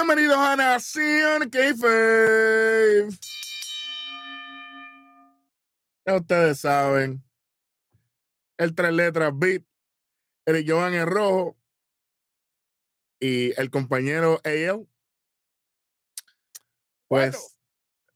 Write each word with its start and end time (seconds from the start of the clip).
Bienvenidos 0.00 0.38
a 0.38 0.54
Nación 0.54 1.50
Kayfabe. 1.50 3.08
Ya 6.06 6.14
ustedes 6.14 6.60
saben. 6.60 7.24
El 8.58 8.76
tres 8.76 8.92
letras 8.92 9.32
beat. 9.36 9.64
El 10.46 10.64
Joan 10.70 10.94
en 10.94 11.04
rojo. 11.04 11.58
Y 13.18 13.60
el 13.60 13.72
compañero 13.72 14.40
AL. 14.44 14.88
Pues, 17.08 17.32
Bueno. 17.32 17.38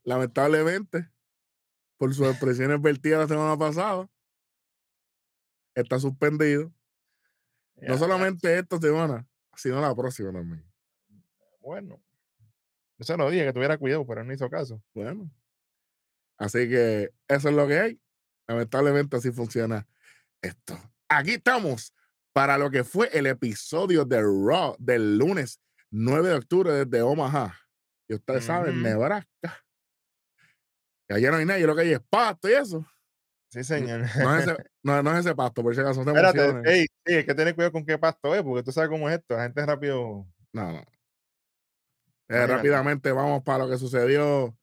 lamentablemente, 0.05 1.11
por 1.97 2.15
sus 2.15 2.29
expresiones 2.29 2.81
vertidas 2.81 3.19
la 3.19 3.27
semana 3.27 3.57
pasada, 3.57 4.09
está 5.75 5.99
suspendido. 5.99 6.73
No 7.75 7.97
solamente 7.97 8.57
esta 8.57 8.77
semana, 8.79 9.27
sino 9.57 9.81
la 9.81 9.93
próxima 9.93 10.31
también. 10.31 10.72
Bueno. 11.63 12.01
Yo 12.99 13.05
se 13.05 13.17
lo 13.17 13.29
dije 13.29 13.45
que 13.45 13.53
tuviera 13.53 13.77
cuidado, 13.77 14.05
pero 14.05 14.21
él 14.21 14.27
no 14.27 14.33
hizo 14.33 14.49
caso. 14.49 14.83
Bueno. 14.93 15.31
Así 16.37 16.69
que 16.69 17.11
eso 17.27 17.49
es 17.49 17.55
lo 17.55 17.67
que 17.67 17.79
hay. 17.79 18.01
Lamentablemente 18.47 19.17
así 19.17 19.31
funciona 19.31 19.87
esto. 20.41 20.77
Aquí 21.07 21.31
estamos 21.31 21.93
para 22.33 22.57
lo 22.57 22.69
que 22.69 22.83
fue 22.83 23.09
el 23.13 23.27
episodio 23.27 24.03
de 24.05 24.21
Raw 24.21 24.75
del 24.77 25.17
lunes 25.17 25.59
9 25.91 26.29
de 26.29 26.35
octubre 26.35 26.71
desde 26.71 27.01
Omaha. 27.01 27.57
Y 28.07 28.15
ustedes 28.15 28.45
saben. 28.45 28.81
Nebraska. 28.81 29.63
Que 31.07 31.15
allá 31.15 31.31
no 31.31 31.37
hay 31.37 31.45
nadie, 31.45 31.65
lo 31.65 31.75
que 31.75 31.83
hay 31.83 31.93
es 31.93 32.01
pasto 32.09 32.49
y 32.49 32.53
eso. 32.53 32.85
Sí, 33.49 33.63
señor. 33.63 34.01
No 34.17 34.37
es 34.37 34.47
ese, 34.47 34.57
no, 34.83 35.03
no 35.03 35.13
es 35.13 35.19
ese 35.19 35.35
pasto, 35.35 35.61
por 35.61 35.75
si 35.75 35.81
acaso 35.81 36.03
no 36.03 36.11
te 36.11 36.19
Espérate, 36.19 36.71
ey, 36.73 36.87
sí, 37.05 37.13
hay 37.13 37.25
que 37.25 37.35
tener 37.35 37.53
cuidado 37.53 37.71
con 37.71 37.85
qué 37.85 37.97
pasto 37.97 38.33
es, 38.35 38.41
porque 38.41 38.63
tú 38.63 38.71
sabes 38.71 38.89
cómo 38.89 39.07
es 39.07 39.19
esto. 39.19 39.35
La 39.35 39.43
gente 39.43 39.65
rápido. 39.65 40.27
No, 40.51 40.71
no. 40.71 40.83
Eh, 42.29 42.47
rápidamente 42.47 43.11
vamos 43.11 43.43
para 43.43 43.65
lo 43.65 43.69
que 43.69 43.77
sucedió 43.77 44.57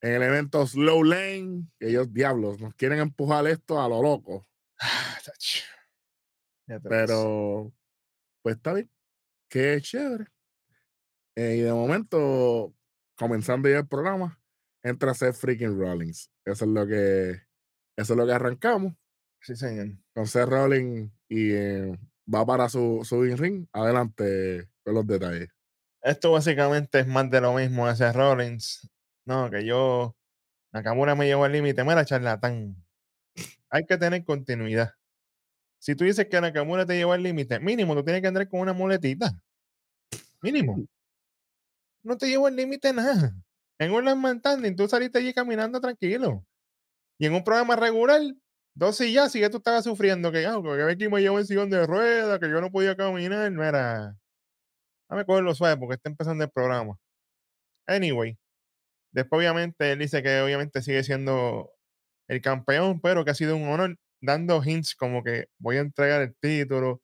en 0.00 0.14
el 0.14 0.22
evento 0.22 0.66
Slow 0.66 1.04
Lane. 1.04 1.68
Ellos, 1.80 2.12
diablos, 2.12 2.60
nos 2.60 2.74
quieren 2.74 2.98
empujar 2.98 3.46
esto 3.46 3.80
a 3.80 3.88
lo 3.88 4.02
loco. 4.02 4.46
Ah. 4.80 5.18
Pero, 6.88 7.72
pues 8.42 8.56
está 8.56 8.72
bien. 8.72 8.90
Qué 9.48 9.78
chévere. 9.80 10.26
Eh, 11.36 11.56
y 11.58 11.60
de 11.60 11.72
momento, 11.72 12.74
comenzando 13.16 13.68
ya 13.68 13.78
el 13.78 13.88
programa, 13.88 14.40
entra 14.82 15.14
Seth 15.14 15.36
freaking 15.36 15.78
Rollins. 15.78 16.30
Eso 16.44 16.64
es 16.64 16.70
lo 16.70 16.86
que, 16.86 17.42
eso 17.96 18.12
es 18.12 18.16
lo 18.16 18.26
que 18.26 18.32
arrancamos. 18.32 18.94
Sí, 19.40 19.56
señor. 19.56 19.98
Con 20.14 20.26
Seth 20.26 20.48
Rollins 20.48 21.12
y 21.28 21.52
eh, 21.52 21.98
va 22.32 22.46
para 22.46 22.68
su, 22.68 23.00
su 23.04 23.22
ring. 23.22 23.66
Adelante 23.72 24.68
con 24.84 24.94
los 24.94 25.06
detalles. 25.06 25.48
Esto 26.02 26.32
básicamente 26.32 27.00
es 27.00 27.06
más 27.06 27.30
de 27.30 27.40
lo 27.40 27.54
mismo 27.54 27.88
ese 27.88 28.12
Rollins. 28.12 28.88
No, 29.24 29.50
que 29.50 29.64
yo. 29.64 30.16
Nakamura 30.72 31.14
me 31.14 31.26
llevó 31.26 31.44
al 31.44 31.52
límite. 31.52 31.84
Mira, 31.84 32.04
charlatán. 32.04 32.76
Hay 33.70 33.84
que 33.86 33.96
tener 33.96 34.24
continuidad. 34.24 34.94
Si 35.78 35.94
tú 35.96 36.04
dices 36.04 36.26
que 36.28 36.40
Nakamura 36.40 36.86
te 36.86 36.96
llevó 36.96 37.12
al 37.12 37.22
límite, 37.22 37.60
mínimo 37.60 37.94
tú 37.94 38.04
tienes 38.04 38.22
que 38.22 38.28
andar 38.28 38.48
con 38.48 38.60
una 38.60 38.72
muletita. 38.72 39.32
Mínimo. 40.42 40.84
No 42.02 42.16
te 42.16 42.28
llevo 42.28 42.46
al 42.46 42.56
límite 42.56 42.92
nada. 42.92 43.32
En 43.78 43.92
un 43.92 44.04
Last 44.04 44.38
Standing 44.40 44.76
tú 44.76 44.88
saliste 44.88 45.18
allí 45.18 45.32
caminando 45.32 45.80
tranquilo. 45.80 46.44
Y 47.18 47.26
en 47.26 47.34
un 47.34 47.44
programa 47.44 47.76
regular, 47.76 48.20
dos 48.74 48.96
sillas, 48.96 49.34
y 49.36 49.40
que 49.40 49.50
tú 49.50 49.58
estabas 49.58 49.84
sufriendo, 49.84 50.32
que, 50.32 50.46
ah, 50.46 50.60
que 50.62 50.84
Becky 50.84 51.08
me 51.08 51.20
llevó 51.20 51.38
en 51.38 51.46
sillón 51.46 51.70
de 51.70 51.86
ruedas, 51.86 52.38
que 52.40 52.48
yo 52.48 52.60
no 52.60 52.70
podía 52.70 52.96
caminar. 52.96 53.52
Era. 53.52 54.16
Dame 55.12 55.26
cogerlo 55.26 55.54
suave 55.54 55.76
porque 55.76 55.96
está 55.96 56.08
empezando 56.08 56.42
el 56.42 56.50
programa. 56.50 56.96
Anyway, 57.86 58.38
después 59.12 59.40
obviamente 59.40 59.92
él 59.92 59.98
dice 59.98 60.22
que 60.22 60.40
obviamente 60.40 60.80
sigue 60.80 61.04
siendo 61.04 61.70
el 62.28 62.40
campeón, 62.40 62.98
pero 63.02 63.22
que 63.22 63.32
ha 63.32 63.34
sido 63.34 63.54
un 63.56 63.68
honor 63.68 63.98
dando 64.22 64.62
hints 64.64 64.94
como 64.94 65.22
que 65.22 65.48
voy 65.58 65.76
a 65.76 65.80
entregar 65.80 66.22
el 66.22 66.34
título 66.36 67.02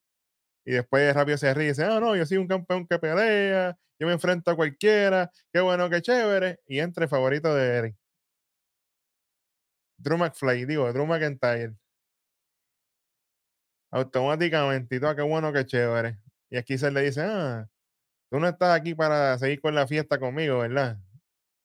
y 0.64 0.72
después 0.72 1.14
rápido 1.14 1.36
se 1.36 1.52
ríe 1.52 1.66
y 1.66 1.68
dice, 1.68 1.84
ah, 1.84 2.00
no, 2.00 2.16
yo 2.16 2.24
soy 2.24 2.38
un 2.38 2.48
campeón 2.48 2.86
que 2.86 2.98
pelea, 2.98 3.76
yo 4.00 4.06
me 4.06 4.14
enfrento 4.14 4.50
a 4.52 4.56
cualquiera, 4.56 5.30
qué 5.52 5.60
bueno, 5.60 5.90
qué 5.90 6.00
chévere, 6.00 6.60
y 6.66 6.80
entre 6.80 7.04
el 7.04 7.10
favorito 7.10 7.54
de 7.54 7.66
Eric. 7.76 7.96
Drew 9.98 10.16
McFly, 10.16 10.64
digo, 10.64 10.90
Drew 10.92 11.06
McIntyre. 11.06 11.74
Automáticamente, 13.90 14.96
y 14.96 15.00
todo, 15.00 15.14
qué 15.14 15.22
bueno, 15.22 15.52
qué 15.52 15.66
chévere. 15.66 16.18
Y 16.50 16.56
aquí 16.56 16.78
se 16.78 16.90
le 16.90 17.02
dice, 17.02 17.22
ah, 17.22 17.68
tú 18.30 18.38
no 18.40 18.48
estás 18.48 18.78
aquí 18.78 18.94
para 18.94 19.38
seguir 19.38 19.60
con 19.60 19.74
la 19.74 19.86
fiesta 19.86 20.18
conmigo, 20.18 20.58
¿verdad? 20.58 20.98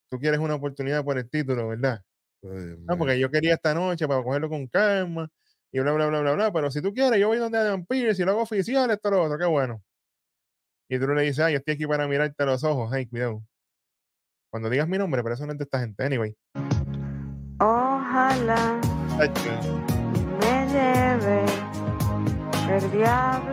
Tú 0.09 0.19
quieres 0.19 0.39
una 0.39 0.55
oportunidad 0.55 1.03
por 1.03 1.17
el 1.17 1.29
título, 1.29 1.69
¿verdad? 1.69 2.01
Ay, 2.43 2.75
No, 2.79 2.97
porque 2.97 3.19
yo 3.19 3.29
quería 3.31 3.55
esta 3.55 3.73
noche 3.73 4.07
para 4.07 4.21
cogerlo 4.23 4.49
con 4.49 4.67
calma 4.67 5.29
y 5.71 5.79
bla, 5.79 5.91
bla, 5.93 6.07
bla, 6.07 6.21
bla, 6.21 6.33
bla. 6.33 6.53
Pero 6.53 6.69
si 6.71 6.81
tú 6.81 6.93
quieres, 6.93 7.19
yo 7.19 7.27
voy 7.27 7.37
donde 7.37 7.57
Adam 7.57 7.85
Pierce 7.85 8.21
y 8.21 8.25
lo 8.25 8.31
hago 8.31 8.41
oficial, 8.41 8.89
esto, 8.91 9.09
lo 9.09 9.23
otro, 9.23 9.37
qué 9.37 9.45
bueno. 9.45 9.81
Y 10.89 10.99
tú 10.99 11.07
le 11.07 11.23
dices, 11.23 11.39
ah, 11.39 11.49
yo 11.49 11.57
estoy 11.57 11.75
aquí 11.75 11.87
para 11.87 12.07
mirarte 12.07 12.43
a 12.43 12.45
los 12.45 12.63
ojos, 12.63 12.91
hey, 12.93 13.07
cuidado. 13.07 13.41
Cuando 14.51 14.69
digas 14.69 14.87
mi 14.87 14.99
nombre, 14.99 15.23
pero 15.23 15.33
eso 15.33 15.47
no 15.47 15.53
es 15.53 15.57
de 15.57 15.63
esta 15.63 15.79
gente, 15.79 16.03
anyway. 16.03 16.35
Ojalá 17.59 18.79
me 20.39 20.67
lleve 20.67 21.45
el 22.69 22.91
diablo. 22.91 23.52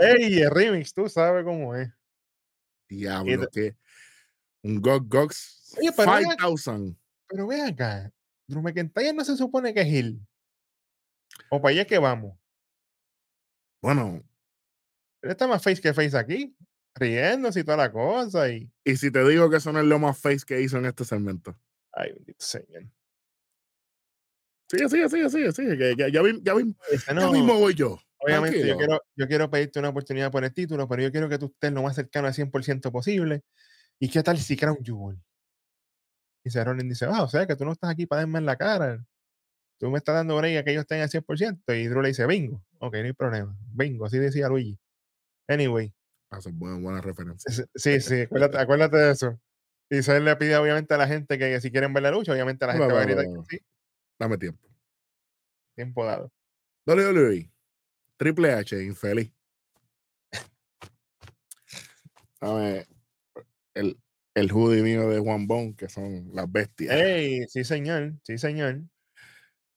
Ey, 0.00 0.40
el 0.40 0.50
remix, 0.50 0.92
tú 0.92 1.08
sabes 1.08 1.44
cómo 1.44 1.74
es. 1.74 1.88
Diablo, 2.88 3.48
que 3.50 3.76
un 4.62 4.80
Gog 4.80 5.06
acá. 5.06 5.30
5000. 5.32 6.98
Pero 7.28 7.46
ve 7.46 7.62
acá, 7.62 8.12
Drew 8.46 8.62
McIntyre 8.62 9.12
no 9.12 9.24
se 9.24 9.36
supone 9.36 9.74
que 9.74 9.82
es 9.82 9.86
Hill. 9.86 10.26
O 11.50 11.60
para 11.60 11.72
allá 11.72 11.84
que 11.84 11.98
vamos. 11.98 12.36
Bueno, 13.80 14.24
Él 15.22 15.30
está 15.30 15.46
más 15.46 15.62
face 15.62 15.80
que 15.80 15.94
face 15.94 16.16
aquí, 16.16 16.56
riéndose 16.94 17.60
y 17.60 17.64
toda 17.64 17.76
la 17.76 17.92
cosa. 17.92 18.50
Y, 18.50 18.70
y 18.84 18.96
si 18.96 19.10
te 19.10 19.26
digo 19.28 19.50
que 19.50 19.58
eso 19.58 19.72
no 19.72 19.80
es 19.80 19.86
lo 19.86 19.98
más 19.98 20.18
face 20.18 20.44
que 20.46 20.60
hizo 20.60 20.78
en 20.78 20.86
este 20.86 21.04
segmento. 21.04 21.56
ay, 21.92 22.12
bendito 22.12 22.44
señor. 22.44 22.84
Sigue, 24.70 24.88
sigue, 24.88 25.08
sigue, 25.08 25.30
sigue, 25.30 25.52
sigue. 25.52 25.78
Que 25.78 25.96
ya, 25.96 26.08
ya, 26.08 26.22
ya, 26.42 26.54
Dice, 26.54 27.06
ya 27.06 27.14
no, 27.14 27.32
mismo 27.32 27.58
voy 27.58 27.74
yo. 27.74 27.98
Obviamente, 28.20 28.66
yo 28.66 28.76
quiero, 28.76 29.00
yo 29.16 29.28
quiero 29.28 29.50
pedirte 29.50 29.78
una 29.78 29.90
oportunidad 29.90 30.30
por 30.32 30.44
el 30.44 30.52
título, 30.52 30.88
pero 30.88 31.02
yo 31.02 31.10
quiero 31.12 31.28
que 31.28 31.38
tú 31.38 31.46
estés 31.46 31.72
lo 31.72 31.82
más 31.82 31.94
cercano 31.94 32.26
al 32.26 32.34
100% 32.34 32.90
posible. 32.90 33.42
¿Y 34.00 34.08
qué 34.10 34.22
tal 34.22 34.38
si 34.38 34.56
Crown 34.56 34.78
Jewel? 34.84 35.18
Y 36.44 36.50
Seth 36.50 36.64
Rollins 36.66 36.88
dice, 36.88 37.06
ah, 37.06 37.22
o 37.22 37.28
sea 37.28 37.46
que 37.46 37.56
tú 37.56 37.64
no 37.64 37.72
estás 37.72 37.90
aquí 37.90 38.06
para 38.06 38.22
darme 38.22 38.38
en 38.38 38.46
la 38.46 38.56
cara. 38.56 39.04
Tú 39.78 39.90
me 39.90 39.98
estás 39.98 40.14
dando 40.16 40.36
break 40.36 40.58
a 40.58 40.64
que 40.64 40.72
ellos 40.72 40.82
estén 40.82 41.00
al 41.00 41.08
100%. 41.08 41.62
Y 41.76 41.86
Drew 41.86 42.02
le 42.02 42.08
dice, 42.08 42.26
bingo. 42.26 42.64
Ok, 42.80 42.94
no 42.94 43.04
hay 43.04 43.12
problema. 43.12 43.56
Bingo, 43.72 44.06
así 44.06 44.18
decía 44.18 44.48
Luigi. 44.48 44.78
Anyway, 45.48 45.94
Ah, 46.30 46.40
son 46.40 46.58
buenas, 46.58 46.82
buenas 46.82 47.04
referencias. 47.04 47.66
sí, 47.74 48.00
sí, 48.00 48.20
acuérdate, 48.22 48.58
acuérdate 48.58 48.96
de 48.98 49.12
eso. 49.12 49.40
Y 49.90 50.02
Seth 50.02 50.22
le 50.22 50.36
pide 50.36 50.56
obviamente 50.58 50.92
a 50.92 50.98
la 50.98 51.06
gente 51.06 51.38
que 51.38 51.58
si 51.60 51.70
quieren 51.70 51.94
ver 51.94 52.02
la 52.02 52.10
lucha, 52.10 52.32
obviamente 52.32 52.66
la 52.66 52.72
gente 52.74 52.88
no, 52.88 52.94
va 52.94 53.00
a 53.00 53.04
gritar 53.04 53.26
no. 53.26 53.42
que 53.44 53.56
sí, 53.56 53.64
Dame 54.18 54.36
tiempo. 54.36 54.68
tiempo 55.74 56.04
dado. 56.04 56.30
WWE. 56.86 57.50
Triple 58.18 58.52
H, 58.52 58.84
infeliz. 58.84 59.32
Dame 62.40 62.86
el, 63.74 63.98
el 64.34 64.52
hoodie 64.52 64.82
mío 64.82 65.08
de 65.08 65.20
Juan 65.20 65.46
Bon, 65.46 65.74
que 65.74 65.88
son 65.88 66.28
las 66.34 66.50
bestias. 66.50 66.94
Ey, 66.94 67.46
sí, 67.48 67.64
señor, 67.64 68.14
sí, 68.24 68.36
señor. 68.36 68.82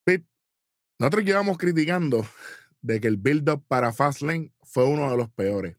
Pete, 0.04 0.28
nosotros 1.00 1.24
llevamos 1.24 1.58
criticando 1.58 2.26
de 2.82 3.00
que 3.00 3.08
el 3.08 3.18
build-up 3.18 3.64
para 3.68 3.94
Fastlane 3.94 4.52
fue 4.64 4.86
uno 4.86 5.10
de 5.12 5.18
los 5.18 5.30
peores. 5.30 5.78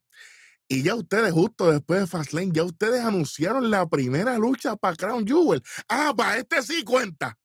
Y 0.68 0.84
ya 0.84 0.94
ustedes, 0.94 1.32
justo 1.32 1.70
después 1.70 2.00
de 2.00 2.06
Fastlane, 2.06 2.52
ya 2.52 2.62
ustedes 2.62 3.00
anunciaron 3.00 3.70
la 3.70 3.88
primera 3.88 4.38
lucha 4.38 4.76
para 4.76 4.96
Crown 4.96 5.26
Jewel. 5.26 5.62
Ah, 5.88 6.14
para 6.16 6.38
este 6.38 6.62
sí 6.62 6.84
cuenta. 6.84 7.36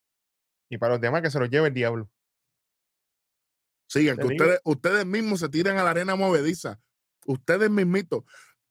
Y 0.69 0.77
para 0.77 0.93
los 0.93 1.01
demás 1.01 1.23
que 1.23 1.31
se 1.31 1.39
los 1.39 1.49
lleve 1.49 1.69
el 1.69 1.73
diablo. 1.73 2.09
Sigan, 3.87 4.17
que 4.17 4.25
ustedes, 4.25 4.59
ustedes 4.63 5.05
mismos 5.05 5.39
se 5.39 5.49
tiran 5.49 5.77
a 5.77 5.83
la 5.83 5.91
arena 5.91 6.15
movediza. 6.15 6.79
Ustedes 7.25 7.69
mismitos. 7.69 8.23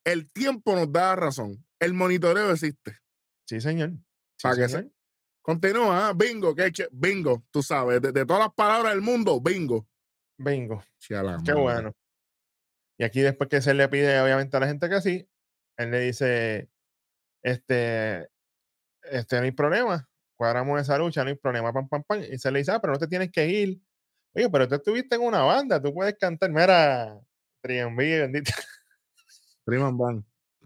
El 0.04 0.30
tiempo 0.30 0.74
nos 0.74 0.92
da 0.92 1.16
razón. 1.16 1.64
El 1.78 1.94
monitoreo 1.94 2.52
existe. 2.52 2.98
Sí, 3.46 3.60
señor. 3.60 3.90
Sí, 3.90 4.42
Para 4.42 4.56
que 4.56 4.68
señor. 4.68 4.92
Continúa, 5.42 6.08
ah, 6.08 6.12
bingo, 6.12 6.56
que 6.56 6.72
bingo, 6.90 7.44
tú 7.52 7.62
sabes, 7.62 8.02
de, 8.02 8.10
de 8.10 8.26
todas 8.26 8.42
las 8.42 8.54
palabras 8.54 8.92
del 8.92 9.00
mundo, 9.00 9.40
bingo. 9.40 9.88
Bingo. 10.38 10.82
Qué 11.44 11.52
bueno. 11.52 11.92
Y 12.98 13.04
aquí 13.04 13.20
después 13.20 13.48
que 13.48 13.60
se 13.60 13.72
le 13.72 13.88
pide 13.88 14.20
obviamente 14.20 14.56
a 14.56 14.60
la 14.60 14.66
gente 14.66 14.88
que 14.88 15.00
sí, 15.00 15.28
él 15.76 15.90
le 15.90 16.00
dice, 16.00 16.68
este, 17.42 18.28
este, 19.02 19.36
no 19.36 19.42
hay 19.42 19.52
problema, 19.52 20.08
cuadramos 20.34 20.80
esa 20.80 20.98
lucha, 20.98 21.22
no 21.22 21.30
hay 21.30 21.36
problema, 21.36 21.72
pam, 21.72 21.88
pam, 21.88 22.02
pam. 22.02 22.22
Y 22.22 22.38
se 22.38 22.50
le 22.50 22.60
dice, 22.60 22.72
ah, 22.72 22.80
pero 22.80 22.94
no 22.94 22.98
te 22.98 23.06
tienes 23.06 23.30
que 23.30 23.46
ir. 23.46 23.80
Oye, 24.36 24.50
pero 24.50 24.68
tú 24.68 24.74
estuviste 24.74 25.16
en 25.16 25.22
una 25.22 25.40
banda, 25.42 25.80
tú 25.80 25.94
puedes 25.94 26.14
cantar, 26.18 26.50
mira, 26.50 27.18
Triunví, 27.62 28.18
bendito. 28.18 28.52
Prima 29.64 29.90
Van. 29.90 30.22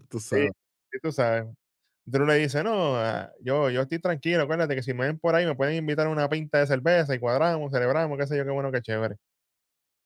Tú 0.09 0.19
sabes. 0.19 0.51
sí, 0.91 0.99
tú 1.01 1.09
sabes. 1.13 1.45
Drew 2.03 2.25
le 2.25 2.35
dice, 2.35 2.63
no, 2.63 2.97
ah, 2.97 3.31
yo, 3.39 3.69
yo 3.69 3.81
estoy 3.83 3.99
tranquilo, 3.99 4.43
acuérdate 4.43 4.75
que 4.75 4.83
si 4.83 4.93
me 4.93 5.05
ven 5.05 5.17
por 5.17 5.35
ahí 5.35 5.45
me 5.45 5.55
pueden 5.55 5.75
invitar 5.75 6.07
a 6.07 6.09
una 6.09 6.27
pinta 6.27 6.59
de 6.59 6.67
cerveza 6.67 7.15
y 7.15 7.19
cuadramos, 7.19 7.71
celebramos, 7.71 8.17
qué 8.17 8.27
sé 8.27 8.35
yo, 8.35 8.43
qué 8.43 8.51
bueno, 8.51 8.73
qué 8.73 8.81
chévere. 8.81 9.15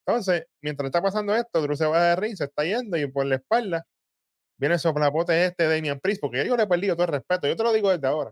Entonces, 0.06 0.46
mientras 0.62 0.86
está 0.86 1.02
pasando 1.02 1.36
esto, 1.36 1.60
Drew 1.64 1.76
se 1.76 1.88
va 1.88 2.04
de 2.04 2.16
ring, 2.18 2.36
se 2.36 2.44
está 2.44 2.66
yendo 2.66 2.98
y 2.98 3.08
por 3.08 3.26
la 3.26 3.38
espalda 3.38 3.84
viene 4.58 4.76
el 4.76 4.80
soplapote 4.80 5.44
este 5.44 5.68
de 5.68 5.76
Damian 5.76 6.00
Priest, 6.00 6.22
porque 6.22 6.46
yo 6.46 6.56
le 6.56 6.64
he 6.64 6.68
perdido 6.68 6.96
todo 6.96 7.08
el 7.08 7.14
respeto, 7.14 7.48
yo 7.48 7.56
te 7.56 7.64
lo 7.64 7.74
digo 7.74 7.90
desde 7.90 8.06
ahora. 8.06 8.32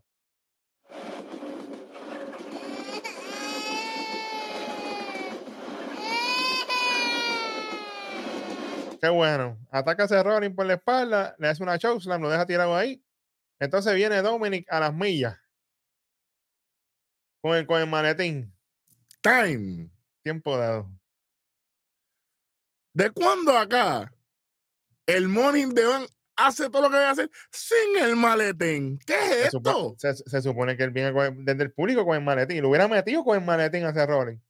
Qué 9.04 9.10
bueno. 9.10 9.60
Ataca 9.70 10.06
a 10.06 10.24
Rollins 10.24 10.56
por 10.56 10.66
la 10.66 10.76
espalda, 10.76 11.36
le 11.38 11.50
hace 11.50 11.62
una 11.62 11.78
chokeslam, 11.78 12.22
lo 12.22 12.30
deja 12.30 12.46
tirado 12.46 12.74
ahí. 12.74 13.04
Entonces 13.60 13.94
viene 13.96 14.22
Dominic 14.22 14.66
a 14.72 14.80
las 14.80 14.94
millas. 14.94 15.38
Con 17.42 17.58
el, 17.58 17.68
con 17.68 17.82
el 17.82 17.88
maletín. 17.90 18.56
Time. 19.22 19.90
Tiempo 20.24 20.58
dado. 20.58 20.90
¿De 22.94 23.12
cuándo 23.12 23.58
acá 23.58 24.10
el 25.06 25.28
Morning 25.28 25.74
de 25.74 25.84
Van 25.84 26.06
hace 26.38 26.70
todo 26.70 26.84
lo 26.84 26.90
que 26.90 26.96
debe 26.96 27.10
hacer 27.10 27.30
sin 27.52 28.02
el 28.02 28.16
maletín? 28.16 29.00
¿Qué 29.06 29.16
es 29.16 29.54
esto? 29.54 29.96
se- 29.98 30.16
se 30.16 30.42
supone 30.42 30.78
que 30.78 30.84
él 30.84 30.92
viene 30.92 31.10
el- 31.10 31.44
desde 31.44 31.64
el 31.64 31.74
público 31.74 32.06
con 32.06 32.16
el 32.16 32.24
maletín. 32.24 32.62
Lo 32.62 32.70
hubiera 32.70 32.88
metido 32.88 33.26
con 33.26 33.38
el 33.38 33.44
maletín 33.46 33.84
a 33.84 34.06
Rollins. 34.06 34.42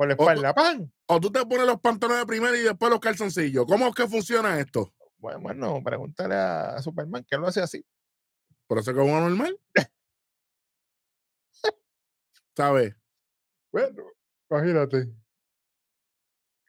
Por 0.00 0.08
la 0.08 0.14
espalda. 0.14 0.54
¡Pam! 0.54 0.90
O 1.08 1.20
tú 1.20 1.30
te 1.30 1.44
pones 1.44 1.66
los 1.66 1.78
pantalones 1.78 2.24
primero 2.24 2.56
y 2.56 2.62
después 2.62 2.90
los 2.90 3.00
calzoncillos. 3.00 3.66
¿Cómo 3.66 3.86
es 3.88 3.94
que 3.94 4.08
funciona 4.08 4.58
esto? 4.58 4.94
Bueno, 5.18 5.40
bueno, 5.40 5.82
pregúntale 5.84 6.34
a, 6.36 6.80
Superman 6.80 7.22
que 7.28 7.36
lo 7.36 7.46
hace 7.46 7.60
así. 7.60 7.84
Por 8.66 8.78
eso 8.78 8.92
es 8.92 8.96
que 8.96 9.02
es 9.02 9.06
uno 9.06 9.28
normal. 9.28 9.60
¿Sabes? 12.56 12.96
Bueno, 13.70 14.04
imagínate. 14.50 15.10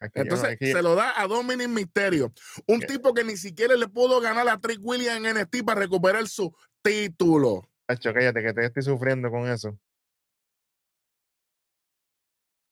Aquí 0.02 0.20
yo 0.20 0.24
no- 0.26 0.32
Entonces 0.36 0.58
se 0.60 0.82
lo 0.82 0.96
da 0.96 1.14
a 1.16 1.26
Dominic 1.26 1.70
Mysterio, 1.70 2.34
un 2.68 2.82
¿Qué? 2.82 2.88
tipo 2.88 3.14
que 3.14 3.24
ni 3.24 3.38
siquiera 3.38 3.78
le 3.78 3.88
pudo 3.88 4.20
ganar 4.20 4.50
a 4.50 4.60
Trick 4.60 4.82
Williams 4.82 5.26
en 5.26 5.38
NXT 5.38 5.64
para 5.64 5.80
recuperar 5.80 6.28
su 6.28 6.54
título. 6.82 7.70
Tacho, 7.86 8.14
cállate, 8.14 8.44
que 8.44 8.54
te 8.54 8.66
estoy 8.66 8.84
sufriendo 8.84 9.32
con 9.32 9.48
eso. 9.48 9.80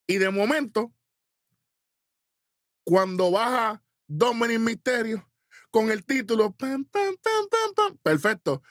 Y 0.10 0.18
de 0.18 0.32
momento, 0.32 0.92
cuando 2.84 3.30
baja 3.30 3.84
Dominic 4.08 4.60
Mysterio 4.60 5.32
con 5.70 5.92
el 5.92 6.04
título, 6.04 6.56
perfecto. 8.02 8.64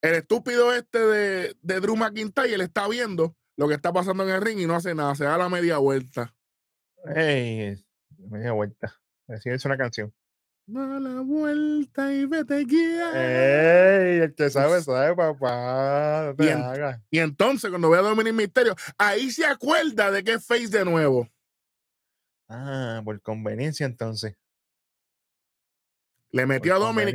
El 0.00 0.14
estúpido 0.14 0.72
este 0.72 1.00
de, 1.00 1.56
de 1.60 1.80
Drew 1.80 1.96
McIntyre, 1.96 2.62
está 2.62 2.86
viendo 2.86 3.36
lo 3.56 3.66
que 3.66 3.74
está 3.74 3.92
pasando 3.92 4.22
en 4.22 4.30
el 4.30 4.40
ring 4.40 4.60
y 4.60 4.66
no 4.66 4.76
hace 4.76 4.94
nada, 4.94 5.16
se 5.16 5.24
da 5.24 5.36
la 5.36 5.48
media 5.48 5.78
vuelta. 5.78 6.32
Ey, 7.12 7.84
media 8.16 8.52
vuelta. 8.52 8.94
Así 9.26 9.50
es 9.50 9.64
una 9.64 9.76
canción. 9.76 10.14
Da 10.66 10.98
la 10.98 11.20
vuelta 11.20 12.10
y 12.10 12.24
vete 12.24 12.64
guía. 12.64 13.10
Ey, 13.12 14.20
el 14.20 14.34
que 14.34 14.48
sabe, 14.48 14.80
sabe, 14.80 15.14
papá. 15.14 16.24
No 16.26 16.36
te 16.36 16.44
Bien. 16.44 16.58
hagas. 16.58 17.00
Y 17.10 17.18
entonces, 17.18 17.68
cuando 17.68 17.90
ve 17.90 17.98
a 17.98 18.02
Dominic 18.02 18.32
Mysterio, 18.32 18.74
ahí 18.96 19.30
se 19.30 19.44
acuerda 19.44 20.10
de 20.10 20.24
que 20.24 20.32
es 20.34 20.46
Face 20.46 20.68
de 20.68 20.84
nuevo. 20.86 21.28
Ah, 22.48 23.02
por 23.04 23.20
conveniencia 23.20 23.84
entonces. 23.84 24.36
Le 26.30 26.42
Por 26.42 26.48
metió 26.48 26.74
a 26.74 26.78
Dominic 26.78 27.14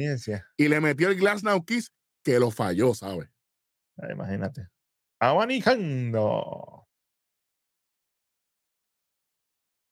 y 0.58 0.68
le 0.68 0.80
metió 0.80 1.10
el 1.10 1.16
Glass 1.16 1.44
Now 1.44 1.66
Kiss, 1.66 1.92
que 2.24 2.40
lo 2.40 2.52
falló, 2.52 2.94
¿sabes? 2.94 3.30
Ah, 3.98 4.12
imagínate. 4.12 4.68
Abanicando. 5.20 6.88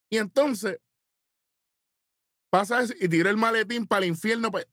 Y 0.10 0.18
entonces 0.18 0.80
pasa 2.50 2.82
eso 2.82 2.94
y 3.00 3.08
tira 3.10 3.30
el 3.30 3.38
maletín 3.38 3.86
para 3.88 4.04
el 4.06 4.10
infierno. 4.12 4.52
pues. 4.52 4.68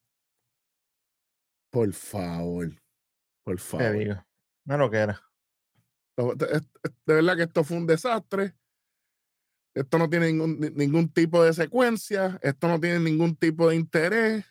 Por 1.72 1.92
favor, 1.92 2.70
por 3.44 3.56
Te 3.56 3.62
favor. 3.62 3.98
digo. 3.98 4.26
No 4.66 4.78
lo 4.78 4.90
que 4.90 4.96
era. 4.98 5.20
De, 6.16 6.62
verdad 7.06 7.36
que 7.36 7.42
esto 7.42 7.64
fue 7.64 7.76
un 7.76 7.86
desastre. 7.86 8.54
Esto 9.74 9.98
no 9.98 10.08
tiene 10.08 10.26
ningún, 10.26 10.60
ni- 10.60 10.70
ningún 10.70 11.12
tipo 11.12 11.42
de 11.42 11.52
secuencia. 11.52 12.38
Esto 12.42 12.68
no 12.68 12.78
tiene 12.78 13.00
ningún 13.00 13.34
tipo 13.36 13.68
de 13.68 13.74
interés. 13.76 14.44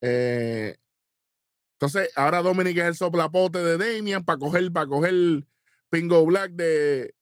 Eh, 0.00 0.76
entonces, 1.74 2.10
ahora 2.16 2.40
Dominic 2.42 2.78
es 2.78 2.84
el 2.84 2.94
soplapote 2.94 3.58
de 3.58 3.76
Damian 3.76 4.24
para 4.24 4.38
coger, 4.38 4.70
para 4.72 4.86
coger 4.86 5.14
Pingo 5.90 6.24
Black 6.24 6.52
de, 6.52 7.14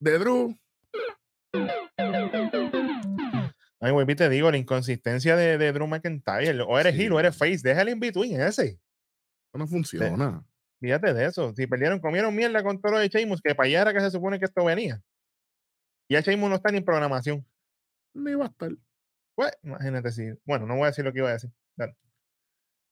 de 0.00 0.18
Drew. 0.18 0.56
Ay, 3.84 3.90
güey, 3.90 4.06
te 4.14 4.28
digo, 4.28 4.48
la 4.50 4.58
inconsistencia 4.58 5.34
de, 5.34 5.58
de 5.58 5.72
Drew 5.72 5.88
McIntyre. 5.88 6.62
O 6.62 6.78
eres 6.78 6.94
Sí. 6.94 7.02
heel 7.02 7.12
o 7.12 7.18
eres 7.20 7.36
face. 7.36 7.58
Déjale 7.64 7.90
in 7.90 7.98
between 8.00 8.40
ese. 8.40 8.78
No 9.52 9.66
funciona. 9.66 10.44
Fíjate 10.80 11.12
de 11.12 11.26
eso. 11.26 11.52
Si 11.54 11.66
perdieron, 11.66 11.98
comieron 11.98 12.34
mierda 12.34 12.62
con 12.62 12.80
todo 12.80 12.92
lo 12.92 12.98
de 12.98 13.08
Sheamus, 13.08 13.40
que 13.42 13.54
para 13.54 13.66
allá 13.66 13.82
era 13.82 13.92
que 13.92 14.00
se 14.00 14.10
supone 14.12 14.38
que 14.38 14.44
esto 14.44 14.64
venía. 14.64 15.02
Y 16.08 16.14
ya 16.14 16.20
Sheamus 16.20 16.48
no 16.48 16.56
está 16.56 16.70
ni 16.70 16.78
en 16.78 16.84
programación. 16.84 17.44
No 18.14 18.30
iba 18.30 18.44
a 18.44 18.48
estar. 18.48 18.70
Pues, 19.34 19.52
imagínate 19.62 20.12
si. 20.12 20.22
Bueno, 20.44 20.66
no 20.66 20.74
voy 20.74 20.84
a 20.84 20.86
decir 20.86 21.04
lo 21.04 21.12
que 21.12 21.18
iba 21.18 21.28
a 21.30 21.32
decir. 21.32 21.50
Dale. 21.76 21.96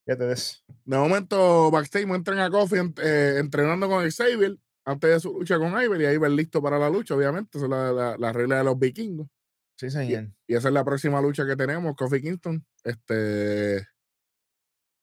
Fíjate 0.07 0.25
de 0.25 0.33
eso. 0.33 0.59
De 0.85 0.97
momento, 0.97 1.71
backstage 1.71 2.07
muestran 2.07 2.39
a 2.41 2.49
ent- 2.49 3.01
eh, 3.03 3.39
entrenando 3.39 3.89
con 3.89 4.09
Xavier 4.11 4.57
antes 4.85 5.11
de 5.11 5.21
su 5.21 5.33
lucha 5.39 5.59
con 5.59 5.81
Iber 5.81 6.01
y 6.01 6.07
Iber 6.15 6.31
listo 6.33 6.61
para 6.61 6.79
la 6.79 6.91
lucha, 6.91 7.15
obviamente. 7.15 7.59
Esa 7.59 7.67
es 7.67 7.71
la, 7.71 7.93
la- 7.93 8.17
la 8.19 8.33
regla 8.33 8.59
de 8.59 8.65
los 8.65 8.79
vikingos. 8.79 9.29
Sí, 9.81 9.88
señor. 9.91 10.29
Y 10.47 10.55
esa 10.56 10.69
es 10.69 10.75
la 10.75 10.85
próxima 10.85 11.23
lucha 11.23 11.47
que 11.47 11.57
tenemos, 11.57 11.97
Kofi 11.97 12.21
Kingston. 12.21 12.62
Este, 12.85 13.87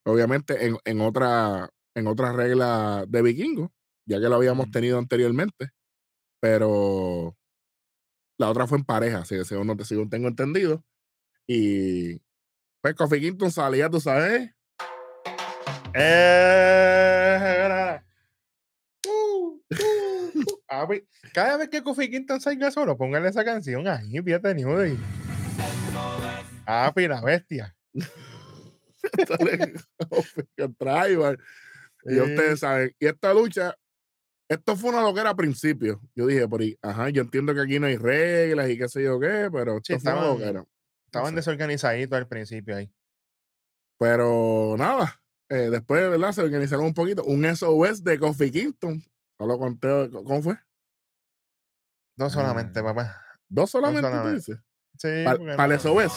obviamente 0.05 0.67
en, 0.67 0.77
en 0.85 1.01
otra, 1.01 1.67
en 1.95 2.05
otra 2.05 2.31
regla 2.31 3.03
de 3.07 3.23
vikingos, 3.23 3.71
ya 4.05 4.19
que 4.19 4.29
lo 4.29 4.35
habíamos 4.35 4.69
tenido 4.69 4.99
anteriormente. 4.99 5.69
Pero 6.39 7.35
la 8.37 8.51
otra 8.51 8.67
fue 8.67 8.77
en 8.77 8.85
pareja, 8.85 9.25
si 9.25 9.43
según, 9.45 9.65
no- 9.65 9.83
según 9.83 10.11
tengo 10.11 10.27
entendido. 10.27 10.85
Y 11.47 12.21
pues 12.79 12.93
Kofi 12.95 13.19
Kingston 13.19 13.49
salía, 13.51 13.89
tú 13.89 13.99
sabes, 13.99 14.51
Eh, 15.95 17.99
uh, 19.07 19.09
uh, 19.09 19.63
uh. 19.73 19.73
Ah, 19.73 20.31
pues, 20.45 20.56
Cada 21.33 21.57
vez 21.57 21.69
que 21.69 21.81
Kofi 21.81 22.09
Kingston 22.09 22.41
salga 22.41 22.71
solo, 22.71 22.97
póngale 22.97 23.29
esa 23.29 23.45
canción 23.45 23.87
ahí, 23.87 24.21
fíjate, 24.21 24.53
ni 24.53 24.65
modo 24.65 24.85
y- 24.85 24.99
Ah, 26.65 26.91
pues, 26.93 27.07
la 27.07 27.21
bestia. 27.21 27.73
Ivar. 31.09 31.37
Y 32.05 32.13
Sí. 32.13 32.19
ustedes 32.19 32.59
saben, 32.59 32.95
y 32.99 33.07
esta 33.07 33.33
lucha, 33.33 33.75
esto 34.49 34.75
fue 34.75 34.91
una 34.91 35.01
loquera 35.01 35.31
al 35.31 35.35
principio. 35.35 36.01
Yo 36.15 36.25
dije, 36.27 36.47
por 36.47 36.61
ahí, 36.61 36.77
ajá, 36.81 37.09
yo 37.09 37.21
entiendo 37.21 37.53
que 37.53 37.61
aquí 37.61 37.79
no 37.79 37.87
hay 37.87 37.97
reglas 37.97 38.69
y 38.69 38.77
qué 38.77 38.87
sé 38.87 39.03
yo 39.03 39.19
qué, 39.19 39.49
pero 39.51 39.77
esto 39.77 39.93
Sí, 39.93 39.99
fue 39.99 40.13
una 40.13 40.65
estaban- 41.05 41.29
sé. 41.31 41.35
desorganizaditos 41.35 42.17
al 42.17 42.27
principio 42.27 42.75
ahí. 42.77 42.89
Pero 43.99 44.75
nada, 44.77 45.19
eh, 45.49 45.69
después, 45.71 46.09
¿verdad? 46.09 46.31
Se 46.31 46.41
organizaron 46.41 46.85
un 46.85 46.93
poquito. 46.93 47.23
Un 47.23 47.45
SOS 47.45 48.03
de 48.03 48.19
Kofi 48.19 48.51
Kingston. 48.51 49.01
Solo 49.37 49.57
conté, 49.59 50.09
¿cómo 50.11 50.41
fue? 50.41 50.55
Dos 52.15 52.33
solamente, 52.33 52.79
Ah. 52.79 52.83
papá. 52.83 53.21
Dos 53.47 53.69
solamente, 53.69 54.01
tú 54.01 54.07
solamente. 54.07 54.35
dices. 54.37 54.57
Sí. 54.97 55.55
Para 55.55 55.67
no- 55.67 55.79
SOS. 55.79 56.13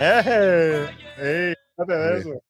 ¡Eh! 0.00 1.54
Fíjate 1.76 1.92
de 1.98 2.18
eso. 2.18 2.42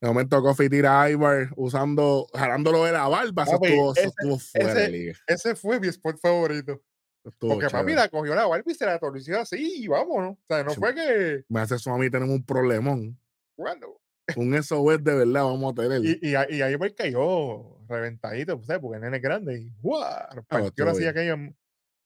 De 0.00 0.08
momento 0.08 0.40
tira 0.70 1.02
a 1.02 1.10
Ivar 1.10 1.48
usando, 1.56 2.26
jalándolo 2.32 2.84
de 2.84 2.92
la 2.92 3.08
barba. 3.08 3.42
Eso 3.42 3.52
Papi, 3.52 3.66
estuvo, 3.68 3.92
eso 3.92 4.00
ese- 4.00 4.08
estuvo 4.08 4.38
fuera 4.38 4.74
de 4.74 4.82
ese- 4.82 4.90
liga. 4.92 5.14
Ese 5.26 5.54
fue 5.56 5.80
mi 5.80 5.88
spot 5.88 6.18
favorito. 6.18 6.72
Eso 6.72 7.30
estuvo 7.30 7.50
Porque 7.54 7.66
papi 7.66 7.78
chévere. 7.78 7.96
la 7.96 8.08
cogió 8.08 8.34
la 8.34 8.46
barba 8.46 8.64
y 8.70 8.74
se 8.74 8.86
la 8.86 8.98
torció 8.98 9.40
así 9.40 9.82
y 9.82 9.88
vámonos. 9.88 10.38
O 10.38 10.44
sea, 10.48 10.62
no 10.64 10.72
fue 10.72 10.94
que. 10.94 11.44
Me 11.48 11.60
hace 11.60 11.74
eso 11.74 11.92
a 11.92 11.98
mí 11.98 12.08
tenemos 12.10 12.34
un 12.34 12.44
problemón. 12.44 13.20
Bueno. 13.56 13.98
Un 14.36 14.54
SOS 14.54 15.02
de 15.02 15.14
verdad 15.16 15.44
vamos 15.44 15.72
a 15.72 15.74
tener. 15.82 16.00
Y, 16.04 16.18
y, 16.22 16.34
ahí- 16.34 16.74
y 16.74 16.76
pues 16.76 16.94
cayó 16.94 17.77
reventadito, 17.88 18.62
¿sabes? 18.64 18.80
Porque 18.82 18.96
el 18.96 19.02
nene 19.02 19.16
es 19.16 19.22
grande 19.22 19.58
y 19.60 19.72
¡guau! 19.80 20.44
Partió 20.46 20.68
estuvo 20.68 20.86
la 20.86 20.94
silla 20.94 21.10
aquello 21.10 21.34
en, 21.34 21.56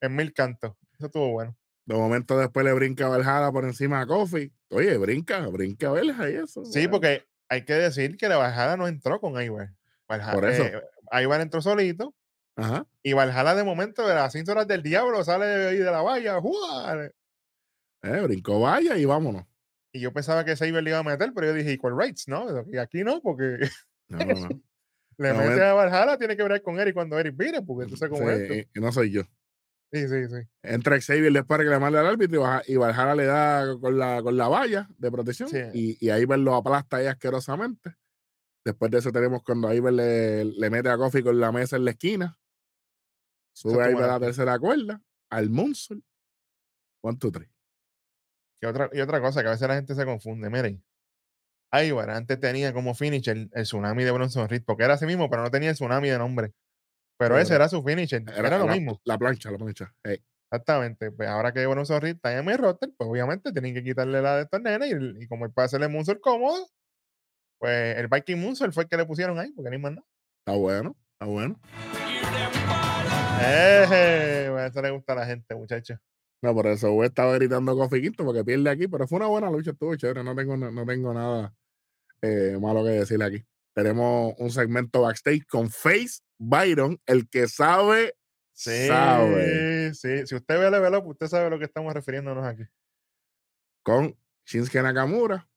en 0.00 0.16
mil 0.16 0.32
cantos. 0.32 0.74
Eso 0.96 1.06
estuvo 1.06 1.30
bueno. 1.32 1.56
De 1.84 1.94
momento 1.96 2.38
después 2.38 2.64
le 2.64 2.72
brinca 2.72 3.08
Valhalla 3.08 3.50
por 3.50 3.64
encima 3.64 4.00
a 4.00 4.06
Kofi. 4.06 4.52
Oye, 4.70 4.96
brinca, 4.98 5.46
brinca 5.48 5.90
Valhalla 5.90 6.30
y 6.30 6.34
eso. 6.44 6.64
Sí, 6.64 6.80
bueno. 6.86 6.90
porque 6.92 7.26
hay 7.48 7.64
que 7.64 7.74
decir 7.74 8.16
que 8.16 8.28
la 8.28 8.36
bajada 8.36 8.76
no 8.76 8.86
entró 8.86 9.20
con 9.20 9.40
Ivar. 9.42 9.70
Valhalla- 10.08 10.32
Por 10.32 10.48
eso. 10.48 10.64
eh, 10.64 11.22
Ivar 11.22 11.40
entró 11.40 11.60
solito 11.60 12.14
Ajá. 12.56 12.86
y 13.02 13.12
Valhalla 13.14 13.54
de 13.54 13.64
momento 13.64 14.06
de 14.06 14.14
las 14.14 14.32
cinturas 14.32 14.66
del 14.68 14.82
diablo 14.82 15.24
sale 15.24 15.46
de 15.46 15.68
ahí 15.70 15.76
de 15.78 15.90
la 15.90 16.02
valla. 16.02 16.36
¡guau! 16.38 17.10
Eh, 18.04 18.20
brincó 18.22 18.60
vaya 18.60 18.96
y 18.96 19.04
vámonos. 19.04 19.44
Y 19.92 20.00
yo 20.00 20.12
pensaba 20.12 20.44
que 20.44 20.56
Saber 20.56 20.82
le 20.82 20.90
iba 20.90 20.98
a 21.00 21.02
meter, 21.02 21.32
pero 21.34 21.48
yo 21.48 21.52
dije 21.54 21.72
equal 21.72 21.98
rights, 21.98 22.26
¿no? 22.28 22.46
Y 22.66 22.78
aquí 22.78 23.04
no, 23.04 23.20
porque 23.20 23.58
No, 24.08 24.18
no, 24.18 24.34
no. 24.48 24.48
Le 25.18 25.32
No, 25.32 25.38
mete 25.38 25.54
ven. 25.54 25.62
a 25.62 25.72
Valhalla, 25.74 26.18
tiene 26.18 26.36
que 26.36 26.42
ver 26.42 26.62
con 26.62 26.78
Eric 26.80 26.94
cuando 26.94 27.18
Eric 27.18 27.36
vire, 27.36 27.62
porque 27.62 27.88
tú 27.88 27.96
sabes 27.96 28.18
cómo 28.18 28.30
es 28.30 28.40
esto. 28.50 28.80
No 28.80 28.92
soy 28.92 29.10
yo. 29.10 29.22
Sí, 29.92 30.08
sí, 30.08 30.26
sí. 30.28 30.48
Entra 30.62 30.98
Xavier, 30.98 31.30
le 31.32 31.44
para 31.44 31.64
que 31.64 31.68
le 31.70 31.78
mande 31.78 31.98
al 31.98 32.06
árbitro 32.06 32.42
y, 32.66 32.76
Valhalla 32.76 33.14
le 33.14 33.26
da 33.26 33.78
con 33.78 33.98
la, 33.98 34.22
con 34.22 34.36
la 34.38 34.48
valla 34.48 34.88
de 34.96 35.10
protección 35.10 35.48
Sí. 35.50 35.58
y, 35.74 36.06
y 36.06 36.08
ahí 36.10 36.24
lo 36.26 36.54
aplasta 36.54 36.96
ahí 36.96 37.06
asquerosamente. 37.06 37.94
Después 38.64 38.90
de 38.90 38.98
eso 38.98 39.12
tenemos 39.12 39.42
cuando 39.42 39.72
Iber 39.74 39.92
le, 39.92 40.44
le 40.46 40.70
mete 40.70 40.88
a 40.88 40.96
Kofi 40.96 41.22
con 41.22 41.38
la 41.38 41.52
mesa 41.52 41.76
en 41.76 41.84
la 41.84 41.90
esquina. 41.90 42.38
Sube 43.54 43.82
estuvo 43.84 44.02
a 44.02 44.06
la 44.06 44.20
tercera 44.20 44.58
cuerda, 44.58 45.02
al 45.30 45.50
Moonsault. 45.50 46.02
One, 47.02 47.18
two, 47.18 47.30
three. 47.30 47.50
Y 48.62 48.66
otra, 48.66 48.88
y 48.92 49.00
otra 49.00 49.20
cosa 49.20 49.42
que 49.42 49.48
a 49.48 49.50
veces 49.50 49.66
la 49.68 49.74
gente 49.74 49.94
se 49.94 50.04
confunde, 50.04 50.48
miren. 50.48 50.82
Ivar 51.72 52.10
antes 52.10 52.38
tenía 52.38 52.72
como 52.72 52.94
finisher 52.94 53.36
el, 53.36 53.50
el 53.54 53.62
tsunami 53.64 54.04
de 54.04 54.10
Bronson 54.10 54.48
Reed, 54.48 54.62
porque 54.66 54.84
era 54.84 54.94
así 54.94 55.06
mismo, 55.06 55.30
pero 55.30 55.42
no 55.42 55.50
tenía 55.50 55.70
el 55.70 55.74
tsunami 55.74 56.08
de 56.10 56.18
nombre. 56.18 56.52
Pero 57.18 57.38
ese 57.38 57.54
era- 57.54 57.68
su 57.68 57.82
finisher, 57.82 58.22
era, 58.22 58.48
Era 58.48 58.58
lo 58.58 58.66
la, 58.66 58.72
mismo. 58.74 59.00
La 59.04 59.16
plancha, 59.16 59.50
la 59.50 59.58
plancha. 59.58 59.94
Hey, 60.04 60.22
Exactamente. 60.50 61.10
Pues 61.12 61.28
ahora 61.30 61.52
que 61.52 61.64
Bronson 61.66 62.00
Reed 62.02 62.16
está 62.16 62.36
en 62.36 62.44
mi 62.44 62.52
roster, 62.54 62.90
pues 62.98 63.08
obviamente 63.08 63.52
tienen 63.52 63.72
que 63.72 63.82
quitarle 63.82 64.20
la 64.20 64.36
de 64.36 64.42
estos 64.42 64.60
nenes 64.60 64.90
y, 64.90 65.22
y 65.24 65.26
como 65.26 65.46
él 65.46 65.52
puede 65.52 65.64
hacerle 65.66 65.88
Moonsault 65.88 66.20
cómodo, 66.20 66.68
pues 67.58 67.96
el 67.96 68.08
Viking 68.08 68.36
Moonsault 68.38 68.74
fue 68.74 68.82
el 68.82 68.88
que 68.90 68.96
le 68.98 69.06
pusieron 69.06 69.38
ahí, 69.38 69.50
porque 69.52 69.70
ni 69.70 69.78
más 69.78 69.92
nada. 69.92 70.06
está 70.44 70.58
bueno, 70.58 70.94
está 71.14 71.26
bueno. 71.26 71.58
Pues 73.38 74.70
eso 74.70 74.82
le 74.82 74.90
gusta 74.90 75.12
a 75.14 75.16
la 75.16 75.26
gente, 75.26 75.54
muchachos. 75.54 75.98
No, 76.42 76.52
por 76.54 76.66
eso 76.66 77.02
estaba 77.04 77.34
gritando 77.34 77.76
Kofi 77.76 78.02
Kingston 78.02 78.26
porque 78.26 78.44
pierde 78.44 78.68
aquí, 78.68 78.88
pero 78.88 79.06
fue 79.06 79.16
una 79.18 79.28
buena 79.28 79.50
lucha, 79.50 79.70
estuvo 79.70 79.94
chévere, 79.96 80.22
no 80.24 80.34
tengo, 80.34 80.56
no, 80.56 80.70
no 80.70 80.84
tengo 80.84 81.14
nada 81.14 81.54
eh, 82.22 82.56
malo 82.60 82.84
que 82.84 82.90
decirle 82.90 83.24
aquí. 83.24 83.44
Tenemos 83.74 84.34
un 84.38 84.50
segmento 84.50 85.02
backstage 85.02 85.46
con 85.46 85.70
Face 85.70 86.20
Byron, 86.38 87.00
el 87.06 87.28
que 87.28 87.48
sabe, 87.48 88.14
Sí, 88.54 88.86
sabe, 88.86 89.94
sí. 89.94 90.26
Si 90.26 90.34
usted 90.34 90.58
ve 90.58 90.66
el 90.66 90.72
level 90.72 90.94
up, 90.96 91.06
usted 91.06 91.26
sabe 91.26 91.46
a 91.46 91.50
lo 91.50 91.58
que 91.58 91.64
estamos 91.64 91.92
refiriéndonos 91.94 92.44
aquí. 92.44 92.62
con 93.82 94.16
Shinsuke 94.44 94.82
Nakamura. 94.82 95.48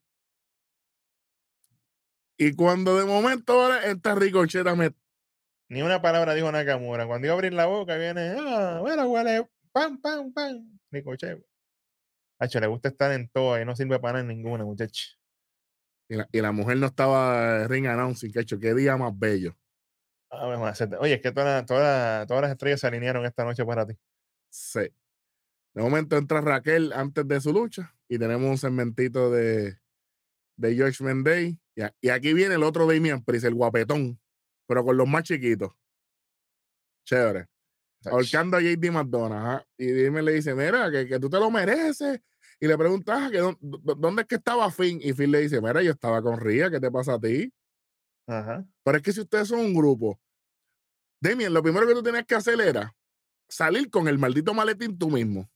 Y 2.38 2.54
cuando 2.56 2.98
de 2.98 3.06
momento 3.06 3.54
ahora 3.54 3.86
esta 3.86 4.16
ricocheta 4.16 4.76
me 4.76 4.92
Ni 5.70 5.82
una 5.82 6.02
palabra 6.02 6.34
dijo 6.34 6.52
Nakamura. 6.52 7.06
Cuando 7.06 7.28
iba 7.28 7.34
a 7.34 7.36
abrir 7.36 7.54
la 7.54 7.66
boca, 7.66 7.96
viene, 7.98 8.36
ah, 8.40 8.80
bueno, 8.82 9.08
huele, 9.08 9.48
pam, 9.72 10.00
pam, 10.02 10.34
pam. 10.34 10.80
Ricochet. 10.92 11.46
Hacho, 12.40 12.60
le 12.60 12.68
gusta 12.68 12.90
estar 12.90 13.12
en 13.12 13.30
todo 13.30 13.60
y 13.60 13.66
no 13.66 13.76
sirve 13.76 14.00
para 14.00 14.14
nada 14.14 14.22
en 14.22 14.28
ninguna, 14.38 14.66
muchacho. 14.66 15.18
Y 16.08 16.16
la, 16.16 16.28
y 16.32 16.42
la 16.42 16.52
mujer 16.52 16.78
no 16.78 16.86
estaba 16.88 17.68
ring 17.68 17.88
announcing, 17.88 18.32
que 18.32 18.40
hecho, 18.42 18.60
qué 18.60 18.74
día 18.74 18.98
más 18.98 19.18
bello. 19.18 19.58
Ah, 20.30 20.48
Oye, 21.00 21.14
es 21.14 21.22
que 21.22 21.32
todas, 21.32 21.66
todas, 21.66 22.28
todas 22.28 22.42
las 22.42 22.52
estrellas 22.52 22.82
se 22.82 22.88
alinearon 22.88 23.26
esta 23.26 23.46
noche 23.46 23.66
para 23.66 23.86
ti. 23.86 23.98
Sí. 24.50 24.82
De 25.74 25.82
momento 25.82 26.18
entra 26.18 26.42
Raquel 26.42 26.92
antes 26.94 27.28
de 27.28 27.40
su 27.42 27.54
lucha 27.54 27.96
y 28.08 28.18
tenemos 28.18 28.50
un 28.50 28.58
segmentito 28.58 29.32
de, 29.32 29.78
de 30.58 30.76
George 30.76 31.04
Mendey. 31.04 31.60
Y, 31.76 31.82
a- 31.82 31.94
y 32.02 32.10
aquí 32.10 32.34
viene 32.34 32.56
el 32.56 32.64
otro 32.64 32.86
Damian 32.88 33.24
Priest, 33.24 33.46
el 33.46 33.56
guapetón, 33.56 34.20
pero 34.68 34.84
con 34.84 34.98
los 34.98 35.08
más 35.08 35.24
chiquitos. 35.24 35.72
Chévere. 37.06 37.48
Ahorcando 38.06 38.58
a 38.58 38.62
JD 38.62 38.92
McDonough. 38.92 39.34
ajá. 39.38 39.68
Y 39.78 39.88
Dime 39.88 40.22
le 40.22 40.34
dice, 40.34 40.54
mira, 40.54 40.92
que, 40.92 41.08
que 41.08 41.20
tú 41.20 41.30
te 41.30 41.40
lo 41.40 41.50
mereces. 41.50 42.22
Y 42.60 42.68
le 42.68 42.78
preguntas, 42.78 43.18
"Ah, 43.22 43.30
que 43.32 43.40
dó- 43.40 43.58
dó- 43.62 43.96
¿dónde 43.96 44.22
es 44.24 44.28
que 44.28 44.36
estaba 44.36 44.70
Finn? 44.72 45.00
Y 45.02 45.14
Finn 45.14 45.32
le 45.32 45.40
dice, 45.42 45.62
mira, 45.62 45.82
yo 45.84 45.92
estaba 45.92 46.22
con 46.22 46.40
Ria, 46.40 46.70
¿qué 46.72 46.80
te 46.80 46.90
pasa 46.90 47.16
a 47.16 47.20
ti? 47.20 47.52
Ajá. 48.28 48.66
Pero 48.84 48.98
es 48.98 49.04
que 49.04 49.12
si 49.14 49.22
ustedes 49.22 49.48
son 49.50 49.60
un 49.60 49.74
grupo, 49.74 50.20
Damien, 51.22 51.54
lo 51.54 51.62
primero 51.64 51.88
que 51.88 51.94
tú 51.94 52.04
tenías 52.04 52.26
que 52.26 52.36
hacer 52.36 52.60
era 52.60 52.96
salir 53.50 53.90
con 53.90 54.08
el 54.08 54.18
maldito 54.18 54.54
maletín 54.54 54.98
tú 54.98 55.10
mismo. 55.10 55.50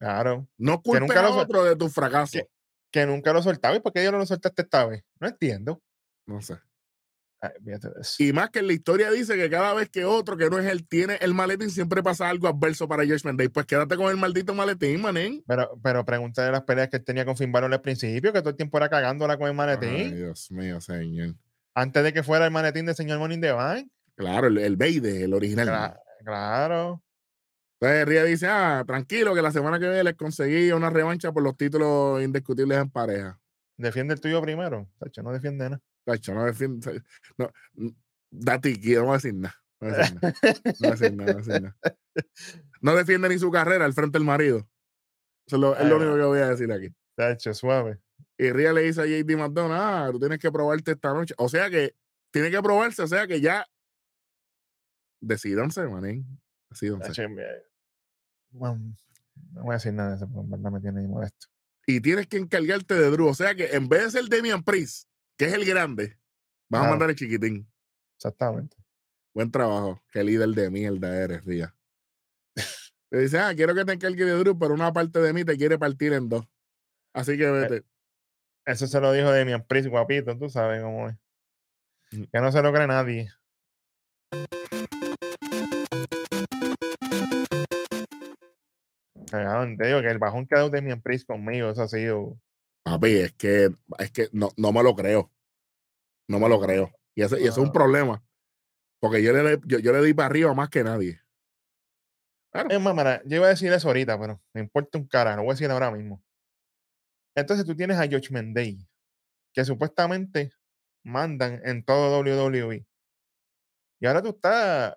Claro. 0.00 0.48
No 0.58 0.80
culpes 0.82 1.10
a 1.16 1.22
otro 1.42 1.64
de 1.64 1.76
tu 1.76 1.88
fracaso. 1.88 2.38
que- 2.38 2.48
Que 2.90 3.04
nunca 3.06 3.32
lo 3.34 3.42
soltaba. 3.42 3.76
¿Y 3.76 3.80
por 3.80 3.92
qué 3.92 4.02
yo 4.02 4.10
no 4.12 4.18
lo 4.18 4.24
soltaste 4.26 4.62
esta 4.62 4.86
vez? 4.86 5.04
No 5.20 5.28
entiendo. 5.28 5.82
No 6.26 6.40
sé. 6.40 6.54
Ay, 6.54 6.60
fíjate 6.60 6.62
de 6.62 6.62
eso. 6.62 7.27
Y 8.18 8.32
más 8.32 8.50
que 8.50 8.58
en 8.58 8.66
la 8.66 8.72
historia 8.72 9.10
dice 9.10 9.36
que 9.36 9.48
cada 9.48 9.72
vez 9.74 9.88
que 9.88 10.04
otro 10.04 10.36
que 10.36 10.50
no 10.50 10.58
es 10.58 10.66
él 10.66 10.86
tiene 10.86 11.16
el 11.20 11.34
maletín, 11.34 11.70
siempre 11.70 12.02
pasa 12.02 12.28
algo 12.28 12.48
adverso 12.48 12.88
para 12.88 13.04
George 13.04 13.28
Day. 13.34 13.48
Pues 13.48 13.66
quédate 13.66 13.96
con 13.96 14.10
el 14.10 14.16
maldito 14.16 14.54
maletín, 14.54 15.00
manín. 15.02 15.44
Pero, 15.46 15.78
pero 15.82 16.04
pregúntale 16.04 16.50
las 16.50 16.62
peleas 16.62 16.88
que 16.88 16.96
él 16.96 17.04
tenía 17.04 17.24
con 17.24 17.36
Finn 17.36 17.52
Balor 17.52 17.72
al 17.72 17.80
principio, 17.80 18.32
que 18.32 18.40
todo 18.40 18.50
el 18.50 18.56
tiempo 18.56 18.76
era 18.78 18.88
cagándola 18.88 19.36
con 19.36 19.46
el 19.46 19.50
Ay, 19.52 19.56
manetín. 19.56 20.16
Dios 20.16 20.50
mío, 20.50 20.80
señor. 20.80 21.34
Antes 21.74 22.02
de 22.02 22.12
que 22.12 22.22
fuera 22.22 22.44
el 22.44 22.50
manetín 22.50 22.86
de 22.86 22.94
señor 22.94 23.20
the 23.40 23.52
Bank. 23.52 23.88
Claro, 24.16 24.48
el, 24.48 24.58
el 24.58 24.76
Beide, 24.76 25.22
el 25.24 25.32
original. 25.34 25.68
Cla- 25.68 26.00
Claro. 26.24 27.02
Entonces 27.80 28.08
Ria 28.08 28.24
dice, 28.24 28.48
ah, 28.48 28.82
tranquilo, 28.84 29.34
que 29.36 29.40
la 29.42 29.52
semana 29.52 29.78
que 29.78 29.86
viene 29.86 30.02
les 30.02 30.14
conseguí 30.14 30.72
una 30.72 30.90
revancha 30.90 31.30
por 31.30 31.44
los 31.44 31.56
títulos 31.56 32.20
indiscutibles 32.22 32.78
en 32.78 32.90
pareja. 32.90 33.38
Defiende 33.76 34.14
el 34.14 34.20
tuyo 34.20 34.42
primero. 34.42 34.88
Tacho, 34.98 35.22
no 35.22 35.32
defiende 35.32 35.70
nada. 35.70 35.80
Tacho, 36.08 36.34
no 36.34 36.46
defiende. 36.46 37.02
No, 37.36 37.52
da 38.30 38.58
tiqui, 38.58 38.94
no 38.94 39.04
voy 39.04 39.10
a 39.10 39.14
decir 39.14 39.34
nada. 39.34 39.54
No 39.80 39.88
voy 39.88 39.94
a 39.94 39.98
decir 39.98 40.14
nada. 40.22 40.34
No 40.64 40.72
voy 40.80 40.88
a 40.88 40.90
decir 40.90 41.16
nada, 41.16 41.32
no 41.32 41.38
decir 41.38 41.62
nada. 41.62 41.76
No 42.80 42.96
defiende 42.96 43.28
ni 43.28 43.38
su 43.38 43.50
carrera 43.50 43.84
al 43.84 43.92
frente 43.92 44.18
del 44.18 44.24
marido. 44.24 44.68
Eso 45.46 45.56
es 45.56 45.60
lo, 45.60 45.76
es 45.76 45.82
único 45.82 46.16
que 46.16 46.22
voy 46.22 46.38
a 46.40 46.48
decir 46.48 46.72
aquí. 46.72 46.88
Tacho, 47.14 47.52
suave. 47.52 48.00
Y 48.38 48.50
Ria 48.52 48.72
le 48.72 48.82
dice 48.82 49.02
a 49.02 49.04
JD 49.04 49.36
McDonough, 49.36 49.78
ah, 49.78 50.08
tú 50.10 50.18
tienes 50.18 50.38
que 50.38 50.50
probarte 50.50 50.92
esta 50.92 51.12
noche. 51.12 51.34
O 51.36 51.48
sea 51.48 51.68
que 51.68 51.94
tiene 52.30 52.50
que 52.50 52.62
probarse, 52.62 53.02
o 53.02 53.06
sea 53.06 53.26
que 53.26 53.40
ya 53.40 53.66
decídanse, 55.20 55.86
manín. 55.88 56.40
Decídanse. 56.70 57.26
Bueno, 58.50 58.94
no 59.52 59.62
voy 59.62 59.72
a 59.72 59.74
decir 59.74 59.92
nada 59.92 60.10
de 60.10 60.16
eso, 60.16 60.26
porque 60.26 60.44
en 60.44 60.50
verdad 60.50 60.70
me 60.70 60.80
tiene 60.80 61.06
molesto. 61.06 61.48
Y 61.86 62.00
tienes 62.00 62.26
que 62.28 62.36
encargarte 62.36 62.94
de 62.94 63.10
Drew. 63.10 63.26
O 63.26 63.34
sea 63.34 63.54
que 63.54 63.74
en 63.74 63.88
vez 63.88 64.04
de 64.04 64.10
ser 64.20 64.28
Damian 64.28 64.62
Priest, 64.62 65.07
que 65.38 65.46
es 65.46 65.54
el 65.54 65.64
grande, 65.64 66.18
vas 66.68 66.80
a 66.80 66.82
Claro. 66.82 66.90
mandar 66.90 67.10
el 67.10 67.16
chiquitín. 67.16 67.70
Exactamente. 68.16 68.76
Buen 69.32 69.50
trabajo. 69.50 70.02
Qué 70.12 70.24
líder 70.24 70.48
de 70.48 70.70
mierda 70.70 71.16
eres, 71.16 71.44
Ria. 71.44 71.74
Le 73.10 73.20
dice, 73.20 73.38
ah, 73.38 73.54
quiero 73.54 73.74
que 73.74 73.84
te 73.84 73.92
encargue 73.92 74.24
de 74.24 74.32
Drew, 74.32 74.58
pero 74.58 74.74
una 74.74 74.92
parte 74.92 75.20
de 75.20 75.32
mí 75.32 75.44
te 75.44 75.56
quiere 75.56 75.78
partir 75.78 76.12
en 76.12 76.28
dos. 76.28 76.44
Así 77.14 77.38
que 77.38 77.50
vete. 77.50 77.84
Eso 78.66 78.86
se 78.86 79.00
lo 79.00 79.12
dijo 79.12 79.30
Demian 79.30 79.64
Priest, 79.66 79.88
guapito, 79.88 80.36
tú 80.36 80.50
sabes 80.50 80.82
cómo 80.82 81.08
es. 81.08 81.16
Mm. 82.10 82.24
Que 82.24 82.40
no 82.40 82.52
se 82.52 82.60
lo 82.60 82.70
cree 82.72 82.86
nadie. 82.86 83.30
Cagado, 89.30 89.66
te 89.76 89.86
digo 89.86 90.00
que 90.00 90.08
el 90.10 90.18
bajón 90.18 90.46
que 90.46 90.54
ha 90.54 90.58
dado 90.58 90.70
Demian 90.70 91.02
Priest 91.02 91.26
conmigo, 91.26 91.70
eso 91.70 91.82
ha 91.82 91.88
sido. 91.88 92.38
Papi, 92.84 93.16
es 93.18 93.32
que, 93.34 93.70
es 93.98 94.10
que 94.10 94.28
no, 94.32 94.50
no 94.56 94.72
me 94.72 94.82
lo 94.82 94.94
creo. 94.94 95.30
No 96.28 96.38
me 96.38 96.48
lo 96.48 96.60
creo. 96.60 96.92
Y 97.14 97.22
ese, 97.22 97.36
y 97.36 97.42
ese 97.42 97.50
es 97.50 97.58
un 97.58 97.64
No. 97.66 97.72
problema. 97.72 98.24
Porque 99.00 99.22
yo 99.22 99.32
le, 99.32 99.58
yo, 99.66 99.78
yo 99.78 99.92
le 99.92 100.02
di 100.02 100.14
para 100.14 100.26
arriba 100.26 100.54
más 100.54 100.68
que 100.70 100.82
nadie. 100.84 101.20
Claro. 102.52 102.70
Es 102.70 102.80
más, 102.80 102.94
mira, 102.94 103.22
yo 103.24 103.36
iba 103.36 103.46
a 103.46 103.50
decir 103.50 103.72
eso 103.72 103.88
ahorita, 103.88 104.18
pero 104.18 104.40
me 104.54 104.60
importa 104.60 104.98
un 104.98 105.06
cara, 105.06 105.36
lo 105.36 105.42
voy 105.42 105.50
a 105.50 105.54
decir 105.54 105.70
ahora 105.70 105.90
mismo. 105.90 106.22
Entonces 107.36 107.64
tú 107.66 107.76
tienes 107.76 107.98
a 107.98 108.08
George 108.08 108.32
Mendey, 108.32 108.78
que 109.54 109.64
supuestamente 109.64 110.52
mandan 111.04 111.60
en 111.64 111.84
todo 111.84 112.20
WWE. 112.20 112.86
Y 114.00 114.06
ahora 114.06 114.22
tú 114.22 114.30
estás 114.30 114.96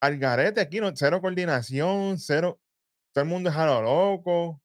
al 0.00 0.18
garete 0.18 0.60
aquí, 0.60 0.80
no, 0.80 0.90
cero 0.94 1.20
coordinación, 1.20 2.18
cero. 2.18 2.60
Todo 3.12 3.22
el 3.24 3.30
mundo 3.30 3.50
es 3.50 3.56
a 3.56 3.66
lo 3.66 3.82
loco. 3.82 4.62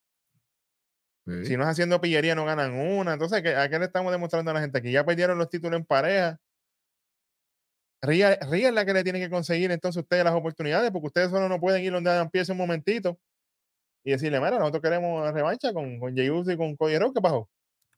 Si 1.45 1.57
no 1.57 1.63
es 1.63 1.69
haciendo 1.69 1.99
pillería, 2.01 2.35
no 2.35 2.45
ganan 2.45 2.73
una. 2.73 3.13
Entonces, 3.13 3.41
¿qué- 3.41 3.55
¿a 3.55 3.69
qué 3.69 3.79
le 3.79 3.85
estamos 3.85 4.11
demostrando 4.11 4.51
a 4.51 4.53
la 4.53 4.61
gente? 4.61 4.81
Que 4.81 4.91
ya 4.91 5.03
perdieron 5.05 5.37
los 5.37 5.49
títulos 5.49 5.79
en 5.79 5.85
pareja. 5.85 6.37
Ría, 8.01 8.37
Ría 8.49 8.69
es 8.69 8.73
la 8.73 8.85
que 8.85 8.93
le 8.93 9.03
tiene 9.03 9.19
que 9.19 9.29
conseguir 9.29 9.71
entonces 9.71 10.01
ustedes 10.01 10.23
las 10.23 10.33
oportunidades, 10.33 10.91
porque 10.91 11.07
ustedes 11.07 11.29
solo 11.29 11.47
no 11.47 11.59
pueden 11.59 11.83
ir 11.83 11.91
donde 11.91 12.15
empiece 12.17 12.51
un 12.51 12.57
momentito 12.57 13.19
y 14.03 14.11
decirle, 14.11 14.39
mira, 14.39 14.57
nosotros 14.57 14.81
queremos 14.81 15.23
la 15.23 15.31
revancha 15.31 15.71
con, 15.73 15.99
con 15.99 16.15
Jey 16.15 16.29
Uso 16.29 16.51
y 16.51 16.57
con 16.57 16.75
Cody 16.75 16.93
¿qué 17.13 17.21
pasó? 17.21 17.47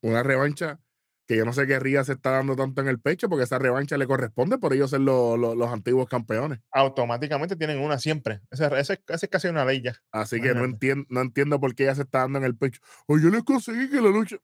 Una 0.01 0.21
revancha 0.21 0.77
que 1.25 1.37
yo 1.37 1.45
no 1.45 1.53
sé 1.53 1.65
qué 1.67 1.79
Ría 1.79 2.03
se 2.03 2.13
está 2.13 2.31
dando 2.31 2.55
tanto 2.55 2.81
en 2.81 2.87
el 2.89 2.99
pecho, 2.99 3.29
porque 3.29 3.45
esa 3.45 3.57
revancha 3.59 3.97
le 3.97 4.05
corresponde 4.07 4.57
por 4.57 4.73
ellos 4.73 4.89
ser 4.89 4.99
lo- 5.01 5.37
lo- 5.37 5.55
los 5.55 5.69
antiguos 5.71 6.07
campeones. 6.09 6.59
Automáticamente 6.71 7.55
tienen 7.55 7.79
una 7.79 7.97
siempre. 7.97 8.41
Esa 8.51 8.67
esa 8.79 8.93
es 8.93 8.99
esa 9.07 9.25
es 9.25 9.29
casi 9.29 9.47
una 9.47 9.63
ley 9.65 9.81
ya. 9.81 9.95
Así 10.11 10.41
que 10.41 10.53
no 10.53 10.65
entiendo, 10.65 11.05
no 11.09 11.21
entiendo 11.21 11.59
por 11.59 11.73
qué 11.75 11.83
ella 11.83 11.95
se 11.95 12.01
está 12.01 12.19
dando 12.19 12.39
en 12.39 12.45
el 12.45 12.57
pecho. 12.57 12.81
O 13.07 13.17
yo 13.17 13.29
les 13.29 13.43
conseguí 13.43 13.89
que 13.89 14.01
la 14.01 14.09
lucha. 14.09 14.37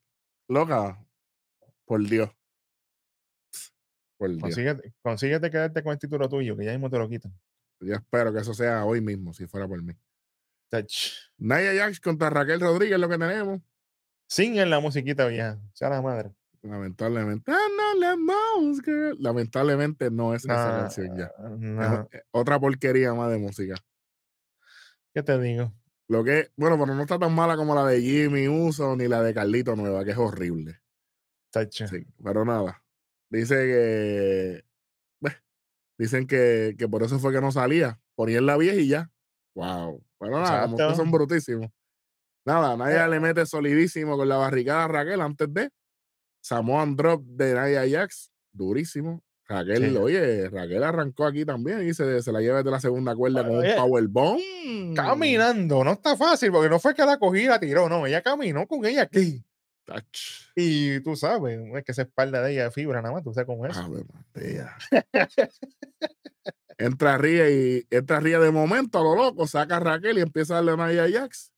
Loca, 0.48 1.06
por 1.86 2.02
Dios. 2.02 2.30
Por 4.18 4.30
Dios. 4.30 4.42
Consíguete, 4.42 4.94
consíguete 5.02 5.50
quedarte 5.52 5.84
con 5.84 5.94
el 5.94 6.00
título 6.00 6.28
tuyo, 6.28 6.58
que 6.58 6.66
ya 6.66 6.72
mismo 6.72 6.90
te 6.90 6.98
lo 6.98 7.08
quitan. 7.08 7.34
Yo 7.82 7.96
espero 7.96 8.34
que 8.34 8.40
eso 8.40 8.54
sea 8.54 8.84
hoy 8.86 9.00
mismo, 9.02 9.34
si 9.34 9.48
fuera 9.48 9.68
por 9.68 9.82
mí. 9.82 9.94
Tach. 10.70 10.92
Naya 11.38 11.74
Jax 11.74 12.00
contra 12.02 12.30
Raquel 12.30 12.60
Rodríguez, 12.60 13.00
lo 13.00 13.08
que 13.10 13.18
tenemos. 13.18 13.62
Sin 14.28 14.58
en 14.60 14.70
la 14.70 14.80
musiquita 14.80 15.26
vieja. 15.28 15.60
Sea 15.74 15.90
la 15.90 16.02
madre. 16.02 16.32
Lamentablemente. 16.62 17.52
Ah. 17.52 18.16
Lamentablemente 19.18 20.12
no 20.12 20.34
es 20.34 20.44
esa 20.44 20.80
canción 20.82 21.18
ya. 21.18 21.26
Es 21.26 22.00
eh, 22.14 22.24
otra 22.32 22.60
porquería 22.60 23.14
más 23.14 23.32
de 23.32 23.38
música. 23.38 23.76
¿Qué 25.14 25.24
te 25.24 25.40
digo? 25.40 25.74
Lo 26.08 26.24
que, 26.24 26.52
bueno, 26.56 26.78
pero 26.80 26.96
no 26.96 27.02
está 27.02 27.20
tan 27.20 27.34
mala 27.34 27.56
como 27.56 27.76
la 27.76 27.86
de 27.86 28.02
Jimmy 28.02 28.48
Uso 28.48 28.96
ni 28.96 29.08
la 29.08 29.22
de 29.22 29.34
Carlito 29.34 29.76
Nueva, 29.76 30.04
que 30.04 30.12
es 30.12 30.18
horrible. 30.18 30.80
Sí, 31.72 32.06
pero 32.24 32.46
nada. 32.46 32.84
Dice 33.30 33.56
que. 33.56 34.66
beh, 35.22 35.36
dicen 35.98 36.28
que, 36.28 36.76
que 36.78 36.88
por 36.88 37.04
eso 37.04 37.20
fue 37.20 37.32
que 37.34 37.42
no 37.42 37.52
salía. 37.52 38.00
Ponían 38.16 38.46
la 38.46 38.58
vieja 38.58 38.76
y 38.76 38.88
ya. 38.88 39.12
Wow. 39.56 40.04
Bueno, 40.20 40.40
nada, 40.42 40.68
como 40.70 40.96
son 40.96 41.12
brutísimos. 41.12 41.70
Nada, 42.46 42.76
Naya 42.76 43.06
Eh. 43.06 43.10
le 43.10 43.20
mete 43.20 43.46
solidísimo 43.46 44.18
con 44.18 44.28
la 44.30 44.38
barricada 44.38 44.86
a 44.86 44.88
Raquel 44.88 45.22
antes 45.22 45.54
de. 45.54 45.70
Samoan 46.42 46.96
Drop 46.96 47.24
de 47.24 47.54
Naya 47.54 47.84
Jax. 47.90 48.32
Durísimo. 48.52 49.22
Raquel, 49.48 49.90
Sí. 49.90 49.98
oye, 49.98 50.48
Raquel 50.50 50.84
arrancó 50.84 51.26
aquí 51.26 51.44
también 51.44 51.88
y 51.88 51.94
se, 51.96 52.22
se 52.22 52.32
la 52.32 52.40
lleva 52.40 52.62
de 52.62 52.70
la 52.70 52.80
segunda 52.80 53.16
cuerda 53.16 53.44
con 53.44 53.58
un 53.58 53.66
powerbomb. 53.76 54.40
Caminando, 54.96 55.84
no 55.84 55.94
está 55.94 56.16
fácil, 56.16 56.52
porque 56.52 56.70
no 56.70 56.80
fue 56.80 56.94
que 56.94 57.04
la 57.04 57.18
cogí 57.18 57.40
y 57.42 57.48
la 57.48 57.60
tiró, 57.60 57.90
no, 57.90 58.06
ella 58.06 58.22
caminó 58.22 58.68
con 58.68 58.86
ella 58.86 59.02
aquí. 59.04 59.44
Y 60.56 61.00
tú 61.00 61.16
sabes, 61.16 61.60
es 61.76 61.84
que 61.84 61.92
esa 61.94 62.04
espalda 62.04 62.44
de 62.44 62.52
ella 62.54 62.68
es 62.68 62.74
fibra 62.76 63.02
nada 63.02 63.12
más, 63.16 63.24
tú 63.24 63.34
sabes 63.34 63.48
cómo 63.48 63.66
es. 63.66 63.76
Entra 66.78 67.18
Ría 67.18 67.50
y 67.50 67.86
entra 67.90 68.20
Ría 68.20 68.40
de 68.40 68.52
momento 68.52 69.00
a 69.00 69.04
lo 69.04 69.16
loco, 69.16 69.48
saca 69.48 69.78
a 69.78 69.80
Raquel 69.80 70.18
y 70.18 70.22
empieza 70.22 70.54
a 70.54 70.56
darle 70.58 70.72
a 70.74 70.78
Naya 70.78 71.08
Jax. 71.12 71.52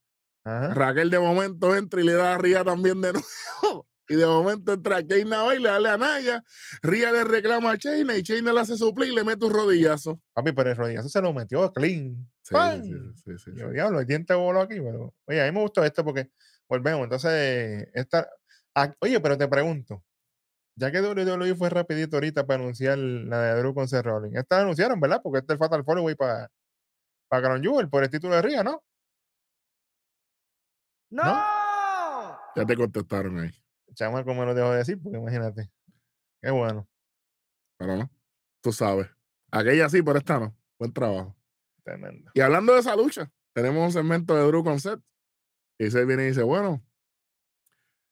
Ajá. 0.43 0.73
Raquel 0.73 1.09
de 1.09 1.19
momento 1.19 1.75
entra 1.75 2.01
y 2.01 2.05
le 2.05 2.13
da 2.13 2.33
a 2.35 2.37
Ría 2.37 2.63
también 2.63 3.01
de 3.01 3.11
nuevo. 3.63 3.85
Y 4.11 4.15
de 4.17 4.25
momento 4.25 4.73
entra 4.73 5.07
Chaina 5.07 5.45
hoy, 5.45 5.61
le 5.61 5.69
da 5.69 5.93
a 5.93 5.97
Naya. 5.97 6.43
Ría 6.81 7.13
le 7.13 7.23
reclama 7.23 7.71
a 7.71 7.77
Chaina 7.77 8.17
y 8.17 8.23
Chaina 8.23 8.51
le 8.51 8.59
hace 8.59 8.75
suplir 8.75 9.13
y 9.13 9.15
le 9.15 9.23
mete 9.23 9.45
un 9.45 9.53
rodillazo. 9.53 10.19
Papi, 10.33 10.51
pero 10.51 10.69
el 10.69 10.75
rodillazo 10.75 11.07
se 11.07 11.21
lo 11.21 11.31
metió 11.31 11.71
clean. 11.71 12.29
Sí, 12.41 12.53
¡Pam! 12.53 12.83
sí, 12.83 12.89
sí, 12.91 12.97
sí, 13.23 13.37
sí, 13.37 13.51
Yo, 13.55 13.67
sí. 13.67 13.73
diablo, 13.73 14.01
el 14.01 14.05
diente 14.05 14.33
voló 14.33 14.59
aquí, 14.59 14.81
pero. 14.81 15.13
Oye, 15.25 15.41
a 15.41 15.45
mí 15.45 15.51
me 15.53 15.61
gustó 15.61 15.85
esto 15.85 16.03
porque 16.03 16.29
volvemos. 16.67 17.05
Entonces, 17.05 17.87
esta. 17.93 18.29
ah, 18.75 18.93
oye, 18.99 19.17
pero 19.21 19.37
te 19.37 19.47
pregunto. 19.47 20.03
Ya 20.75 20.91
que 20.91 20.99
WWE 21.01 21.55
fue 21.55 21.69
rapidito 21.69 22.17
ahorita 22.17 22.45
para 22.45 22.61
anunciar 22.61 22.97
la 22.97 23.41
de 23.43 23.59
Drew 23.61 23.73
con 23.73 23.87
Seth 23.87 24.03
Rollins. 24.03 24.35
Esta 24.35 24.57
la 24.57 24.63
anunciaron, 24.63 24.99
¿verdad? 24.99 25.21
Porque 25.23 25.39
este 25.39 25.53
es 25.53 25.55
el 25.55 25.59
Fatal 25.59 25.85
Four 25.85 25.99
Way 25.99 26.15
para 26.15 26.49
para 27.29 27.43
Crown 27.43 27.61
Jewel 27.63 27.89
por 27.89 28.03
el 28.03 28.09
título 28.09 28.35
de 28.35 28.41
Ría, 28.41 28.61
¿no? 28.61 28.83
¡No! 31.11 31.23
Ya 32.57 32.65
te 32.65 32.75
contestaron 32.75 33.39
ahí. 33.39 33.51
Chama, 34.01 34.23
como 34.23 34.43
lo 34.43 34.55
dejo 34.55 34.71
de 34.71 34.77
decir, 34.79 34.99
porque 34.99 35.19
imagínate. 35.19 35.69
Qué 36.41 36.49
bueno. 36.49 36.89
Pero 37.77 37.97
no, 37.97 38.11
tú 38.59 38.71
sabes. 38.71 39.07
Aquella 39.51 39.87
sí, 39.89 40.01
pero 40.01 40.17
esta 40.17 40.39
no. 40.39 40.57
Buen 40.79 40.91
trabajo. 40.91 41.37
Tremendo. 41.83 42.31
Y 42.33 42.41
hablando 42.41 42.73
de 42.73 42.79
esa 42.79 42.95
lucha, 42.95 43.31
tenemos 43.53 43.85
un 43.85 43.91
segmento 43.91 44.35
de 44.35 44.41
Drew 44.41 44.63
con 44.63 44.79
Seth. 44.79 44.99
Y 45.77 45.91
Seth 45.91 46.07
viene 46.07 46.23
y 46.23 46.27
dice, 46.29 46.41
bueno, 46.41 46.83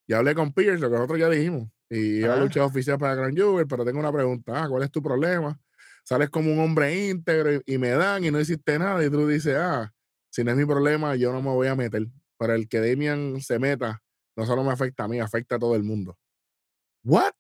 ya 0.08 0.20
hablé 0.20 0.36
con 0.36 0.54
Pierce, 0.54 0.80
lo 0.80 0.92
que 0.92 0.96
nosotros 0.96 1.18
ya 1.18 1.28
dijimos. 1.28 1.68
Y 1.90 2.20
iba 2.20 2.34
a 2.34 2.36
Ajá. 2.36 2.44
luchar 2.44 2.64
oficial 2.66 3.00
para 3.00 3.16
Grand 3.16 3.36
Jewel, 3.36 3.66
pero 3.68 3.84
tengo 3.84 4.00
una 4.00 4.14
pregunta. 4.14 4.64
Ah, 4.64 4.70
¿cuál 4.70 4.84
es 4.84 4.92
tu 4.92 5.02
problema? 5.02 5.60
Sales 6.04 6.30
como 6.30 6.54
un 6.54 6.60
hombre 6.60 7.10
íntegro 7.10 7.52
y, 7.52 7.62
y 7.66 7.78
me 7.80 7.90
dan 7.90 8.24
y 8.24 8.30
no 8.30 8.40
hiciste 8.40 8.78
nada. 8.78 9.04
Y 9.04 9.10
Drew 9.10 9.28
dice, 9.28 9.56
ah, 9.58 9.92
si 10.30 10.44
no 10.44 10.52
es 10.52 10.58
mi 10.58 10.66
problema, 10.68 11.16
yo 11.16 11.34
no 11.34 11.42
me 11.42 11.50
voy 11.50 11.68
a 11.68 11.76
meter. 11.76 12.06
Para 12.38 12.54
el 12.54 12.70
que 12.70 12.80
Damian 12.80 13.42
se 13.42 13.58
meta, 13.58 14.04
no 14.40 14.46
solo 14.46 14.64
me 14.64 14.72
afecta 14.72 15.04
a 15.04 15.08
mí, 15.10 15.20
afecta 15.20 15.56
a 15.56 15.60
todo 15.60 15.76
el 15.76 15.84
mundo. 15.84 16.18
¿What? 17.04 17.34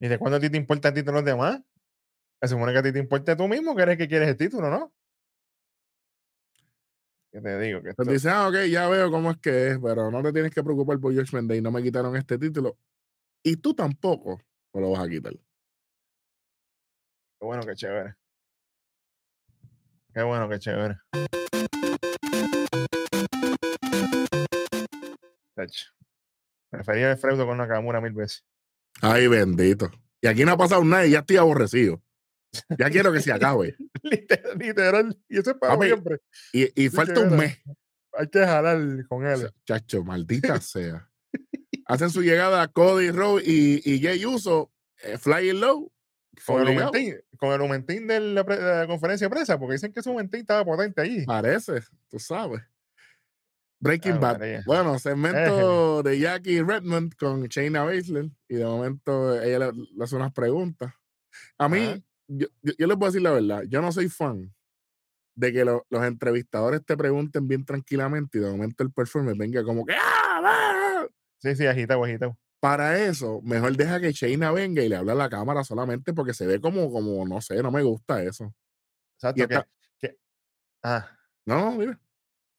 ¿Y 0.00 0.08
de 0.08 0.18
cuándo 0.18 0.38
a 0.38 0.40
ti 0.40 0.50
te 0.50 0.56
importa 0.56 0.88
el 0.88 0.94
título 0.94 1.22
de 1.22 1.22
los 1.22 1.38
demás? 1.38 1.62
Se 2.40 2.48
supone 2.48 2.72
que 2.72 2.78
a 2.78 2.82
ti 2.82 2.92
te 2.92 2.98
importa 2.98 3.36
tú 3.36 3.46
mismo, 3.46 3.76
que 3.76 3.82
eres 3.82 3.96
que 3.96 4.08
quieres 4.08 4.28
el 4.28 4.36
título, 4.36 4.68
¿no? 4.68 4.92
¿Qué 7.30 7.40
te 7.40 7.58
digo? 7.60 7.80
Que 7.82 7.90
esto, 7.90 8.02
Entonces 8.02 8.22
dice, 8.22 8.34
ah, 8.34 8.48
ok, 8.48 8.64
ya 8.68 8.88
veo 8.88 9.12
cómo 9.12 9.30
es 9.30 9.38
que 9.38 9.68
es, 9.68 9.78
pero 9.78 10.10
no 10.10 10.22
te 10.24 10.32
tienes 10.32 10.52
que 10.52 10.64
preocupar 10.64 10.98
por 10.98 11.14
Judgment 11.14 11.48
Day. 11.48 11.62
No 11.62 11.70
me 11.70 11.82
quitaron 11.82 12.16
este 12.16 12.36
título. 12.36 12.76
Y 13.44 13.56
tú 13.56 13.72
tampoco 13.72 14.40
me 14.74 14.80
lo 14.80 14.90
vas 14.90 15.06
a 15.06 15.08
quitar. 15.08 15.32
qué 15.32 15.40
bueno, 17.46 17.62
qué 17.64 17.74
chévere. 17.74 18.16
Qué 20.12 20.22
bueno, 20.22 20.48
qué 20.48 20.58
chévere. 20.58 20.98
Tacho. 25.54 25.86
Prefería 26.70 27.10
el 27.12 27.18
feudo 27.18 27.46
con 27.46 27.58
Nakamura 27.58 28.00
mil 28.00 28.12
veces. 28.12 28.44
Ay, 29.00 29.26
bendito. 29.26 29.90
Y 30.20 30.26
aquí 30.26 30.44
no 30.44 30.52
ha 30.52 30.56
pasado 30.56 30.84
nada 30.84 31.06
y 31.06 31.10
ya 31.10 31.18
estoy 31.20 31.36
aborrecido. 31.36 32.02
Ya 32.78 32.90
quiero 32.90 33.12
que 33.12 33.20
se 33.20 33.32
acabe. 33.32 33.76
literal, 34.02 34.58
literal. 34.58 35.18
Y 35.28 35.38
eso 35.38 35.50
es 35.52 35.56
para 35.56 35.74
Papi, 35.74 35.86
siempre. 35.86 36.18
Y, 36.52 36.84
y 36.84 36.88
falta 36.88 37.20
un 37.20 37.36
mes. 37.36 37.58
Hay 38.14 38.28
que 38.28 38.40
jalar 38.40 38.78
con 39.08 39.26
él. 39.26 39.50
Chacho, 39.66 40.04
maldita 40.04 40.60
sea. 40.60 41.08
Hacen 41.86 42.10
su 42.10 42.22
llegada 42.22 42.68
Cody 42.68 43.10
Rowe 43.10 43.42
y, 43.44 43.80
y 43.84 44.02
Jay 44.02 44.24
Uso, 44.24 44.70
eh, 45.02 45.18
Flying 45.18 45.60
Low. 45.60 45.92
Con 46.46 46.62
el, 46.62 46.68
aumentín, 46.80 47.16
con 47.38 47.52
el 47.52 48.06
de 48.06 48.20
la, 48.20 48.44
pre- 48.44 48.56
de 48.56 48.74
la 48.80 48.86
conferencia 48.86 49.26
de 49.26 49.30
prensa, 49.30 49.58
porque 49.58 49.74
dicen 49.74 49.92
que 49.92 50.02
su 50.02 50.08
aumentín 50.10 50.40
estaba 50.40 50.64
potente 50.64 51.02
ahí. 51.02 51.26
Parece, 51.26 51.82
tú 52.08 52.18
sabes. 52.18 52.62
Breaking 53.82 54.12
Ave 54.12 54.20
Bad. 54.20 54.38
María. 54.38 54.62
Bueno, 54.66 54.98
segmento 54.98 56.02
de 56.04 56.18
Jackie 56.18 56.62
Redmond 56.62 57.14
con 57.16 57.42
Shayna 57.44 57.84
Baszler 57.84 58.30
y 58.48 58.54
de 58.54 58.64
momento 58.64 59.40
ella 59.42 59.58
le, 59.58 59.72
le 59.72 60.04
hace 60.04 60.16
unas 60.16 60.32
preguntas. 60.32 60.92
A 61.58 61.68
mí, 61.68 62.04
yo, 62.28 62.46
yo, 62.62 62.72
yo 62.78 62.86
les 62.86 62.96
a 63.00 63.04
decir 63.06 63.22
la 63.22 63.32
verdad, 63.32 63.62
yo 63.68 63.80
no 63.82 63.90
soy 63.92 64.08
fan 64.08 64.54
de 65.34 65.52
que 65.52 65.64
lo- 65.64 65.86
los 65.90 66.04
entrevistadores 66.04 66.84
te 66.84 66.96
pregunten 66.96 67.48
bien 67.48 67.64
tranquilamente 67.64 68.38
y 68.38 68.40
de 68.42 68.50
momento 68.50 68.84
el 68.84 68.92
performer 68.92 69.34
venga 69.36 69.64
como 69.64 69.84
que 69.86 69.94
¡Ah! 69.94 70.40
ah". 70.44 71.06
Sí, 71.38 71.56
sí, 71.56 71.66
agitado, 71.66 72.04
agitado. 72.04 72.36
Para 72.60 73.02
eso, 73.04 73.40
mejor 73.42 73.76
deja 73.76 73.98
que 74.00 74.12
Shayna 74.12 74.52
venga 74.52 74.82
y 74.82 74.88
le 74.88 74.94
habla 74.96 75.12
a 75.12 75.16
la 75.16 75.28
cámara 75.28 75.64
solamente 75.64 76.12
porque 76.12 76.34
se 76.34 76.46
ve 76.46 76.60
como, 76.60 76.92
como 76.92 77.26
no 77.26 77.40
sé, 77.40 77.60
no 77.62 77.72
me 77.72 77.82
gusta 77.82 78.22
eso. 78.22 78.54
Exacto, 79.16 79.48
que, 79.48 79.54
esta- 79.54 79.68
que- 79.98 80.16
ah, 80.84 81.08
No, 81.46 81.58
no, 81.58 81.72
mira. 81.72 81.98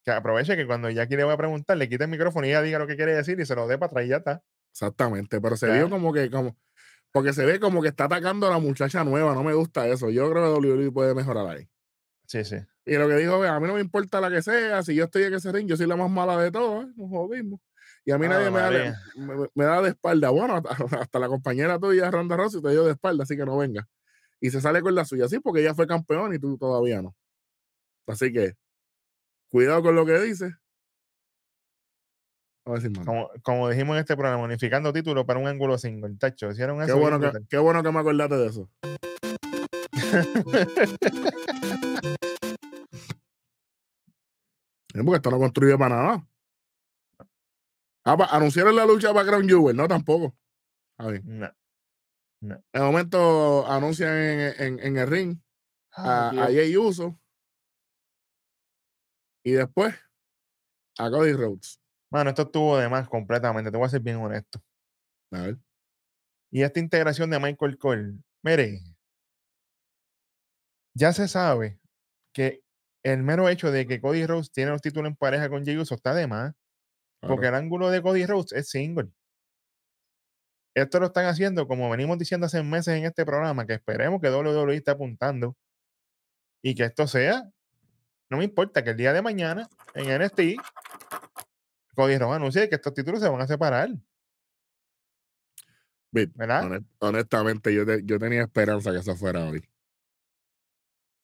Que 0.03 0.11
aproveche 0.11 0.55
que 0.55 0.65
cuando 0.67 0.89
Jackie 0.89 1.15
le 1.15 1.23
va 1.23 1.33
a 1.33 1.37
preguntar, 1.37 1.77
le 1.77 1.87
quite 1.89 2.03
el 2.05 2.09
micrófono 2.09 2.45
y 2.45 2.49
ella 2.49 2.61
diga 2.61 2.79
lo 2.79 2.87
que 2.87 2.95
quiere 2.95 3.13
decir 3.15 3.39
y 3.39 3.45
se 3.45 3.55
lo 3.55 3.67
dé 3.67 3.77
para 3.77 3.87
atrás 3.91 4.05
y 4.05 4.09
ya 4.09 4.17
está. 4.17 4.43
Exactamente, 4.71 5.39
pero 5.39 5.55
se 5.55 5.67
Ya. 5.67 5.73
vio 5.75 5.89
como 5.89 6.11
que, 6.13 6.29
como, 6.29 6.57
porque 7.11 7.31
se 7.33 7.45
ve 7.45 7.59
como 7.59 7.81
que 7.81 7.89
está 7.89 8.05
atacando 8.05 8.47
a 8.47 8.49
la 8.49 8.59
muchacha 8.59 9.03
nueva, 9.03 9.33
no 9.33 9.43
me 9.43 9.53
gusta 9.53 9.87
eso. 9.87 10.09
Yo 10.09 10.29
creo 10.31 10.59
que 10.59 10.67
WWE 10.67 10.91
puede 10.91 11.13
mejorar 11.15 11.47
ahí. 11.47 11.69
Sí, 12.27 12.43
sí. 12.43 12.57
Y 12.85 12.95
lo 12.97 13.07
que 13.07 13.15
dijo, 13.17 13.39
"Ve, 13.39 13.47
a 13.47 13.59
mí 13.59 13.67
no 13.67 13.75
me 13.75 13.81
importa 13.81 14.19
la 14.19 14.29
que 14.29 14.41
sea, 14.41 14.81
si 14.83 14.95
yo 14.95 15.05
estoy 15.05 15.23
en 15.23 15.35
ese 15.35 15.51
ring, 15.51 15.67
yo 15.67 15.77
soy 15.77 15.87
la 15.87 15.95
más 15.95 16.09
mala 16.09 16.37
de 16.41 16.51
todas, 16.51 16.87
nos 16.97 17.09
jodimos. 17.09 17.59
Y 18.05 18.11
a 18.11 18.17
mí 18.17 18.25
Ave 18.25 18.35
nadie 18.35 18.51
me 18.51 18.59
da, 18.59 19.49
me, 19.55 19.63
da 19.65 19.81
de 19.81 19.89
espalda. 19.89 20.29
Bueno, 20.31 20.55
hasta, 20.55 20.69
hasta 21.01 21.19
la 21.19 21.27
compañera 21.27 21.79
tuya, 21.79 22.09
Ronda 22.11 22.35
Rousey, 22.35 22.61
te 22.61 22.71
dio 22.71 22.83
de 22.83 22.91
espalda, 22.91 23.23
así 23.23 23.37
que 23.37 23.45
no 23.45 23.57
venga. 23.57 23.87
Y 24.41 24.49
se 24.49 24.59
sale 24.59 24.81
con 24.81 24.93
la 24.95 25.05
suya, 25.05 25.29
sí, 25.29 25.39
porque 25.39 25.61
ella 25.61 25.73
fue 25.73 25.87
campeón 25.87 26.33
y 26.33 26.39
tú 26.39 26.57
todavía 26.57 27.01
no. 27.01 27.15
Así 28.07 28.33
que, 28.33 28.55
cuidado 29.53 29.83
con 29.83 29.95
lo 29.95 30.03
que 30.03 30.19
dices. 30.19 30.51
A 32.65 32.71
manda. 32.71 33.05
Como, 33.05 33.29
como 33.43 33.69
dijimos 33.69 33.93
en 33.95 33.99
este 33.99 34.15
programa, 34.17 34.43
unificando 34.45 34.91
títulos 34.91 35.25
para 35.25 35.39
un 35.39 35.47
ángulo 35.47 35.77
single. 35.77 36.15
Tacho, 36.17 36.49
hicieron 36.49 36.79
Qué 36.79 36.85
eso. 36.85 36.97
bueno, 36.97 37.19
que, 37.19 37.31
qué 37.47 37.59
bueno 37.59 37.83
que 37.83 37.91
me 37.91 37.99
acordaste 37.99 38.35
de 38.35 38.47
eso. 38.47 38.69
Porque 44.93 45.15
esto 45.15 45.31
no 45.31 45.39
construye 45.39 45.77
para 45.77 45.95
nada. 45.95 46.27
Ah, 48.05 48.17
pa- 48.17 48.25
anunciaron 48.31 48.75
la 48.75 48.85
lucha 48.85 49.13
para 49.13 49.27
Crown 49.27 49.47
Jewel, 49.47 49.75
no 49.75 49.87
tampoco. 49.87 50.35
A 50.97 51.07
ver. 51.07 51.23
No. 51.25 51.49
De 52.41 52.79
momento 52.79 53.65
anuncian 53.71 54.13
en, 54.17 54.61
en- 54.61 54.79
en 54.79 54.97
el 54.97 55.07
ring 55.07 55.37
a, 55.93 56.29
Ay, 56.31 56.37
a. 56.39 56.43
Jay 56.45 56.77
Uso. 56.77 57.17
Y 59.43 59.51
después 59.51 59.95
a 60.97 61.09
Cody 61.09 61.33
Rhodes. 61.33 61.79
Mano, 62.11 62.29
esto 62.29 62.43
estuvo 62.43 62.77
de 62.77 62.89
más 62.89 63.09
completamente. 63.09 63.71
Te 63.71 63.77
voy 63.77 63.87
a 63.87 63.89
ser 63.89 64.01
bien 64.01 64.17
honesto. 64.17 64.61
A 65.31 65.41
ver. 65.41 65.57
Y 66.51 66.61
esta 66.61 66.79
integración 66.79 67.29
de 67.31 67.39
Michael 67.39 67.77
Cole, 67.77 68.13
mire, 68.43 68.79
ya 70.95 71.11
se 71.11 71.27
sabe 71.27 71.79
que 72.33 72.63
el 73.03 73.23
mero 73.23 73.49
hecho 73.49 73.71
de 73.71 73.87
que 73.87 73.99
Cody 73.99 74.25
Rhodes 74.25 74.51
tiene 74.51 74.71
los 74.71 74.81
títulos 74.81 75.09
en 75.09 75.15
pareja 75.15 75.49
con 75.49 75.65
Jey 75.65 75.77
Uso 75.77 75.95
está 75.95 76.13
de 76.13 76.27
más, 76.27 76.53
porque 77.21 77.47
el 77.47 77.55
ángulo 77.55 77.89
de 77.89 78.01
Cody 78.01 78.25
Rhodes 78.25 78.51
es 78.51 78.69
single. 78.69 79.11
Esto 80.75 80.99
lo 80.99 81.07
están 81.07 81.25
haciendo, 81.25 81.67
como 81.67 81.89
venimos 81.89 82.17
diciendo 82.17 82.45
hace 82.45 82.61
meses 82.63 82.95
en 82.95 83.05
este 83.05 83.25
programa, 83.25 83.65
que 83.65 83.73
esperemos 83.73 84.21
que 84.21 84.29
WWE 84.29 84.75
esté 84.75 84.91
apuntando 84.91 85.55
y 86.63 86.75
que 86.75 86.85
esto 86.85 87.07
sea, 87.07 87.51
no 88.29 88.37
me 88.37 88.43
importa 88.45 88.83
que 88.83 88.91
el 88.91 88.97
día 88.97 89.13
de 89.13 89.21
mañana 89.21 89.67
en 89.93 90.09
NXT 90.21 90.39
Cody 91.95 92.17
Rhodes 92.17 92.35
anuncia 92.37 92.67
que 92.69 92.75
estos 92.75 92.93
títulos 92.93 93.21
se 93.21 93.29
van 93.29 93.41
a 93.41 93.47
separar. 93.47 93.89
¿Verdad? 96.35 96.63
honest- 96.65 96.85
honestamente, 96.99 97.73
yo, 97.73 97.85
te- 97.85 98.01
yo 98.03 98.19
tenía 98.19 98.43
esperanza 98.43 98.91
que 98.91 98.99
eso 98.99 99.15
fuera 99.15 99.45
hoy. 99.49 99.61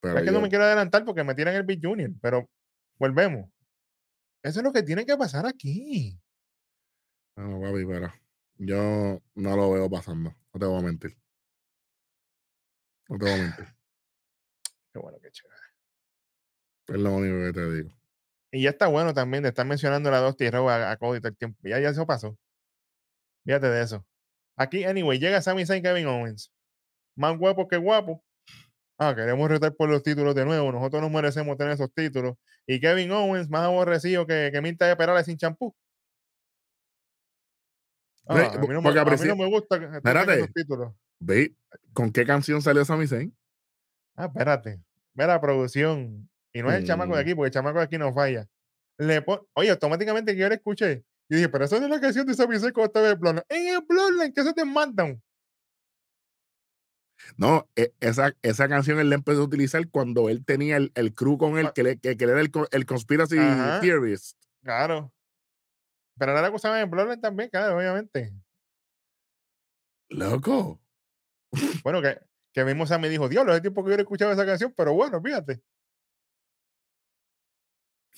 Pero 0.01 0.17
es 0.17 0.23
que 0.25 0.31
no 0.31 0.41
me 0.41 0.49
quiero 0.49 0.63
adelantar 0.63 1.03
porque 1.05 1.23
me 1.23 1.35
tiran 1.35 1.55
el 1.55 1.63
Big 1.63 1.79
Junior, 1.83 2.11
pero 2.21 2.49
volvemos. 2.97 3.49
Eso 4.41 4.59
es 4.59 4.63
lo 4.63 4.71
que 4.71 4.83
tiene 4.83 5.05
que 5.05 5.17
pasar 5.17 5.45
aquí. 5.45 6.19
Bueno, 7.35 7.59
papi, 7.61 7.85
pero 7.85 8.13
yo 8.57 9.21
no 9.35 9.55
lo 9.55 9.71
veo 9.71 9.89
pasando. 9.89 10.33
No 10.53 10.59
te 10.59 10.65
voy 10.65 10.79
a 10.79 10.83
mentir. 10.83 11.17
No 13.09 13.17
te 13.17 13.25
voy 13.25 13.33
a 13.33 13.37
mentir. 13.43 13.65
Qué 14.93 14.99
bueno, 14.99 15.17
qué 15.21 15.31
chévere. 15.31 15.59
Es 16.89 16.99
lo 16.99 17.13
único 17.13 17.45
que 17.45 17.53
te 17.53 17.71
digo. 17.73 17.89
Y 18.51 18.63
ya 18.63 18.71
está 18.71 18.87
bueno 18.87 19.13
también 19.13 19.43
de 19.43 19.49
estar 19.49 19.65
mencionando 19.65 20.09
la 20.09 20.19
dos 20.19 20.35
tierras 20.35 20.63
a, 20.67 20.91
a 20.91 20.97
Cody 20.97 21.19
todo 21.19 21.29
el 21.29 21.37
tiempo. 21.37 21.59
Ya, 21.63 21.79
ya 21.79 21.89
eso 21.89 22.05
pasó. 22.05 22.37
Fíjate 23.45 23.67
de 23.67 23.83
eso. 23.83 24.05
Aquí, 24.55 24.83
anyway, 24.83 25.19
llega 25.19 25.41
Sami 25.41 25.65
Zayn 25.65 25.83
Kevin 25.83 26.07
Owens. 26.07 26.51
Más 27.15 27.37
guapo 27.37 27.67
que 27.67 27.77
guapo. 27.77 28.23
Ah, 28.97 29.15
queremos 29.15 29.49
retar 29.49 29.73
por 29.75 29.89
los 29.89 30.03
títulos 30.03 30.35
de 30.35 30.45
nuevo. 30.45 30.71
Nosotros 30.71 31.01
nos 31.01 31.11
merecemos 31.11 31.57
tener 31.57 31.73
esos 31.73 31.93
títulos. 31.93 32.35
Y 32.67 32.79
Kevin 32.79 33.11
Owens, 33.11 33.49
más 33.49 33.61
aborrecido 33.61 34.27
que, 34.27 34.49
que 34.51 34.61
Minta 34.61 34.87
de 34.87 34.95
Perales 34.95 35.25
sin 35.25 35.37
champú. 35.37 35.73
Ah, 38.27 38.51
a, 38.53 38.59
mí 38.59 38.67
no 38.67 38.81
me, 38.81 38.83
porque 38.83 38.99
a 38.99 39.05
mí 39.05 39.11
apreci- 39.11 39.27
no 39.27 39.35
me 39.37 39.47
gusta 39.47 39.79
que 39.79 39.85
esos 40.33 40.53
títulos. 40.53 40.93
Ve, 41.19 41.55
¿con 41.93 42.11
qué 42.11 42.25
canción 42.25 42.61
salió 42.61 42.83
Sami 42.83 43.07
Zayn? 43.07 43.35
Ah, 44.15 44.25
espérate. 44.25 44.81
La 45.15 45.39
producción. 45.39 46.29
Y 46.53 46.61
no 46.61 46.71
es 46.71 46.77
el 46.79 46.85
chamaco 46.85 47.15
de 47.15 47.21
aquí, 47.21 47.35
porque 47.35 47.47
el 47.47 47.53
chamaco 47.53 47.77
de 47.79 47.85
aquí 47.85 47.97
no 47.97 48.13
falla. 48.13 48.47
Le 48.97 49.23
Oye, 49.53 49.69
automáticamente 49.69 50.33
que 50.33 50.39
yo 50.39 50.49
le 50.49 50.55
escuché. 50.55 51.05
Y 51.29 51.35
dije, 51.35 51.49
pero 51.49 51.65
esa 51.65 51.79
no 51.79 51.85
es 51.85 51.91
la 51.91 52.01
canción 52.01 52.25
de 52.25 52.33
Zayn 52.33 52.49
cuando 52.73 52.85
estaba 52.85 53.09
en 53.09 53.19
Bloodline. 53.19 53.43
En 53.49 53.75
el 53.75 53.81
Bloodline, 53.87 54.33
que 54.33 54.41
eso 54.41 54.53
te 54.53 54.65
mandan. 54.65 55.21
No, 57.37 57.69
e- 57.75 57.93
esa, 57.99 58.35
esa 58.41 58.67
canción 58.67 58.99
él 58.99 59.09
la 59.09 59.15
empezó 59.15 59.41
a 59.41 59.45
utilizar 59.45 59.87
cuando 59.89 60.29
él 60.29 60.43
tenía 60.43 60.77
el, 60.77 60.91
el 60.95 61.13
crew 61.13 61.37
con 61.37 61.57
él, 61.57 61.71
que, 61.73 61.83
le, 61.83 61.99
que, 61.99 62.17
que 62.17 62.23
era 62.23 62.39
el, 62.39 62.51
el 62.71 62.85
conspiracy 62.85 63.37
Ajá. 63.37 63.79
theorist. 63.79 64.37
Claro. 64.63 65.13
Pero 66.17 66.31
ahora 66.31 66.41
la 66.41 66.51
cosa 66.51 66.81
en 66.81 66.89
Bloodline 66.89 67.21
también, 67.21 67.49
claro, 67.49 67.77
obviamente. 67.77 68.33
Loco. 70.09 70.81
Bueno, 71.83 72.01
que, 72.01 72.19
que 72.53 72.65
mismo 72.65 72.87
Sammy 72.87 73.07
dijo, 73.09 73.29
Dios, 73.29 73.47
hace 73.47 73.61
tiempo 73.61 73.83
que 73.83 73.91
yo 73.91 73.97
no 73.97 74.01
escuchaba 74.01 74.33
esa 74.33 74.45
canción, 74.45 74.73
pero 74.75 74.93
bueno, 74.93 75.21
fíjate. 75.21 75.61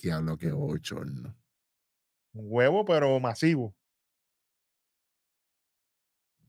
Diablo, 0.02 0.36
qué 0.36 0.50
bochorno. 0.50 1.34
Un 2.34 2.46
huevo, 2.48 2.84
pero 2.84 3.20
masivo. 3.20 3.74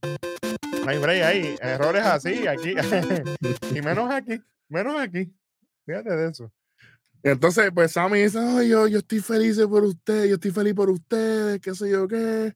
No 0.01 0.89
hay 0.89 0.97
break 0.97 1.23
ahí. 1.23 1.55
Errores 1.61 2.03
así, 2.03 2.47
aquí. 2.47 2.73
y 3.77 3.81
menos 3.81 4.11
aquí. 4.11 4.41
Menos 4.67 4.99
aquí. 4.99 5.31
Fíjate 5.85 6.09
de 6.15 6.29
eso. 6.29 6.51
Entonces, 7.21 7.71
pues 7.73 7.91
Sammy 7.91 8.23
dice, 8.23 8.39
"Ay, 8.39 8.69
yo, 8.69 8.87
yo 8.87 8.97
estoy 8.97 9.19
feliz 9.19 9.57
por 9.69 9.83
ustedes, 9.83 10.27
yo 10.29 10.35
estoy 10.35 10.51
feliz 10.51 10.73
por 10.73 10.89
ustedes, 10.89 11.61
qué 11.61 11.73
sé 11.73 11.89
yo 11.89 12.07
qué. 12.07 12.53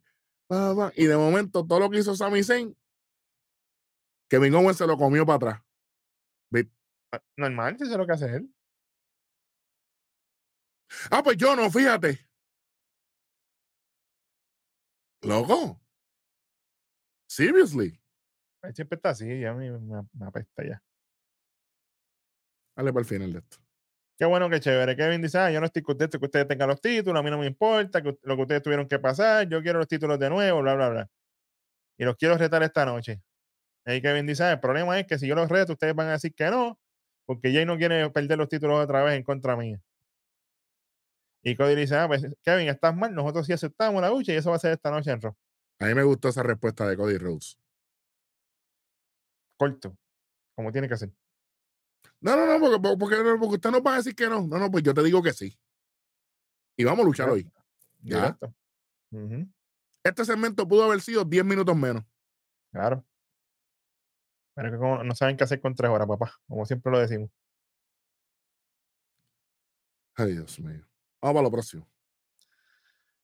pa, 0.47 0.75
pa". 0.75 0.91
Y 0.95 1.05
de 1.05 1.15
momento, 1.15 1.65
todo 1.65 1.79
lo 1.79 1.89
que 1.89 1.99
hizo 1.99 2.15
Sami 2.15 2.43
Zayn, 2.43 2.75
Kevin 4.29 4.55
Owens 4.55 4.77
se 4.77 4.87
lo 4.87 4.97
comió 4.97 5.25
para 5.25 5.35
atrás. 5.35 5.63
Ah, 7.09 7.21
Normal, 7.37 7.77
si 7.77 7.83
eso 7.83 7.93
es 7.93 7.97
lo 7.97 8.05
que 8.05 8.11
hace 8.11 8.25
él. 8.35 8.53
Ah, 11.11 11.21
pues 11.23 11.37
yo 11.37 11.55
no, 11.55 11.69
fíjate. 11.69 12.19
Loco. 15.21 15.79
Seriously. 17.27 17.99
Siempre 18.73 18.95
está 18.95 19.09
así, 19.09 19.39
ya 19.39 19.53
me, 19.53 19.71
me- 19.71 20.07
me 20.13 20.25
apesta 20.25 20.63
ya. 20.63 20.81
Dale 22.75 22.91
para 22.93 23.01
el 23.01 23.05
final 23.07 23.33
de 23.33 23.39
esto. 23.39 23.57
Qué 24.17 24.25
bueno, 24.25 24.49
qué 24.49 24.59
chévere. 24.59 24.95
Kevin 24.95 25.21
dice, 25.21 25.37
ah, 25.37 25.51
yo 25.51 25.59
no 25.59 25.67
estoy 25.67 25.83
contento 25.83 26.19
que 26.19 26.25
ustedes 26.25 26.47
tengan 26.47 26.67
los 26.69 26.81
títulos, 26.81 27.19
a 27.19 27.23
mí 27.23 27.29
no 27.29 27.37
me 27.37 27.45
importa 27.45 28.01
que, 28.01 28.17
lo 28.23 28.35
que 28.35 28.41
ustedes 28.41 28.63
tuvieron 28.63 28.87
que 28.87 28.97
pasar, 28.99 29.47
yo 29.47 29.61
quiero 29.61 29.79
los 29.79 29.87
títulos 29.87 30.17
de 30.19 30.29
nuevo, 30.29 30.61
bla, 30.61 30.75
bla, 30.75 30.89
bla. 30.89 31.09
Y 31.97 32.03
los 32.05 32.15
quiero 32.15 32.37
retar 32.37 32.63
esta 32.63 32.85
noche. 32.85 33.21
Ahí 33.85 34.01
Kevin 34.01 34.25
dice, 34.27 34.43
ah, 34.43 34.53
el 34.53 34.59
problema 34.59 34.99
es 34.99 35.07
que 35.07 35.17
si 35.19 35.27
yo 35.27 35.35
los 35.35 35.49
reto, 35.49 35.73
ustedes 35.73 35.95
van 35.95 36.07
a 36.07 36.11
decir 36.13 36.33
que 36.33 36.45
no, 36.49 36.79
porque 37.25 37.53
Jay 37.53 37.65
no 37.65 37.77
quiere 37.77 38.09
perder 38.09 38.37
los 38.37 38.49
títulos 38.49 38.83
otra 38.83 39.03
vez 39.03 39.15
en 39.17 39.23
contra 39.23 39.55
mía. 39.55 39.79
Y 41.47 41.55
Cody 41.55 41.75
dice, 41.75 41.95
ah, 41.95 42.07
pues 42.09 42.27
Kevin, 42.43 42.67
estás 42.67 42.93
mal, 42.93 43.15
nosotros 43.15 43.45
sí 43.45 43.53
aceptamos 43.53 44.01
la 44.01 44.09
lucha 44.09 44.33
y 44.33 44.35
eso 44.35 44.49
va 44.49 44.57
a 44.57 44.59
ser 44.59 44.73
esta 44.73 44.91
noche 44.91 45.11
en 45.11 45.21
Raw. 45.21 45.33
A 45.79 45.85
mí 45.85 45.93
me 45.93 46.03
gustó 46.03 46.27
esa 46.27 46.43
respuesta 46.43 46.85
de 46.85 46.97
Cody 46.97 47.17
Rhodes. 47.17 47.57
Corto, 49.55 49.97
como 50.55 50.73
tiene 50.73 50.89
que 50.89 50.97
ser. 50.97 51.09
No, 52.19 52.35
no, 52.35 52.45
no, 52.45 52.59
porque, 52.59 53.17
porque, 53.39 53.55
usted 53.55 53.71
no 53.71 53.81
va 53.81 53.93
a 53.93 53.97
decir 53.97 54.13
que 54.13 54.27
no. 54.27 54.45
No, 54.45 54.59
no, 54.59 54.69
pues 54.69 54.83
yo 54.83 54.93
te 54.93 55.01
digo 55.03 55.23
que 55.23 55.31
sí. 55.31 55.57
Y 56.75 56.83
vamos 56.83 56.99
a 56.99 57.05
luchar 57.05 57.29
hoy. 57.29 57.49
Ya. 57.99 58.37
Este 60.03 60.25
segmento 60.25 60.67
pudo 60.67 60.83
haber 60.83 60.99
sido 60.99 61.23
10 61.23 61.45
minutos 61.45 61.77
menos. 61.77 62.03
claro. 62.73 63.05
Pero 64.53 64.67
es 64.67 64.73
que 64.73 64.79
como 64.79 65.01
no 65.01 65.15
saben 65.15 65.37
qué 65.37 65.45
hacer 65.45 65.61
con 65.61 65.75
tres 65.75 65.89
horas, 65.91 66.07
papá, 66.07 66.33
como 66.45 66.65
siempre 66.65 66.91
lo 66.91 66.99
decimos. 66.99 67.29
Ay, 70.15 70.33
Dios 70.33 70.59
mío. 70.59 70.85
Vamos 71.27 71.39
para 71.39 71.43
lo 71.43 71.51
próximo. 71.51 71.85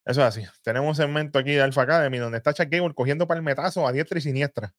Eso 0.06 0.20
es 0.22 0.28
así. 0.28 0.44
Tenemos 0.62 0.90
un 0.90 0.96
segmento 0.96 1.40
aquí 1.40 1.54
de 1.54 1.62
Alpha 1.62 1.84
Academy 1.84 2.18
donde 2.18 2.38
está 2.38 2.54
Chuck 2.54 2.68
Gable 2.70 2.94
cogiendo 2.94 3.26
palmetazos 3.28 3.88
a 3.88 3.94
diestra 3.94 4.18
y 4.18 4.22
siniestra. 4.22 4.74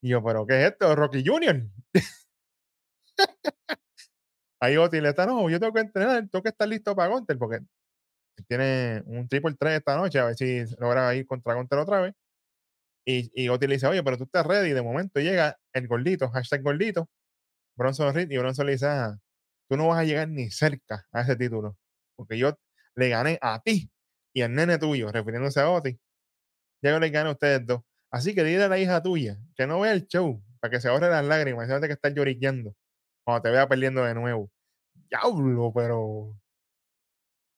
Y 0.00 0.08
yo, 0.08 0.24
¿pero 0.24 0.46
qué 0.46 0.64
es 0.64 0.72
esto? 0.72 0.94
¿Rocky 0.96 1.22
Junior? 1.26 1.62
Ahí 4.60 4.76
Oti 4.78 5.00
le 5.00 5.10
está, 5.10 5.26
no, 5.26 5.50
yo 5.50 5.60
tengo 5.60 5.74
que 5.74 5.80
entrenar, 5.80 6.26
tengo 6.30 6.42
que 6.42 6.48
estar 6.48 6.66
listo 6.68 6.96
para 6.96 7.12
Gunter 7.12 7.36
porque 7.36 7.58
tiene 8.48 9.02
un 9.06 9.28
triple 9.28 9.54
3 9.58 9.78
esta 9.78 9.96
noche, 9.96 10.18
a 10.18 10.26
ver 10.26 10.36
si 10.36 10.64
logra 10.78 11.14
ir 11.14 11.26
contra 11.26 11.54
Gunter 11.54 11.78
otra 11.80 12.00
vez. 12.00 12.14
Y, 13.04 13.30
y 13.34 13.48
le 13.48 13.66
dice, 13.68 13.86
oye, 13.88 14.02
pero 14.02 14.16
tú 14.16 14.24
estás 14.24 14.46
ready. 14.46 14.72
De 14.72 14.82
momento 14.82 15.20
llega 15.20 15.58
el 15.74 15.88
gordito, 15.88 16.30
hashtag 16.30 16.62
gordito, 16.62 17.08
Bronson 17.76 18.14
Reed, 18.14 18.30
y 18.30 18.38
Bronson 18.38 18.66
le 18.66 18.72
dice, 18.72 18.86
"Ah, 18.86 19.18
tú 19.68 19.76
no 19.76 19.88
vas 19.88 20.00
a 20.00 20.04
llegar 20.04 20.28
ni 20.28 20.50
cerca 20.50 21.06
a 21.12 21.22
ese 21.22 21.36
título, 21.36 21.76
porque 22.16 22.38
yo 22.38 22.58
le 22.94 23.08
gané 23.08 23.38
a 23.40 23.60
ti 23.62 23.90
y 24.32 24.42
al 24.42 24.54
nene 24.54 24.78
tuyo, 24.78 25.10
refiriéndose 25.10 25.60
a 25.60 25.70
Oti, 25.70 25.98
ya 26.82 26.90
yo 26.90 26.98
le 26.98 27.10
gané 27.10 27.30
a 27.30 27.32
ustedes 27.32 27.66
dos. 27.66 27.82
Así 28.10 28.34
que 28.34 28.44
dile 28.44 28.64
a 28.64 28.68
la 28.68 28.78
hija 28.78 29.02
tuya 29.02 29.38
que 29.56 29.66
no 29.66 29.80
vea 29.80 29.92
el 29.92 30.06
show 30.06 30.42
para 30.60 30.70
que 30.70 30.80
se 30.80 30.88
ahorre 30.88 31.10
las 31.10 31.24
lágrimas 31.24 31.64
y 31.64 31.66
se 31.68 31.72
no 31.72 31.80
tenga 31.80 31.88
que 31.88 31.94
estar 31.94 32.14
lloriqueando 32.14 32.74
cuando 33.24 33.42
te 33.42 33.50
vea 33.50 33.68
perdiendo 33.68 34.04
de 34.04 34.14
nuevo. 34.14 34.50
Diablo, 35.08 35.72
pero. 35.74 36.38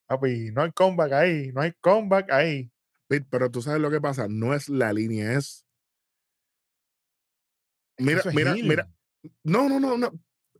Papi, 0.06 0.50
no 0.52 0.62
hay 0.62 0.72
comeback 0.72 1.12
ahí, 1.12 1.52
no 1.52 1.62
hay 1.62 1.72
comeback 1.80 2.30
ahí. 2.30 2.70
Pero 3.08 3.50
tú 3.50 3.62
sabes 3.62 3.80
lo 3.80 3.90
que 3.90 4.00
pasa. 4.00 4.26
No 4.28 4.54
es 4.54 4.68
la 4.68 4.92
línea, 4.92 5.32
es. 5.34 5.64
Mira, 7.98 8.20
es 8.20 8.34
mira, 8.34 8.54
mira. 8.54 8.90
No, 9.42 9.68
no, 9.68 9.78
no, 9.78 9.96
no. 9.96 10.12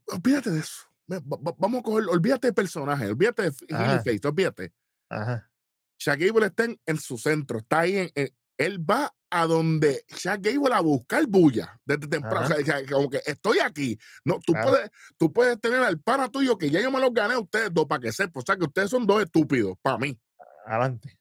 Olvídate 0.07 0.51
de 0.51 0.61
eso. 0.61 0.85
Vamos 1.07 1.81
a 1.81 1.83
coger, 1.83 2.09
olvídate 2.09 2.49
del 2.49 2.55
personaje, 2.55 3.07
olvídate 3.09 3.43
de 3.43 3.53
face, 3.53 4.21
olvídate. 4.29 4.73
Ajá. 5.11 5.51
Shaq 5.99 6.19
Gable 6.21 6.47
está 6.47 6.65
en, 6.65 6.81
en 6.87 6.99
su 6.99 7.19
centro, 7.19 7.59
está 7.59 7.81
ahí 7.81 7.97
en, 7.97 8.11
en- 8.15 8.35
él 8.57 8.79
va 8.89 9.13
a 9.31 9.47
donde 9.47 10.05
Shaq 10.09 10.41
Gable 10.43 10.73
a 10.75 10.81
buscar 10.81 11.27
bulla 11.27 11.81
desde 11.85 12.07
temprano. 12.07 12.47
Ajá. 12.47 12.55
O 12.61 12.65
sea, 12.65 12.87
como 12.87 13.11
que 13.11 13.21
estoy 13.27 13.59
aquí. 13.59 13.99
No, 14.25 14.39
tú, 14.39 14.53
puedes, 14.71 14.91
tú 15.17 15.33
puedes 15.33 15.61
tener 15.61 15.81
al 15.81 15.99
pana 16.01 16.29
tuyo 16.31 16.57
que 16.57 16.71
ya 16.71 16.81
yo 16.81 16.91
me 16.93 17.01
los 17.01 17.13
gané 17.13 17.35
a 17.35 17.41
ustedes 17.41 17.71
dos 17.73 17.87
para 17.87 18.01
que 18.01 18.13
sepan. 18.13 18.41
O 18.43 18.47
sea, 18.47 18.57
que 18.57 18.65
ustedes 18.65 18.91
son 18.91 19.07
dos 19.07 19.23
estúpidos 19.23 19.77
para 19.83 19.99
mí. 19.99 20.17
Adelante. 20.67 21.19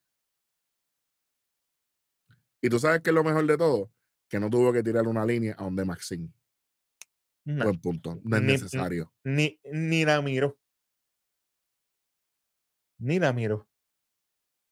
Y 2.62 2.70
tú 2.70 2.80
sabes 2.80 3.02
que 3.02 3.10
es 3.10 3.14
lo 3.16 3.24
mejor 3.24 3.46
de 3.46 3.58
todo, 3.58 3.92
que 4.30 4.40
no 4.40 4.50
tuvo 4.50 4.72
que 4.72 4.84
tirar 4.84 5.08
una 5.08 5.26
línea 5.26 5.56
a 5.58 5.64
donde 5.64 5.84
Maxine. 5.84 6.32
No, 7.46 7.66
Buen 7.66 7.82
punto. 7.82 8.20
No 8.24 8.38
es 8.38 8.42
Ni- 8.44 8.48
necesario. 8.54 9.14
ni, 9.24 9.60
ni 9.72 10.06
la 10.06 10.22
miro. 10.22 10.58
Ni 13.00 13.20
la 13.20 13.34
miro. 13.34 13.68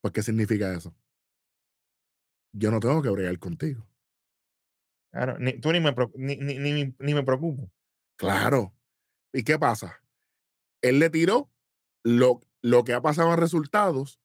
Pues, 0.02 0.14
¿qué 0.14 0.24
significa 0.24 0.74
eso? 0.74 0.96
Yo 2.54 2.72
no 2.72 2.80
tengo 2.80 3.02
que 3.02 3.10
bregar 3.10 3.38
contigo. 3.40 3.86
Claro, 5.12 5.38
ni, 5.40 5.60
tú 5.60 5.72
ni 5.74 5.80
me, 5.82 5.94
ni, 6.16 6.36
ni, 6.38 6.96
ni 6.98 7.14
me 7.14 7.24
preocupo. 7.24 7.70
Claro. 8.18 8.74
¿Y 9.34 9.44
qué 9.44 9.60
pasa? 9.60 10.02
Él 10.82 11.00
le 11.00 11.10
tiró 11.10 11.52
lo, 12.04 12.42
lo 12.62 12.84
que 12.84 12.94
ha 12.94 13.02
pasado 13.02 13.34
en 13.34 13.40
resultados 13.40 14.20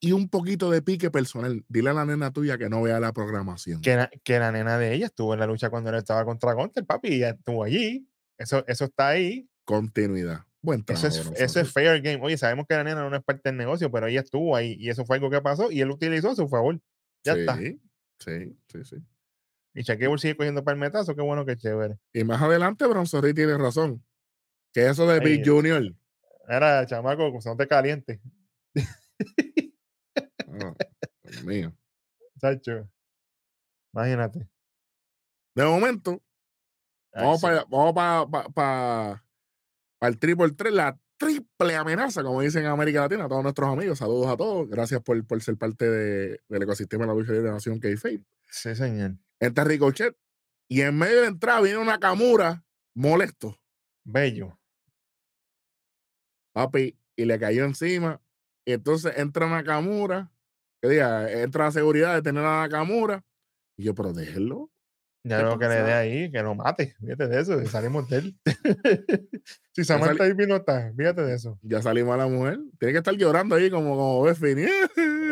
Y 0.00 0.12
un 0.12 0.28
poquito 0.28 0.70
de 0.70 0.82
pique 0.82 1.10
personal. 1.10 1.64
Dile 1.68 1.90
a 1.90 1.92
la 1.92 2.04
nena 2.04 2.32
tuya 2.32 2.58
que 2.58 2.68
no 2.68 2.82
vea 2.82 2.98
la 2.98 3.12
programación. 3.12 3.80
que, 3.80 3.96
la, 3.96 4.10
que 4.24 4.38
la 4.38 4.50
nena 4.50 4.78
de 4.78 4.94
ella 4.94 5.06
estuvo 5.06 5.32
en 5.34 5.40
la 5.40 5.46
lucha 5.46 5.70
cuando 5.70 5.90
él 5.90 5.96
estaba 5.96 6.24
contra 6.24 6.52
Gunter, 6.54 6.84
papi, 6.84 7.08
y 7.08 7.14
ella 7.16 7.30
estuvo 7.30 7.62
allí. 7.62 8.08
Eso, 8.36 8.64
eso 8.66 8.86
está 8.86 9.08
ahí. 9.08 9.48
Continuidad. 9.64 10.40
Buen 10.60 10.84
Eso 10.88 11.08
trabajo. 11.08 11.34
es, 11.34 11.40
eso 11.40 11.60
es 11.60 11.70
fair 11.70 12.00
game. 12.02 12.20
Oye, 12.22 12.36
sabemos 12.36 12.66
que 12.66 12.74
la 12.74 12.84
nena 12.84 13.08
no 13.08 13.14
es 13.14 13.22
parte 13.22 13.50
del 13.50 13.56
negocio, 13.56 13.90
pero 13.92 14.06
ella 14.06 14.20
estuvo 14.20 14.56
ahí 14.56 14.76
y 14.78 14.88
eso 14.88 15.04
fue 15.04 15.16
algo 15.16 15.30
que 15.30 15.40
pasó 15.40 15.70
y 15.70 15.80
él 15.80 15.88
lo 15.88 15.94
utilizó 15.94 16.30
a 16.30 16.34
su 16.34 16.48
favor. 16.48 16.80
Ya 17.22 17.34
está. 17.34 17.56
Sí, 17.56 17.78
sí, 18.18 18.84
sí. 18.84 18.96
Y 19.74 19.82
Shaquille 19.82 20.18
sigue 20.18 20.36
cogiendo 20.36 20.64
palmetazo, 20.64 21.14
qué 21.14 21.22
bueno 21.22 21.44
que 21.44 21.56
chévere. 21.56 21.98
Y 22.12 22.24
más 22.24 22.40
adelante, 22.40 22.86
Bronson 22.86 23.22
Reed 23.22 23.34
tiene 23.34 23.58
razón. 23.58 24.04
Que 24.72 24.88
eso 24.88 25.06
de 25.06 25.20
Big 25.20 25.46
Junior. 25.46 25.82
Era, 26.48 26.86
chamaco, 26.86 27.30
no 27.44 27.56
te 27.56 27.66
caliente. 27.66 28.20
Dios 31.22 31.44
mío. 31.44 31.72
Chacho. 32.40 32.88
Imagínate. 33.92 34.48
De 35.54 35.64
momento, 35.64 36.22
Ay, 37.12 37.22
vamos 37.24 37.40
sí. 37.40 37.46
para 37.46 37.64
vamos 37.64 37.94
para 38.54 39.24
el 40.02 40.18
triple 40.18 40.50
3, 40.52 40.72
la 40.72 40.98
triple 41.16 41.76
amenaza, 41.76 42.22
como 42.24 42.40
dicen 42.40 42.64
en 42.64 42.70
América 42.70 43.00
Latina, 43.02 43.24
a 43.24 43.28
todos 43.28 43.42
nuestros 43.42 43.68
amigos. 43.72 43.98
Saludos 43.98 44.26
a 44.28 44.36
todos. 44.36 44.68
Gracias 44.68 45.00
por, 45.02 45.24
por 45.26 45.40
ser 45.42 45.56
parte 45.56 45.88
de- 45.88 46.40
del 46.48 46.62
ecosistema 46.62 47.04
de 47.04 47.08
la 47.08 47.14
lucha 47.14 47.32
de 47.32 47.42
Nación 47.42 47.78
K-Fame. 47.78 48.24
Sí, 48.50 48.74
señor. 48.74 49.12
Entra 49.40 49.64
Ricochet 49.64 50.16
y 50.68 50.80
en 50.82 50.96
medio 50.98 51.16
de 51.16 51.22
la 51.22 51.28
entrada 51.28 51.60
viene 51.60 51.78
una 51.78 51.92
Nakamura 51.92 52.64
molesto, 52.94 53.58
Bello. 54.04 54.58
papi, 56.52 56.98
y 57.16 57.24
le 57.24 57.38
cayó 57.38 57.64
encima. 57.64 58.20
Y 58.66 58.72
entonces 58.72 59.12
entra 59.18 59.48
Nakamura, 59.48 60.30
que 60.80 60.88
diga, 60.88 61.30
entra 61.30 61.66
la 61.66 61.72
seguridad 61.72 62.14
de 62.14 62.22
tener 62.22 62.44
a 62.44 62.62
Nakamura. 62.62 63.22
Y 63.76 63.84
yo, 63.84 63.94
pero 63.94 64.12
déjenlo. 64.12 64.70
Ya 65.26 65.38
¿Qué 65.38 65.42
lo 65.44 65.58
que 65.58 65.68
le 65.68 65.82
dé 65.82 65.92
ahí, 65.94 66.30
que 66.30 66.42
lo 66.42 66.54
mate. 66.54 66.94
Fíjate 67.00 67.28
de 67.28 67.40
eso, 67.40 67.64
salimos 67.66 68.08
de 68.10 68.18
él. 68.18 68.38
si 69.72 69.82
sali- 69.82 70.02
Samantha 70.02 70.24
ahí 70.24 70.34
no 70.46 70.56
está, 70.56 70.92
fíjate 70.94 71.22
de 71.22 71.34
eso. 71.34 71.58
Ya 71.62 71.80
salimos 71.80 72.12
a 72.14 72.18
la 72.18 72.26
mujer. 72.26 72.58
Tiene 72.78 72.92
que 72.92 72.98
estar 72.98 73.14
llorando 73.14 73.54
ahí 73.54 73.70
como, 73.70 73.96
como 73.96 74.22
Beffini. 74.22 74.66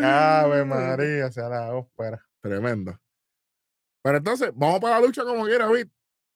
Ave 0.02 0.64
María, 0.64 1.30
sea 1.30 1.50
la 1.50 1.74
ópera. 1.74 2.26
Tremendo. 2.40 2.98
Pero 4.02 4.16
entonces, 4.16 4.50
vamos 4.54 4.80
para 4.80 4.98
la 4.98 5.06
lucha 5.06 5.24
como 5.24 5.44
quiera, 5.44 5.70
Vic. 5.70 5.90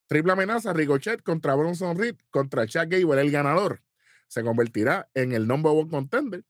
Triple 0.07 0.33
amenaza, 0.33 0.73
Ricochet 0.73 1.23
contra 1.23 1.55
Bronson 1.55 1.99
Reed, 1.99 2.17
contra 2.31 2.67
Chuck 2.67 2.89
Gable, 2.89 3.21
el 3.21 3.31
ganador. 3.31 3.83
Se 4.29 4.45
convertirá 4.45 5.09
en 5.15 5.33
el 5.33 5.49
number 5.49 5.73
one 5.73 5.89
contender 5.91 6.45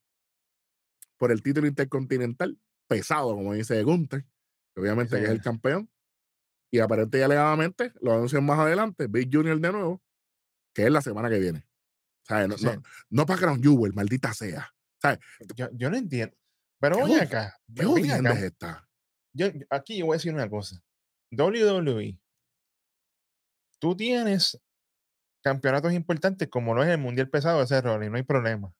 por 1.18 1.33
el 1.33 1.42
título 1.42 1.66
intercontinental 1.66 2.59
pesado, 2.88 3.35
como 3.35 3.52
dice 3.55 3.83
Gunther, 3.83 4.24
que 4.74 4.81
obviamente 4.81 5.16
que 5.18 5.24
es 5.24 5.31
el 5.31 5.40
campeón. 5.40 5.90
Y 6.72 6.81
aparente 6.81 7.18
y 7.18 7.22
alegadamente, 7.22 7.92
lo 8.00 8.12
anuncian 8.12 8.44
más 8.44 8.59
adelante, 8.59 9.07
Big 9.07 9.29
Junior 9.33 9.59
de 9.61 9.72
nuevo, 9.72 10.02
que 10.74 10.85
es 10.85 10.90
la 10.90 11.00
semana 11.00 11.31
que 11.31 11.38
viene. 11.38 11.66
¿Sabes? 12.26 12.48
No, 12.48 12.59
Sí, 12.59 12.66
no, 12.66 12.83
no 13.09 13.24
para 13.26 13.38
Crown 13.38 13.62
Jewel, 13.62 13.92
maldita 13.94 14.35
sea. 14.35 14.74
¿Sabes? 15.00 15.20
Yo, 15.55 15.68
yo 15.72 15.90
no 15.90 15.96
entiendo. 15.96 16.37
Pero 16.81 16.96
¿Qué 16.96 17.02
oye 17.05 17.14
jod- 17.18 17.22
acá. 17.22 17.57
¿Qué 17.74 17.85
jodienda 17.85 18.33
es 18.33 18.42
esta? 18.42 18.88
Yo, 19.33 19.46
aquí 19.70 19.98
yo 19.98 20.07
voy 20.07 20.14
a 20.14 20.18
decir 20.18 20.35
una 20.35 20.50
cosa. 20.50 20.83
WWE. 21.31 22.18
Tú 23.79 23.96
tienes 23.96 24.61
campeonatos 25.42 25.92
importantes 25.92 26.48
como 26.48 26.74
lo 26.74 26.83
es 26.83 26.88
el 26.88 26.98
Mundial 26.98 27.29
Pesado 27.31 27.62
ese 27.62 27.81
rol 27.81 28.02
y 28.05 28.11
no 28.11 28.16
hay 28.16 28.22
problema. 28.24 28.74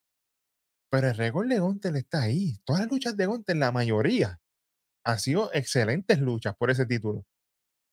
Pero 0.91 1.09
el 1.09 1.17
récord 1.17 1.49
de 1.49 1.59
Gunter 1.59 1.97
está 1.97 2.23
ahí. 2.23 2.59
Todas 2.65 2.83
las 2.83 2.91
luchas 2.91 3.17
de 3.17 3.27
Gunter, 3.27 3.57
la 3.57 3.73
mayoría, 3.73 4.41
han 5.05 5.19
sido 5.19 5.51
excelentes 5.53 6.19
luchas 6.21 6.55
por 6.57 6.71
ese 6.71 6.87
título. 6.87 7.25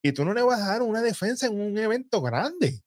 Y 0.04 0.12
tú 0.12 0.26
no 0.26 0.34
le 0.34 0.44
vas 0.44 0.62
a 0.62 0.68
dar 0.68 0.82
una 0.82 1.02
defensa 1.02 1.48
en 1.48 1.60
un 1.60 1.78
evento 1.78 2.22
grande. 2.22 2.84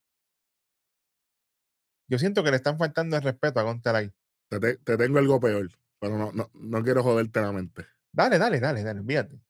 Yo 2.09 2.19
siento 2.19 2.45
que 2.45 2.51
le 2.51 2.57
están 2.57 2.79
faltando 2.79 3.17
el 3.17 3.23
respeto 3.23 3.59
a 3.61 3.65
Gunter 3.65 3.95
ahí. 3.97 4.13
Te, 4.49 4.61
te- 4.61 4.77
te 4.79 4.97
tengo 4.97 5.19
algo 5.19 5.41
peor, 5.41 5.69
pero 6.01 6.17
no, 6.19 6.31
no, 6.33 6.51
no 6.55 6.83
quiero 6.85 7.03
joderte 7.03 7.41
la 7.41 7.53
mente. 7.53 7.85
Dale, 8.13 8.39
dale, 8.39 8.61
dale, 8.61 8.83
dale, 8.85 9.01
olvídate. 9.01 9.41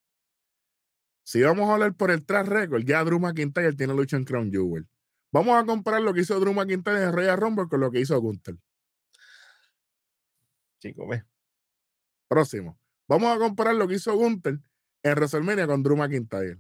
Si 1.25 1.43
vamos 1.43 1.69
a 1.69 1.75
hablar 1.75 1.95
por 1.95 2.11
el 2.11 2.25
track 2.25 2.47
record, 2.47 2.85
ya 2.85 3.03
Drew 3.05 3.19
McIntyre 3.19 3.75
tiene 3.75 3.95
lucha 3.95 4.17
en 4.17 4.25
Crown 4.25 4.51
Jewel. 4.51 4.89
Vamos 5.33 5.61
a 5.61 5.67
comparar 5.67 6.01
lo 6.01 6.15
que 6.15 6.21
hizo 6.21 6.39
Drew 6.41 6.55
McIntyre 6.55 7.03
en 7.03 7.13
Royal 7.13 7.37
Rumble 7.37 7.69
con 7.69 7.81
lo 7.81 7.91
que 7.91 8.01
hizo 8.01 8.19
Gunther. 8.21 8.57
Ve. 10.95 11.25
Próximo. 12.29 12.79
Vamos 13.09 13.35
a 13.35 13.39
comparar 13.39 13.75
lo 13.75 13.87
que 13.87 13.95
hizo 13.95 14.15
Gunther 14.15 14.59
en 15.03 15.13
WrestleMania 15.13 15.67
con 15.67 15.83
Drew 15.83 15.97
McIntyre. 15.97 16.59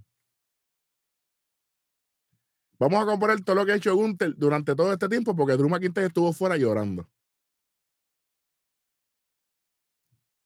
Vamos 2.78 3.02
a 3.02 3.06
comparar 3.06 3.40
todo 3.42 3.56
lo 3.56 3.66
que 3.66 3.72
ha 3.72 3.76
hecho 3.76 3.94
Gunther 3.94 4.34
durante 4.36 4.74
todo 4.74 4.92
este 4.92 5.08
tiempo 5.08 5.34
porque 5.34 5.56
Drew 5.56 5.68
McIntyre 5.68 6.08
estuvo 6.08 6.32
fuera 6.32 6.56
llorando. 6.56 7.08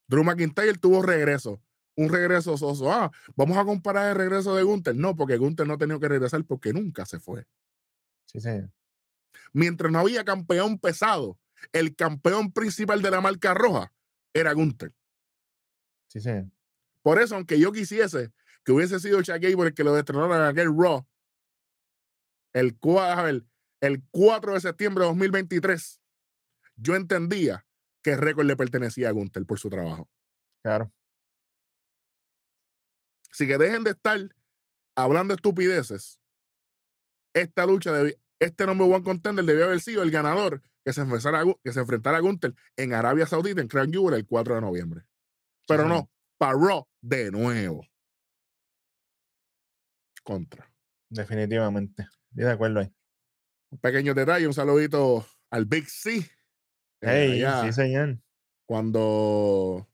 Drew 0.06 0.24
McIntyre 0.24 0.78
tuvo 0.78 1.02
regreso. 1.02 1.60
Un 1.96 2.08
regreso 2.08 2.56
soso. 2.56 2.90
Ah, 2.90 3.10
vamos 3.36 3.58
a 3.58 3.64
comparar 3.64 4.10
el 4.10 4.16
regreso 4.16 4.54
de 4.54 4.62
Gunther. 4.62 4.96
No, 4.96 5.14
porque 5.14 5.36
Gunther 5.36 5.66
no 5.66 5.74
ha 5.74 5.78
tenido 5.78 6.00
que 6.00 6.08
regresar 6.08 6.44
porque 6.44 6.72
nunca 6.72 7.04
se 7.04 7.18
fue. 7.18 7.46
Sí, 8.26 8.40
señor. 8.40 8.70
Mientras 9.52 9.90
no 9.92 9.98
había 9.98 10.24
campeón 10.24 10.78
pesado, 10.78 11.38
el 11.72 11.94
campeón 11.96 12.52
principal 12.52 13.02
de 13.02 13.10
la 13.10 13.20
marca 13.20 13.54
roja 13.54 13.92
era 14.34 14.52
Gunther. 14.52 14.92
Sí, 16.08 16.20
señor. 16.20 16.50
Por 17.02 17.20
eso, 17.20 17.34
aunque 17.36 17.58
yo 17.58 17.72
quisiese 17.72 18.32
que 18.64 18.72
hubiese 18.72 19.00
sido 19.00 19.22
Chuck 19.22 19.38
Gable 19.40 19.68
el 19.68 19.74
que 19.74 19.84
lo 19.84 19.94
destronara 19.94 20.36
en 20.36 20.50
aquel 20.50 20.68
Raw, 20.76 21.06
el, 22.52 22.76
ver, 22.82 23.44
el 23.80 24.02
4 24.10 24.54
de 24.54 24.60
septiembre 24.60 25.04
de 25.04 25.08
2023, 25.10 26.00
yo 26.76 26.94
entendía 26.96 27.66
que 28.02 28.12
el 28.12 28.18
récord 28.18 28.46
le 28.46 28.56
pertenecía 28.56 29.08
a 29.08 29.12
Gunther 29.12 29.46
por 29.46 29.58
su 29.58 29.70
trabajo. 29.70 30.10
Claro. 30.62 30.92
Así 33.30 33.46
que 33.46 33.58
dejen 33.58 33.84
de 33.84 33.90
estar 33.92 34.18
hablando 34.96 35.34
estupideces. 35.34 36.20
Esta 37.34 37.64
lucha, 37.64 37.92
debi- 37.92 38.18
este 38.40 38.66
number 38.66 38.90
one 38.90 39.04
contender 39.04 39.44
debió 39.44 39.66
haber 39.66 39.80
sido 39.80 40.02
el 40.02 40.10
ganador 40.10 40.62
que 40.84 40.92
se 40.92 41.00
enfrentara 41.02 41.40
a, 41.42 41.44
que 41.62 41.72
se 41.72 41.80
enfrentara 41.80 42.16
a 42.18 42.20
Gunther 42.20 42.54
en 42.76 42.94
Arabia 42.94 43.26
Saudita, 43.26 43.60
en 43.60 43.68
Crown 43.68 43.92
Jewel, 43.92 44.14
el 44.14 44.26
4 44.26 44.54
de 44.56 44.60
noviembre. 44.60 45.04
Pero 45.68 45.86
no, 45.86 46.10
para 46.38 46.52
Raw 46.54 46.86
de 47.00 47.30
nuevo. 47.30 47.86
Contra. 50.22 50.70
Definitivamente. 51.08 52.02
Estoy 52.30 52.44
de 52.44 52.50
acuerdo 52.50 52.80
ahí. 52.80 52.92
Un 53.70 53.78
pequeño 53.78 54.14
detalle, 54.14 54.46
un 54.46 54.54
saludito 54.54 55.26
al 55.50 55.64
Big 55.64 55.88
C. 55.88 56.16
eh, 56.18 56.28
Hey, 57.02 57.44
sí, 57.64 57.72
señor. 57.72 58.18
cuando 58.66 59.88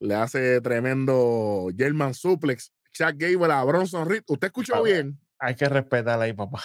le 0.00 0.14
hace 0.14 0.60
tremendo 0.60 1.68
German 1.76 2.14
Suplex, 2.14 2.72
Chuck 2.92 3.14
Gable 3.16 3.52
a 3.52 3.62
Bronson 3.64 4.08
Reed. 4.08 4.22
¿Usted 4.26 4.46
escuchó 4.48 4.82
bien? 4.82 5.18
Hay 5.38 5.54
que 5.54 5.68
respetar 5.68 6.20
ahí, 6.20 6.32
papá. 6.32 6.58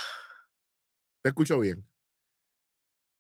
¿Usted 1.18 1.30
escuchó 1.30 1.60
bien? 1.60 1.86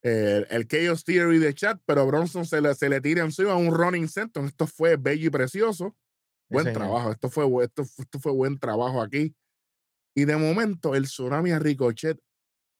El, 0.04 0.48
el 0.50 0.68
Chaos 0.68 1.04
Theory 1.04 1.38
de 1.40 1.54
chat, 1.54 1.80
pero 1.86 2.08
Bronson 2.08 2.46
se 2.46 2.60
le, 2.60 2.74
se 2.76 2.90
le 2.90 3.02
tira 3.02 3.24
encima 3.24 3.52
a 3.54 3.58
un 3.58 3.74
running 3.74 4.08
center. 4.08 4.44
Esto 4.44 4.66
fue 4.68 4.96
bello 4.98 5.28
y 5.28 5.30
precioso. 5.30 5.96
Sí, 6.50 6.54
Buen 6.56 6.66
señor. 6.66 6.82
trabajo. 6.82 7.12
Esto 7.12 7.30
fue, 7.30 7.46
esto, 7.64 7.84
esto 7.84 8.20
fue 8.20 8.32
buen 8.32 8.60
trabajo 8.60 9.02
aquí. 9.02 9.36
Y 10.16 10.26
de 10.26 10.36
momento, 10.38 10.96
el 10.96 11.04
tsunami 11.04 11.52
a 11.52 11.60
Ricochet. 11.60 12.20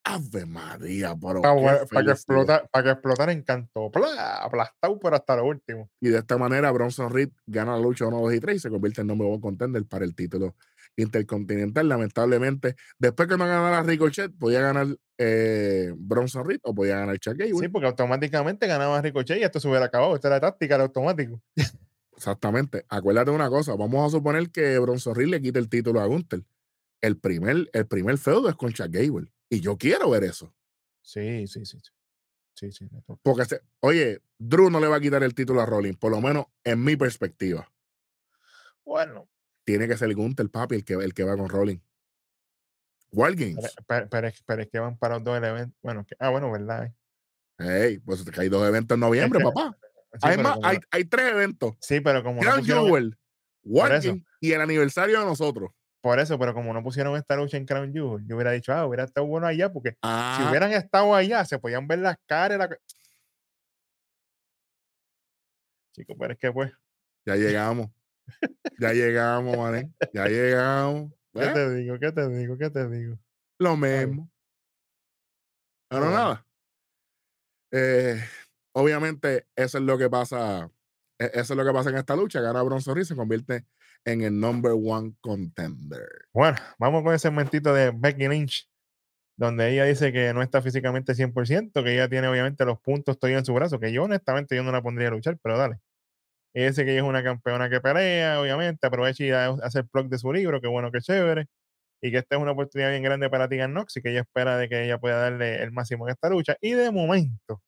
Ave 0.04 0.48
María, 0.48 1.16
Para, 1.16 1.42
para 1.86 2.06
que 2.06 2.12
explota, 2.12 2.66
para 2.72 2.84
que 2.84 2.90
explotara 2.90 3.32
en 3.32 3.44
canto. 3.44 3.92
¡Pla! 3.92 4.38
Aplastado, 4.38 4.98
pero 5.00 5.16
hasta 5.16 5.36
lo 5.36 5.46
último. 5.46 5.92
Y 6.02 6.10
de 6.10 6.18
esta 6.18 6.40
manera, 6.40 6.72
Bronson 6.72 7.12
Reed 7.12 7.30
gana 7.46 7.76
la 7.76 7.82
lucha 7.84 8.08
1, 8.08 8.20
2 8.20 8.34
y 8.34 8.40
3 8.40 8.56
y 8.56 8.60
se 8.60 8.70
convierte 8.72 9.02
en 9.02 9.08
number 9.08 9.28
one 9.28 9.40
contender 9.40 9.86
para 9.86 10.04
el 10.04 10.16
título 10.16 10.56
intercontinental. 11.02 11.88
Lamentablemente, 11.90 12.76
después 12.98 13.28
que 13.28 13.38
no 13.38 13.46
ganara 13.46 13.84
Ricochet, 13.84 14.32
podía 14.38 14.62
ganar 14.62 14.88
eh, 15.18 15.94
Bronson 15.98 16.48
Reed 16.48 16.60
o 16.64 16.74
podía 16.74 16.98
ganar 17.00 17.18
Chuck 17.20 17.36
Gable. 17.38 17.60
Sí, 17.60 17.68
porque 17.68 17.88
automáticamente 17.88 18.68
ganaba 18.68 19.02
Ricochet 19.02 19.38
y 19.40 19.44
esto 19.44 19.60
se 19.60 19.68
hubiera 19.68 19.86
acabado. 19.86 20.16
Esta 20.16 20.28
era 20.30 20.38
la 20.38 20.42
táctica 20.42 20.76
del 20.76 20.84
automático. 20.88 21.42
Exactamente. 22.16 22.86
Acuérdate 22.90 23.32
de 23.32 23.36
una 23.36 23.50
cosa. 23.50 23.76
Vamos 23.76 24.08
a 24.08 24.10
suponer 24.18 24.50
que 24.52 24.78
Bronson 24.80 25.16
Reed 25.16 25.28
le 25.30 25.42
quite 25.42 25.60
el 25.60 25.70
título 25.70 26.02
a 26.02 26.06
Gunther. 26.06 26.44
El 27.02 27.18
primer, 27.18 27.70
el 27.74 27.88
primer 27.88 28.18
feudo 28.18 28.48
es 28.50 28.56
con 28.56 28.72
Chuck 28.74 28.90
Gable. 28.92 29.32
Y 29.50 29.60
yo 29.60 29.78
quiero 29.78 30.10
ver 30.10 30.24
eso. 30.24 30.54
Sí, 31.02 31.48
sí, 31.48 31.66
sí. 31.66 31.78
sí. 31.80 31.92
Sí, 32.54 32.72
sí. 32.72 32.88
me 32.92 33.02
toca. 33.02 33.20
Porque, 33.24 33.46
se- 33.46 33.62
oye, 33.80 34.20
Drew 34.38 34.70
no 34.70 34.80
le 34.80 34.88
va 34.88 34.98
a 34.98 35.02
quitar 35.02 35.24
el 35.24 35.34
título 35.34 35.62
a 35.62 35.66
Rollins, 35.66 35.98
por 35.98 36.12
lo 36.12 36.22
menos 36.22 36.46
en 36.64 36.84
mi 36.84 36.96
perspectiva. 36.96 37.68
Bueno, 38.86 39.28
Tiene 39.72 39.88
que 39.88 39.96
ser 39.96 40.14
Gunther, 40.14 40.50
papi, 40.50 40.76
el 40.76 40.84
que, 40.84 40.96
el 40.96 41.14
que 41.14 41.24
va 41.24 41.38
con 41.38 41.48
Rollins. 41.48 41.82
War 43.14 43.34
Games. 43.36 43.74
pero, 43.88 44.10
pero- 44.10 44.28
pero 44.46 44.62
es, 44.64 44.70
que 44.70 44.80
van 44.80 44.98
para 44.98 45.16
los 45.16 45.24
dos 45.24 45.38
elementos. 45.38 45.74
Bueno, 45.82 46.06
que- 46.06 46.16
ah, 46.20 46.30
bueno, 46.30 46.52
¿verdad? 46.52 46.94
Hey, 47.58 48.00
pues 48.00 48.24
que 48.30 48.42
hay 48.42 48.50
dos 48.50 48.68
eventos 48.68 48.96
en 48.96 49.00
noviembre, 49.00 49.40
que- 49.40 49.46
papá. 49.46 49.78
Sí, 50.14 50.20
hay, 50.24 50.36
pero 50.36 50.44
más, 50.44 50.54
como 50.56 50.68
hay, 50.68 50.76
no- 50.78 50.84
hay 50.92 51.06
tres 51.06 51.32
eventos. 51.32 51.76
sí, 51.80 52.02
pero 52.02 52.22
como 52.22 52.36
no 52.36 52.42
Crown 52.42 52.60
pusieron- 52.60 52.86
Jewel, 52.86 53.18
War 53.64 53.92
eso. 53.94 54.10
Games 54.10 54.24
y 54.42 54.52
el 54.52 54.60
aniversario 54.60 55.18
de 55.22 55.26
nosotros. 55.26 55.72
Por 56.02 56.20
eso, 56.20 56.38
pero 56.38 56.54
como 56.54 56.74
no 56.74 56.84
pusieron 56.84 57.16
esta 57.16 57.38
lucha 57.38 57.56
en 57.56 57.66
Crown 57.66 57.94
Jewel, 57.94 58.26
yo 58.28 58.36
hubiera 58.36 58.52
dicho, 58.52 58.74
ah, 58.74 58.86
hubiera 58.86 59.06
estado 59.06 59.26
bueno 59.28 59.48
allá, 59.48 59.72
porque 59.72 59.92
si 59.92 59.98
Ah, 60.02 60.48
hubieran 60.50 60.74
estado 60.74 61.16
allá, 61.16 61.46
se 61.46 61.60
podían 61.60 61.88
ver 61.88 62.00
las 62.00 62.18
caras. 62.26 62.58
La... 62.60 62.78
Chicos, 65.94 66.16
pero 66.20 66.34
es 66.34 66.40
que 66.40 66.52
pues, 66.52 66.72
ya 67.26 67.36
llegamos. 67.38 67.90
Ya 68.80 68.94
llegamos, 68.94 69.58
mané. 69.58 69.92
Ya 70.14 70.28
llegamos. 70.28 71.12
¿qué 71.34 71.46
¿Eh? 71.46 71.52
te 71.54 71.76
digo? 71.76 72.00
¿Qué 72.00 72.12
te 72.12 72.28
digo? 72.30 72.58
¿Qué 72.58 72.70
te 72.70 72.90
digo? 72.90 73.18
Lo 73.60 73.78
mismo. 73.78 74.30
Pero 75.90 76.02
bueno. 76.04 76.18
nada. 76.18 76.46
Eh, 77.72 78.22
obviamente, 78.74 79.48
eso 79.56 79.78
es 79.78 79.84
lo 79.84 79.98
que 79.98 80.10
pasa. 80.10 80.70
e- 81.20 81.32
Eso 81.34 81.54
es 81.54 81.58
lo 81.58 81.66
que 81.66 81.72
pasa 81.74 81.90
en 81.90 81.98
esta 81.98 82.16
lucha. 82.16 82.42
Gana 82.42 82.62
Bronson 82.64 82.96
Reed, 82.96 83.06
se 83.06 83.16
convierte 83.16 83.66
en 84.06 84.22
el 84.22 84.40
number 84.40 84.72
one 84.74 85.14
contender. 85.22 86.08
Bueno, 86.34 86.58
vamos 86.80 87.04
con 87.04 87.14
ese 87.14 87.28
segmentito 87.28 87.74
de 87.74 87.92
Becky 87.92 88.28
Lynch, 88.28 88.70
donde 89.38 89.72
ella 89.72 89.86
dice 89.86 90.12
que 90.12 90.34
no 90.34 90.42
está 90.42 90.62
físicamente 90.62 91.14
100%, 91.14 91.84
que 91.84 91.94
ella 91.94 92.10
tiene 92.10 92.28
obviamente 92.28 92.66
los 92.66 92.80
puntos 92.80 93.20
todavía 93.20 93.40
en 93.40 93.46
su 93.46 93.54
brazo, 93.54 93.80
que 93.80 93.92
yo 93.94 94.04
honestamente 94.04 94.56
yo 94.56 94.64
no 94.64 94.72
la 94.72 94.82
pondría 94.82 95.10
a 95.10 95.12
luchar, 95.12 95.38
pero 95.42 95.58
dale. 95.58 95.80
Ella 96.54 96.68
dice 96.68 96.84
que 96.86 96.92
ella 96.92 97.02
es 97.02 97.08
una 97.08 97.24
campeona 97.24 97.70
que 97.70 97.80
pelea, 97.82 98.42
obviamente, 98.42 98.86
aprovecha 98.86 99.24
y 99.24 99.32
hace 99.32 99.80
el 99.80 99.88
plug 99.88 100.10
de 100.10 100.18
su 100.18 100.34
libro, 100.34 100.60
que 100.62 100.68
bueno, 100.68 100.92
que 100.92 101.00
chévere, 101.00 101.48
y 102.02 102.12
que 102.12 102.18
esta 102.18 102.36
es 102.36 102.42
una 102.42 102.52
oportunidad 102.52 102.90
bien 102.92 103.04
grande 103.04 103.30
para 103.30 103.48
Tegan 103.48 103.74
Nox 103.74 103.98
y 103.98 104.02
que 104.02 104.12
ella 104.12 104.22
espera 104.22 104.58
de 104.58 104.68
que 104.70 104.84
ella 104.86 105.00
pueda 105.00 105.18
darle 105.18 105.64
el 105.64 105.72
máximo 105.72 106.08
en 106.08 106.14
esta 106.14 106.30
lucha. 106.30 106.58
Y 106.62 106.72
de 106.74 106.92
momento, 106.92 107.62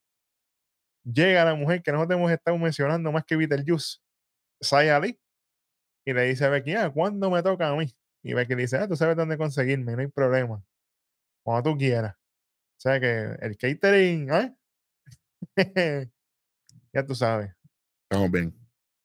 llega 1.03 1.45
la 1.45 1.55
mujer 1.55 1.81
que 1.83 1.91
nosotros 1.91 2.17
hemos 2.19 2.31
estado 2.31 2.57
mencionando 2.57 3.11
más 3.11 3.23
que 3.25 3.35
Beetlejuice, 3.37 3.99
Saya 4.61 4.97
Ali, 4.97 5.19
y 6.05 6.13
le 6.13 6.23
dice 6.23 6.45
a 6.45 6.49
Becky, 6.49 6.75
ah, 6.75 6.91
¿cuándo 6.91 7.29
me 7.29 7.43
toca 7.43 7.69
a 7.69 7.75
mí? 7.75 7.87
Y 8.23 8.33
Becky 8.33 8.55
le 8.55 8.63
dice, 8.63 8.77
ah, 8.77 8.87
tú 8.87 8.95
sabes 8.95 9.15
dónde 9.15 9.37
conseguirme, 9.37 9.93
no 9.95 10.01
hay 10.01 10.07
problema. 10.07 10.63
Cuando 11.43 11.71
tú 11.71 11.77
quieras. 11.77 12.15
O 12.15 12.81
sea 12.83 12.99
que 12.99 13.37
el 13.41 13.57
catering, 13.57 14.29
¿eh? 14.33 14.55
ya 16.93 17.05
tú 17.05 17.15
sabes. 17.15 17.53
Estamos 18.09 18.31
bien. 18.31 18.62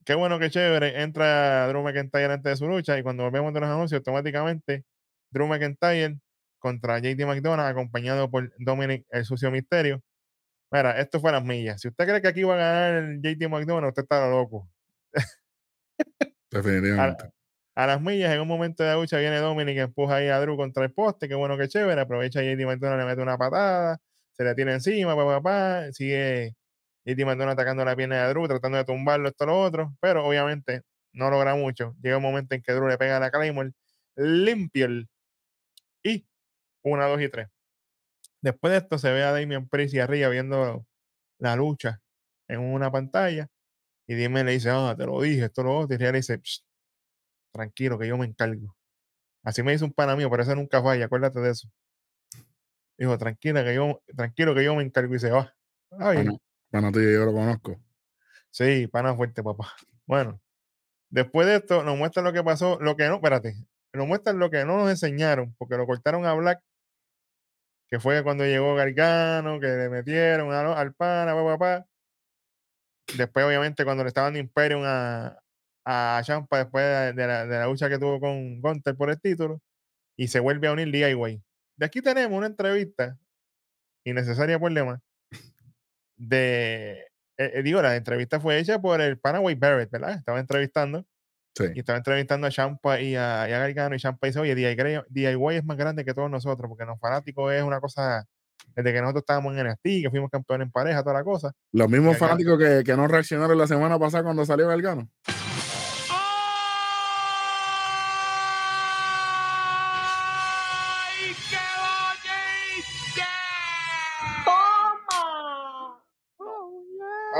Qué 0.08 0.14
bueno, 0.14 0.38
qué 0.38 0.48
chévere. 0.48 1.02
Entra 1.02 1.68
Drew 1.68 1.82
McIntyre 1.82 2.32
antes 2.32 2.52
de 2.52 2.56
su 2.56 2.66
lucha 2.66 2.98
y 2.98 3.02
cuando 3.02 3.24
volvemos 3.24 3.52
de 3.52 3.60
los 3.60 3.68
anuncios, 3.68 3.98
automáticamente 3.98 4.86
Drew 5.30 5.46
McIntyre 5.46 6.18
contra 6.58 6.98
JD 6.98 7.26
McDonald, 7.26 7.68
acompañado 7.68 8.30
por 8.30 8.50
Dominic 8.58 9.04
el 9.10 9.26
Sucio 9.26 9.50
Misterio. 9.50 10.00
Mira, 10.70 10.98
esto 10.98 11.20
fue 11.20 11.28
a 11.28 11.34
las 11.34 11.44
millas. 11.44 11.82
Si 11.82 11.88
usted 11.88 12.06
cree 12.06 12.22
que 12.22 12.28
aquí 12.28 12.42
va 12.42 12.54
a 12.54 12.56
ganar 12.56 13.18
JD 13.20 13.50
McDonald, 13.50 13.88
usted 13.88 14.04
está 14.04 14.30
loco. 14.30 14.70
Definitivamente. 16.50 17.24
A 17.74 17.86
las 17.86 18.00
millas, 18.00 18.32
en 18.32 18.40
un 18.40 18.48
momento 18.48 18.82
de 18.84 18.88
la 18.88 18.96
lucha, 18.96 19.18
viene 19.18 19.36
Dominic 19.36 19.76
y 19.76 19.80
empuja 19.80 20.16
ahí 20.16 20.28
a 20.28 20.40
Drew 20.40 20.56
contra 20.56 20.84
el 20.84 20.92
poste. 20.94 21.28
Qué 21.28 21.34
bueno, 21.34 21.58
qué 21.58 21.68
chévere. 21.68 22.00
Aprovecha 22.00 22.40
JD 22.40 22.64
McDonald, 22.64 23.02
le 23.02 23.06
mete 23.06 23.20
una 23.20 23.36
patada, 23.36 23.98
se 24.32 24.42
le 24.42 24.54
tira 24.54 24.72
encima, 24.72 25.14
papá, 25.14 25.42
papá. 25.42 25.92
Sigue 25.92 26.54
JD 27.14 27.24
McDonald 27.24 27.52
atacando 27.58 27.84
la 27.84 27.96
pierna 27.96 28.22
de 28.22 28.28
Drew, 28.30 28.46
tratando 28.46 28.78
de 28.78 28.84
tumbarlo, 28.84 29.28
esto, 29.28 29.46
lo 29.46 29.60
otro. 29.60 29.96
Pero 30.00 30.26
obviamente 30.26 30.82
no 31.12 31.30
logra 31.30 31.54
mucho. 31.54 31.94
Llega 32.02 32.18
un 32.18 32.22
momento 32.22 32.54
en 32.54 32.62
que 32.62 32.72
Drew 32.72 32.88
le 32.88 32.98
pega 32.98 33.16
a 33.16 33.20
la 33.20 33.30
Claymore, 33.30 33.72
limpia 34.16 34.86
el. 34.86 35.08
Y 36.02 36.26
una, 36.84 37.06
dos 37.06 37.20
y 37.20 37.28
tres. 37.28 37.48
Después 38.42 38.72
de 38.72 38.78
esto 38.78 38.98
se 38.98 39.10
ve 39.12 39.22
a 39.22 39.32
Damian 39.32 39.68
Priest 39.68 39.94
y 39.94 40.00
arriba 40.00 40.28
viendo 40.28 40.86
la 41.38 41.56
lucha 41.56 42.00
en 42.48 42.60
una 42.60 42.90
pantalla. 42.90 43.48
Y 44.06 44.20
Damian 44.20 44.46
le 44.46 44.52
dice, 44.52 44.70
ah, 44.70 44.94
te 44.96 45.06
lo 45.06 45.20
dije, 45.20 45.46
esto 45.46 45.62
lo 45.62 45.78
otro. 45.78 45.94
Y 45.94 45.98
Rhea 45.98 46.12
le 46.12 46.18
dice, 46.18 46.38
"Psst, 46.38 46.64
tranquilo, 47.52 47.98
que 47.98 48.08
yo 48.08 48.16
me 48.16 48.26
encargo. 48.26 48.76
Así 49.44 49.62
me 49.62 49.72
dice 49.72 49.84
un 49.84 49.92
pana 49.92 50.16
mío, 50.16 50.30
pero 50.30 50.42
eso 50.42 50.54
nunca 50.54 50.82
falla, 50.82 51.06
acuérdate 51.06 51.40
de 51.40 51.50
eso. 51.50 51.68
Dijo, 52.98 53.16
tranquila, 53.16 53.64
que 53.64 53.74
yo, 53.74 54.02
tranquilo, 54.16 54.54
que 54.54 54.64
yo 54.64 54.74
me 54.74 54.82
encargo 54.82 55.14
y 55.14 55.18
se 55.20 55.30
va. 55.30 55.54
Bien. 55.90 56.14
Bueno, 56.14 56.38
tú 56.70 57.00
y 57.00 57.12
yo 57.12 57.24
lo 57.24 57.32
conozco. 57.32 57.80
Sí, 58.50 58.86
pana 58.88 59.14
fuerte, 59.14 59.42
papá. 59.42 59.74
Bueno, 60.06 60.40
después 61.10 61.46
de 61.46 61.56
esto 61.56 61.82
nos 61.84 61.98
muestran 61.98 62.24
lo 62.24 62.32
que 62.32 62.42
pasó, 62.42 62.78
lo 62.80 62.96
que 62.96 63.06
no, 63.08 63.16
espérate, 63.16 63.56
nos 63.92 64.06
muestran 64.06 64.38
lo 64.38 64.50
que 64.50 64.64
no 64.64 64.78
nos 64.78 64.90
enseñaron, 64.90 65.54
porque 65.58 65.76
lo 65.76 65.86
cortaron 65.86 66.24
a 66.24 66.32
Black, 66.32 66.62
que 67.88 68.00
fue 68.00 68.22
cuando 68.22 68.44
llegó 68.44 68.74
Gargano, 68.74 69.60
que 69.60 69.66
le 69.66 69.90
metieron 69.90 70.50
al 70.52 70.94
pana, 70.94 71.34
papá, 71.34 71.58
papá. 71.58 71.86
Después, 73.18 73.44
obviamente, 73.44 73.84
cuando 73.84 74.02
le 74.02 74.08
estaban 74.08 74.32
de 74.32 74.40
Imperium 74.40 74.82
a, 74.84 75.38
Champa 76.24 76.58
después 76.58 76.84
de, 76.84 77.12
de 77.12 77.26
la, 77.26 77.46
de 77.46 77.58
la 77.58 77.66
lucha 77.66 77.88
que 77.90 77.98
tuvo 77.98 78.20
con 78.20 78.60
Gunter 78.62 78.96
por 78.96 79.10
el 79.10 79.20
título, 79.20 79.60
y 80.16 80.28
se 80.28 80.40
vuelve 80.40 80.68
a 80.68 80.72
unir 80.72 80.90
DIY. 80.90 81.42
De 81.76 81.86
aquí 81.86 82.00
tenemos 82.00 82.36
una 82.36 82.46
entrevista 82.46 83.18
innecesaria 84.04 84.58
por 84.58 84.72
demás 84.72 85.00
de 86.18 87.06
eh, 87.38 87.52
eh, 87.54 87.62
digo, 87.62 87.80
la 87.80 87.94
entrevista 87.96 88.40
fue 88.40 88.58
hecha 88.58 88.80
por 88.80 89.00
el 89.00 89.18
Panaway 89.18 89.54
Barrett, 89.54 89.90
¿verdad? 89.90 90.12
Estaba 90.18 90.40
entrevistando 90.40 91.04
Sí. 91.56 91.64
y 91.74 91.80
estaba 91.80 91.96
entrevistando 91.98 92.46
a 92.46 92.50
Champa 92.50 93.00
y 93.00 93.16
a, 93.16 93.48
y 93.48 93.52
a 93.52 93.58
Gargano 93.58 93.94
y 93.96 93.98
Champa 93.98 94.28
dice, 94.28 94.38
oye, 94.38 94.54
DIY, 94.54 94.76
DIY 95.08 95.56
es 95.56 95.64
más 95.64 95.76
grande 95.76 96.04
que 96.04 96.14
todos 96.14 96.30
nosotros 96.30 96.68
porque 96.68 96.84
los 96.84 97.00
fanáticos 97.00 97.52
es 97.52 97.64
una 97.64 97.80
cosa, 97.80 98.24
desde 98.76 98.92
que 98.92 99.00
nosotros 99.00 99.22
estábamos 99.22 99.56
en 99.56 99.66
NXT, 99.66 100.02
que 100.02 100.10
fuimos 100.10 100.30
campeones 100.30 100.66
en 100.66 100.70
pareja, 100.70 101.02
toda 101.02 101.14
la 101.14 101.24
cosa. 101.24 101.52
Los 101.72 101.88
mismos 101.88 102.16
fanáticos 102.16 102.58
que, 102.58 102.82
que 102.84 102.96
no 102.96 103.08
reaccionaron 103.08 103.58
la 103.58 103.66
semana 103.66 103.98
pasada 103.98 104.22
cuando 104.22 104.44
salió 104.44 104.68
Gargano. 104.68 105.08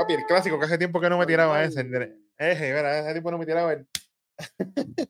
Papi, 0.09 0.21
el 0.21 0.25
clásico 0.25 0.59
que 0.59 0.65
hace 0.65 0.77
tiempo 0.77 0.99
que 0.99 1.09
no 1.09 1.17
me 1.17 1.25
tiraba 1.25 1.63
ese. 1.63 1.81
Eje, 2.37 2.73
mira, 2.73 2.99
hace 2.99 3.11
tiempo 3.11 3.31
no 3.31 3.37
me 3.37 3.45
tiraba 3.45 3.73
el... 3.73 3.87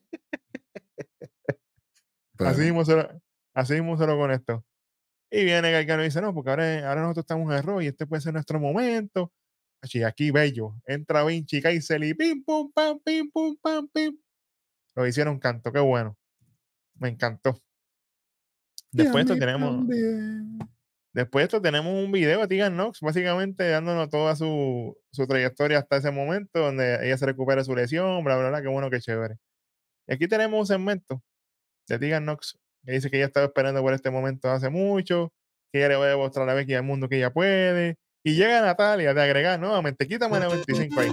Pero, 2.36 2.50
Así 2.50 2.62
mismo, 2.62 2.84
se 2.84 2.96
lo, 2.96 3.22
así 3.54 3.74
mismo 3.74 3.96
se 3.96 4.06
lo 4.06 4.16
conectó. 4.16 4.64
Y 5.30 5.44
viene 5.44 5.70
Gargano 5.70 6.02
y 6.02 6.06
dice, 6.06 6.20
no, 6.20 6.34
porque 6.34 6.50
ahora, 6.50 6.88
ahora 6.88 7.02
nosotros 7.02 7.24
estamos 7.24 7.50
en 7.52 7.58
error 7.58 7.82
y 7.82 7.86
este 7.86 8.06
puede 8.06 8.22
ser 8.22 8.32
nuestro 8.32 8.58
momento. 8.58 9.32
Achi, 9.82 10.02
aquí 10.02 10.30
bello. 10.30 10.74
Entra 10.86 11.24
Vinci 11.24 11.62
Kaiser 11.62 12.02
y 12.02 12.14
pim, 12.14 12.44
pum, 12.44 12.72
pam, 12.72 12.98
pim, 13.00 13.30
pum, 13.30 13.56
pam, 13.62 13.88
pim. 13.88 14.18
Lo 14.94 15.06
hicieron 15.06 15.38
canto, 15.38 15.72
qué 15.72 15.80
bueno. 15.80 16.16
Me 16.94 17.08
encantó. 17.08 17.60
Después 18.90 19.24
esto 19.24 19.38
tenemos, 19.38 19.70
también. 19.70 20.58
Después 21.12 21.42
de 21.42 21.44
esto 21.46 21.62
tenemos 21.62 21.92
un 21.92 22.12
video 22.12 22.40
de 22.40 22.48
Tegan 22.48 22.74
Knox, 22.74 23.00
básicamente 23.00 23.68
dándonos 23.68 24.08
toda 24.10 24.36
su, 24.36 24.96
su 25.12 25.26
trayectoria 25.26 25.78
hasta 25.78 25.96
ese 25.96 26.10
momento, 26.10 26.60
donde 26.60 27.06
ella 27.06 27.16
se 27.16 27.26
recupera 27.26 27.64
su 27.64 27.74
lesión, 27.74 28.22
bla, 28.24 28.36
bla, 28.36 28.48
bla, 28.50 28.62
qué 28.62 28.68
bueno, 28.68 28.90
qué 28.90 29.00
chévere. 29.00 29.36
Y 30.08 30.14
aquí 30.14 30.28
tenemos 30.28 30.60
un 30.60 30.66
segmento 30.66 31.22
de 31.88 31.98
Tegan 31.98 32.24
Knox, 32.24 32.58
que 32.84 32.92
dice 32.92 33.10
que 33.10 33.16
ella 33.16 33.26
estaba 33.26 33.46
esperando 33.46 33.82
por 33.82 33.94
este 33.94 34.10
momento 34.10 34.50
hace 34.50 34.70
mucho, 34.70 35.32
que 35.72 35.78
ella 35.78 35.88
le 35.88 35.96
va 35.96 36.06
a 36.06 36.08
demostrar 36.08 36.48
a 36.48 36.54
Becky 36.54 36.74
al 36.74 36.84
mundo 36.84 37.08
que 37.08 37.16
ella 37.16 37.32
puede. 37.32 37.96
Y 38.24 38.34
llega 38.34 38.60
Natalia 38.60 39.14
de 39.14 39.22
agregar 39.22 39.58
nuevamente, 39.58 40.06
quítame 40.06 40.38
la 40.40 40.48
25 40.48 41.00
ahí. 41.00 41.12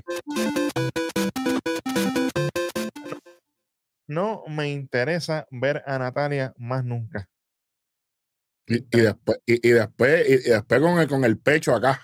No 4.10 4.44
me 4.48 4.70
interesa 4.72 5.48
ver 5.52 5.84
a 5.86 6.00
Natalia 6.00 6.54
más 6.58 6.84
nunca. 6.86 7.30
Y, 8.68 8.78
y 8.98 9.02
después, 9.02 9.40
y, 9.46 9.68
y 9.68 9.72
después, 9.72 10.30
y, 10.30 10.50
después 10.50 10.82
con, 10.82 11.00
el, 11.00 11.08
con 11.08 11.24
el 11.24 11.38
pecho 11.40 11.74
acá. 11.74 12.02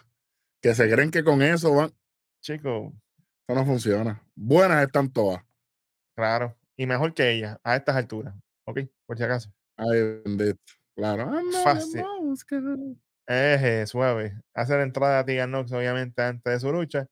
Que 0.61 0.73
se 0.73 0.89
creen 0.89 1.11
que 1.11 1.23
con 1.23 1.41
eso 1.41 1.75
van. 1.75 1.91
Chico, 2.41 2.93
Eso 3.47 3.59
no 3.59 3.65
funciona. 3.65 4.23
Buenas 4.35 4.83
están 4.85 5.11
todas. 5.11 5.43
claro. 6.15 6.57
Y 6.75 6.87
mejor 6.87 7.13
que 7.13 7.29
ella, 7.31 7.59
a 7.63 7.75
estas 7.75 7.95
alturas. 7.95 8.33
Ok, 8.65 8.79
por 9.05 9.15
si 9.17 9.23
acaso. 9.23 9.53
Ay, 9.77 10.21
bendito. 10.25 10.59
Claro. 10.95 11.23
I'm 11.31 11.51
not 11.51 11.55
a 11.55 11.75
Fácil. 11.75 12.03
Eje, 13.27 13.85
suave. 13.85 14.33
Hace 14.55 14.75
la 14.77 14.83
entrada 14.83 15.19
a 15.19 15.25
Tegan 15.25 15.51
Knox, 15.51 15.71
obviamente, 15.71 16.21
antes 16.23 16.51
de 16.51 16.59
su 16.59 16.71
lucha. 16.71 17.07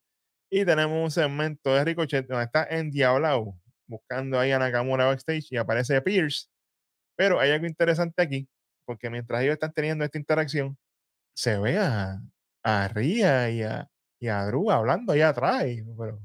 Y 0.50 0.66
tenemos 0.66 1.02
un 1.04 1.12
segmento 1.12 1.74
de 1.76 1.86
Ricochet 1.86 2.28
donde 2.28 2.46
está 2.46 2.66
en 2.70 2.90
Diablao, 2.90 3.56
buscando 3.88 4.40
ahí 4.40 4.52
a 4.52 4.60
Nakamura 4.60 5.06
backstage 5.06 5.52
y 5.52 5.58
aparece 5.58 6.02
Pierce. 6.02 6.48
Pero 7.16 7.40
hay 7.40 7.52
algo 7.52 7.68
interesante 7.68 8.22
aquí, 8.22 8.50
porque 8.92 9.10
mientras 9.10 9.42
ellos 9.42 9.54
están 9.54 9.72
teniendo 9.72 10.04
esta 10.04 10.18
interacción, 10.18 10.78
se 11.34 11.58
ve 11.58 11.78
a, 11.78 12.22
a 12.62 12.88
Rhea 12.90 13.50
y 13.50 13.64
a, 13.64 13.90
y 14.20 14.28
a 14.28 14.46
Drew 14.46 14.70
hablando 14.70 15.14
allá 15.14 15.30
atrás. 15.30 15.64
Pero, 15.98 16.20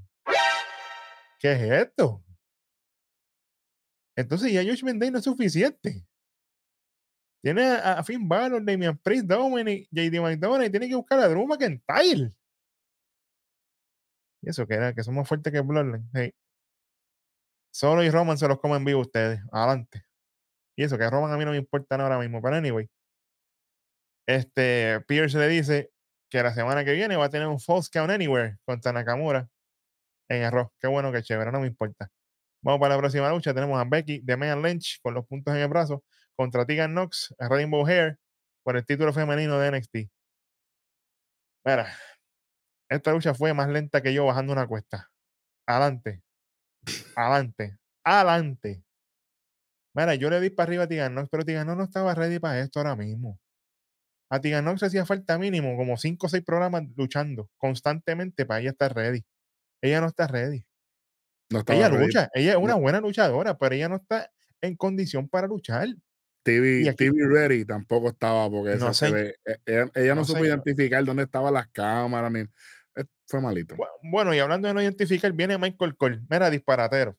¿qué 1.38 1.52
es 1.52 1.60
esto? 1.86 2.24
Entonces 4.16 4.52
ya 4.52 4.64
Josh 4.64 4.82
Day 4.82 5.12
no 5.12 5.18
es 5.18 5.24
suficiente. 5.24 6.04
Tiene 7.40 7.66
a, 7.66 8.00
a 8.00 8.02
Finn 8.02 8.28
Balor, 8.28 8.64
Damian 8.64 8.98
Priest, 8.98 9.26
Dominic, 9.26 9.88
JD 9.92 10.20
McDonald 10.20 10.66
y 10.66 10.70
tiene 10.70 10.88
que 10.88 10.96
buscar 10.96 11.20
a 11.20 11.28
Drew 11.28 11.46
McIntyre. 11.46 12.34
Y 14.42 14.50
eso 14.50 14.66
que 14.66 14.74
era, 14.74 14.92
que 14.92 15.04
son 15.04 15.14
más 15.14 15.28
fuertes 15.28 15.52
que 15.52 15.60
Bloodline. 15.60 16.10
Solo 17.70 18.02
y 18.02 18.10
Roman 18.10 18.38
se 18.38 18.48
los 18.48 18.58
comen 18.58 18.84
vivo 18.84 19.02
ustedes. 19.02 19.40
Adelante. 19.52 20.05
Y 20.76 20.84
eso, 20.84 20.98
que 20.98 21.08
Roman 21.08 21.32
a 21.32 21.36
mí 21.36 21.44
no 21.44 21.52
me 21.52 21.56
importa 21.56 21.96
ahora 21.96 22.18
mismo. 22.18 22.42
Pero 22.42 22.56
anyway, 22.56 22.88
este 24.26 25.00
Pierce 25.06 25.38
le 25.38 25.48
dice 25.48 25.90
que 26.30 26.42
la 26.42 26.52
semana 26.52 26.84
que 26.84 26.92
viene 26.92 27.16
va 27.16 27.26
a 27.26 27.30
tener 27.30 27.46
un 27.46 27.60
False 27.60 27.88
Count 27.92 28.10
Anywhere 28.10 28.56
contra 28.64 28.92
Nakamura 28.92 29.48
en 30.28 30.44
arroz. 30.44 30.68
Qué 30.80 30.88
bueno, 30.88 31.12
qué 31.12 31.22
chévere, 31.22 31.52
no 31.52 31.60
me 31.60 31.68
importa. 31.68 32.10
Vamos 32.62 32.80
para 32.80 32.94
la 32.94 33.00
próxima 33.00 33.30
lucha. 33.30 33.54
Tenemos 33.54 33.80
a 33.80 33.84
Becky 33.84 34.20
de 34.22 34.36
Megan 34.36 34.62
Lynch 34.62 35.00
con 35.02 35.14
los 35.14 35.26
puntos 35.26 35.54
en 35.54 35.60
el 35.60 35.68
brazo 35.68 36.04
contra 36.36 36.66
Tegan 36.66 36.92
Knox, 36.92 37.34
Rainbow 37.38 37.86
Hair 37.86 38.18
por 38.64 38.76
el 38.76 38.84
título 38.84 39.12
femenino 39.12 39.58
de 39.58 39.70
NXT. 39.70 39.96
Mira, 41.64 41.96
esta 42.88 43.12
lucha 43.12 43.34
fue 43.34 43.54
más 43.54 43.68
lenta 43.68 44.02
que 44.02 44.12
yo 44.12 44.26
bajando 44.26 44.52
una 44.52 44.66
cuesta. 44.66 45.08
Adelante, 45.66 46.22
adelante, 47.16 47.78
adelante. 48.04 48.85
Mira, 49.96 50.14
yo 50.14 50.28
le 50.28 50.40
di 50.40 50.50
para 50.50 50.68
arriba 50.68 50.84
a 50.84 50.88
Tegan 50.88 51.12
Knox, 51.12 51.28
pero 51.30 51.44
Tegan 51.44 51.66
Knox 51.66 51.78
no 51.78 51.84
estaba 51.84 52.14
ready 52.14 52.38
para 52.38 52.60
esto 52.60 52.80
ahora 52.80 52.94
mismo. 52.96 53.40
A 54.30 54.40
Tegan 54.40 54.64
Knox 54.64 54.82
hacía 54.82 55.06
falta 55.06 55.38
mínimo 55.38 55.76
como 55.76 55.96
5 55.96 56.26
o 56.26 56.28
6 56.28 56.42
programas 56.44 56.82
luchando 56.96 57.48
constantemente 57.56 58.44
para 58.44 58.60
ella 58.60 58.70
estar 58.70 58.94
ready. 58.94 59.24
Ella 59.82 60.00
no 60.00 60.08
está 60.08 60.26
ready. 60.26 60.66
No 61.50 61.62
Ella 61.66 61.88
ready. 61.88 62.04
lucha, 62.04 62.28
ella 62.34 62.52
es 62.52 62.56
una 62.58 62.74
No. 62.74 62.80
buena 62.80 63.00
luchadora, 63.00 63.56
pero 63.56 63.74
ella 63.74 63.88
no 63.88 63.96
está 63.96 64.30
en 64.60 64.76
condición 64.76 65.28
para 65.28 65.46
luchar. 65.46 65.88
TV, 66.42 66.82
Y 66.82 66.88
aquí- 66.88 66.96
TV 67.10 67.26
Ready 67.26 67.64
tampoco 67.64 68.08
estaba 68.10 68.48
porque 68.48 68.76
No 68.76 68.94
se- 68.94 69.06
se 69.06 69.06
sé. 69.06 69.12
ve- 69.12 69.36
e- 69.44 69.58
ella, 69.66 69.90
ella 69.94 70.14
no, 70.14 70.24
supo 70.24 70.40
sé. 70.40 70.46
identificar 70.46 71.04
dónde 71.04 71.24
estaban 71.24 71.52
las 71.54 71.66
cámaras 71.68 72.30
ni 72.30 72.40
eh, 72.40 73.04
fue 73.26 73.40
malito. 73.40 73.74
Bu- 73.76 73.86
Bueno, 74.10 74.32
y 74.34 74.38
hablando 74.38 74.68
de 74.68 74.74
no 74.74 74.80
identificar, 74.82 75.32
viene 75.32 75.58
Michael 75.58 75.96
Cole. 75.96 76.20
Mira, 76.30 76.48
disparatero. 76.50 77.16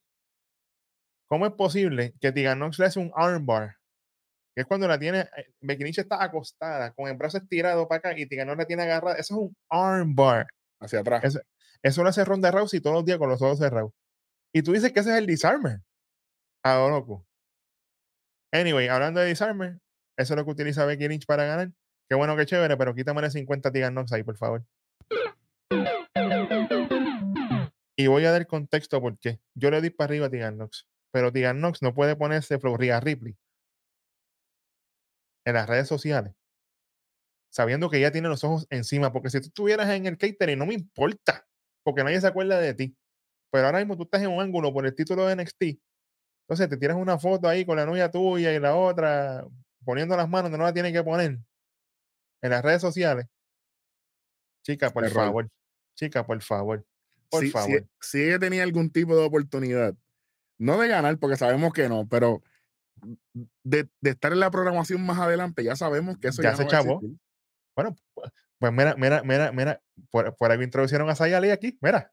¿Cómo 1.28 1.46
es 1.46 1.54
posible 1.54 2.14
que 2.22 2.32
Tegan 2.32 2.60
Knox 2.60 2.80
le 2.80 2.86
hace 2.86 3.00
un 3.00 3.12
armbar? 3.16 3.76
Que 4.56 4.62
es 4.62 4.68
cuando 4.68 4.88
la 4.88 4.98
tiene, 4.98 5.20
eh, 5.20 5.54
Becky 5.62 5.84
Lynch 5.84 6.00
está 6.00 6.24
acostada, 6.24 6.92
con 6.94 7.08
el 7.10 7.18
brazo 7.18 7.38
estirado 7.38 7.88
para 7.88 8.00
acá 8.00 8.18
y 8.18 8.26
Tegan 8.26 8.48
Knox 8.48 8.58
la 8.60 8.66
tiene 8.66 8.84
agarrada. 8.84 9.16
Eso 9.18 9.36
es 9.36 9.40
un 9.42 9.58
armbar. 9.70 10.48
Hacia 10.80 11.00
atrás. 11.00 11.24
Eso, 11.24 11.40
eso 11.84 12.04
lo 12.04 12.10
hace 12.10 12.24
Ronda 12.24 12.52
Rousey 12.52 12.80
todos 12.80 12.96
los 12.96 13.06
días 13.06 13.18
con 13.18 13.30
los 13.30 13.42
ojos 13.42 13.60
cerrados. 13.60 13.92
Y 14.54 14.62
tú 14.62 14.72
dices 14.74 14.92
que 14.92 15.02
ese 15.02 15.12
es 15.12 15.18
el 15.18 15.26
disarmer. 15.26 15.82
A 16.64 16.76
lo 16.76 16.90
loco. 16.90 17.26
Anyway, 18.54 18.88
hablando 18.88 19.20
de 19.20 19.28
disarmer, 19.28 19.80
eso 20.18 20.34
es 20.34 20.38
lo 20.38 20.46
que 20.46 20.52
utiliza 20.52 20.86
Becky 20.86 21.08
Lynch 21.08 21.26
para 21.26 21.46
ganar. 21.46 21.72
Qué 22.10 22.16
bueno, 22.16 22.38
qué 22.38 22.46
chévere, 22.46 22.78
pero 22.78 22.96
quítame 22.96 23.22
el 23.22 23.32
50 23.32 23.72
Tegan 23.72 23.94
Knox 23.94 24.14
ahí, 24.14 24.24
por 24.24 24.38
favor. 24.38 24.64
Y 28.00 28.08
voy 28.08 28.26
a 28.26 28.32
dar 28.32 28.48
contexto 28.48 29.02
porque 29.02 29.40
yo 29.56 29.72
le 29.72 29.82
di 29.82 29.90
para 29.90 30.10
arriba 30.10 30.28
a 30.28 30.30
Tegan 30.30 30.56
Knox, 30.56 30.88
pero 31.12 31.32
Tegan 31.32 31.58
Knox 31.58 31.82
no 31.82 31.94
puede 31.94 32.16
ponerse 32.16 32.60
Florida 32.60 33.00
Ripley 33.00 33.38
en 35.46 35.54
las 35.54 35.68
redes 35.68 35.88
sociales, 35.88 36.34
sabiendo 37.50 37.90
que 37.90 37.98
ella 37.98 38.12
tiene 38.12 38.28
los 38.28 38.44
ojos 38.44 38.68
encima, 38.70 39.12
porque 39.14 39.30
si 39.30 39.40
tú 39.40 39.48
estuvieras 39.48 39.90
en 39.90 40.06
el 40.06 40.18
catering 40.18 40.60
no 40.60 40.66
me 40.66 40.74
importa, 40.74 41.48
porque 41.84 42.04
nadie 42.04 42.20
se 42.20 42.28
acuerda 42.28 42.60
de 42.60 42.74
ti. 42.74 42.98
Pero 43.52 43.66
ahora 43.68 43.80
mismo 43.80 43.96
tú 43.96 44.04
estás 44.04 44.22
en 44.22 44.30
un 44.30 44.42
ángulo 44.42 44.74
por 44.74 44.86
el 44.86 44.94
título 44.94 45.26
de 45.26 45.36
NXT, 45.38 45.80
entonces 46.44 46.70
te 46.70 46.78
tiras 46.78 46.98
una 46.98 47.18
foto 47.18 47.48
ahí 47.48 47.66
con 47.66 47.78
la 47.78 47.86
novia 47.86 48.12
tuya 48.12 48.54
y 48.54 48.60
la 48.60 48.76
otra 48.76 49.46
poniendo 49.86 50.18
las 50.18 50.28
manos 50.28 50.44
donde 50.52 50.58
no 50.58 50.66
la 50.66 50.74
tienen 50.74 50.92
que 50.94 51.04
poner 51.04 51.38
en 52.42 52.50
las 52.50 52.62
redes 52.64 52.82
sociales. 52.82 53.26
Chica, 54.66 54.90
por 54.90 55.06
Error. 55.06 55.16
favor. 55.16 55.50
Chica, 55.96 56.26
por 56.26 56.42
favor. 56.42 56.86
Por 57.30 57.40
si, 57.42 57.48
si- 57.48 57.52
favor. 57.54 57.88
si 58.02 58.22
ella 58.22 58.38
tenía 58.40 58.64
algún 58.64 58.92
tipo 58.92 59.16
de 59.16 59.24
oportunidad, 59.24 59.96
no 60.58 60.78
de 60.80 60.88
ganar, 60.88 61.18
porque 61.20 61.38
sabemos 61.38 61.74
que 61.74 61.88
no, 61.90 62.08
pero 62.08 62.42
de, 63.64 63.88
de 64.02 64.10
estar 64.10 64.32
en 64.34 64.40
la 64.40 64.50
programación 64.52 65.06
más 65.06 65.20
adelante, 65.20 65.64
ya 65.64 65.76
sabemos 65.76 66.18
que 66.18 66.30
eso 66.30 66.42
Ya 66.42 66.52
ya, 66.52 66.58
se 66.58 66.64
no 66.64 66.70
existir. 66.70 67.18
Bueno, 67.76 67.96
pu- 68.16 68.32
pues 68.60 68.74
mira, 68.74 68.96
mira, 68.96 69.22
mira, 69.24 69.52
mira, 69.52 69.82
por, 70.10 70.36
por 70.36 70.52
algo 70.52 70.64
introducieron 70.64 71.10
a 71.10 71.16
Sayali 71.16 71.52
aquí, 71.52 71.78
mira, 71.82 72.12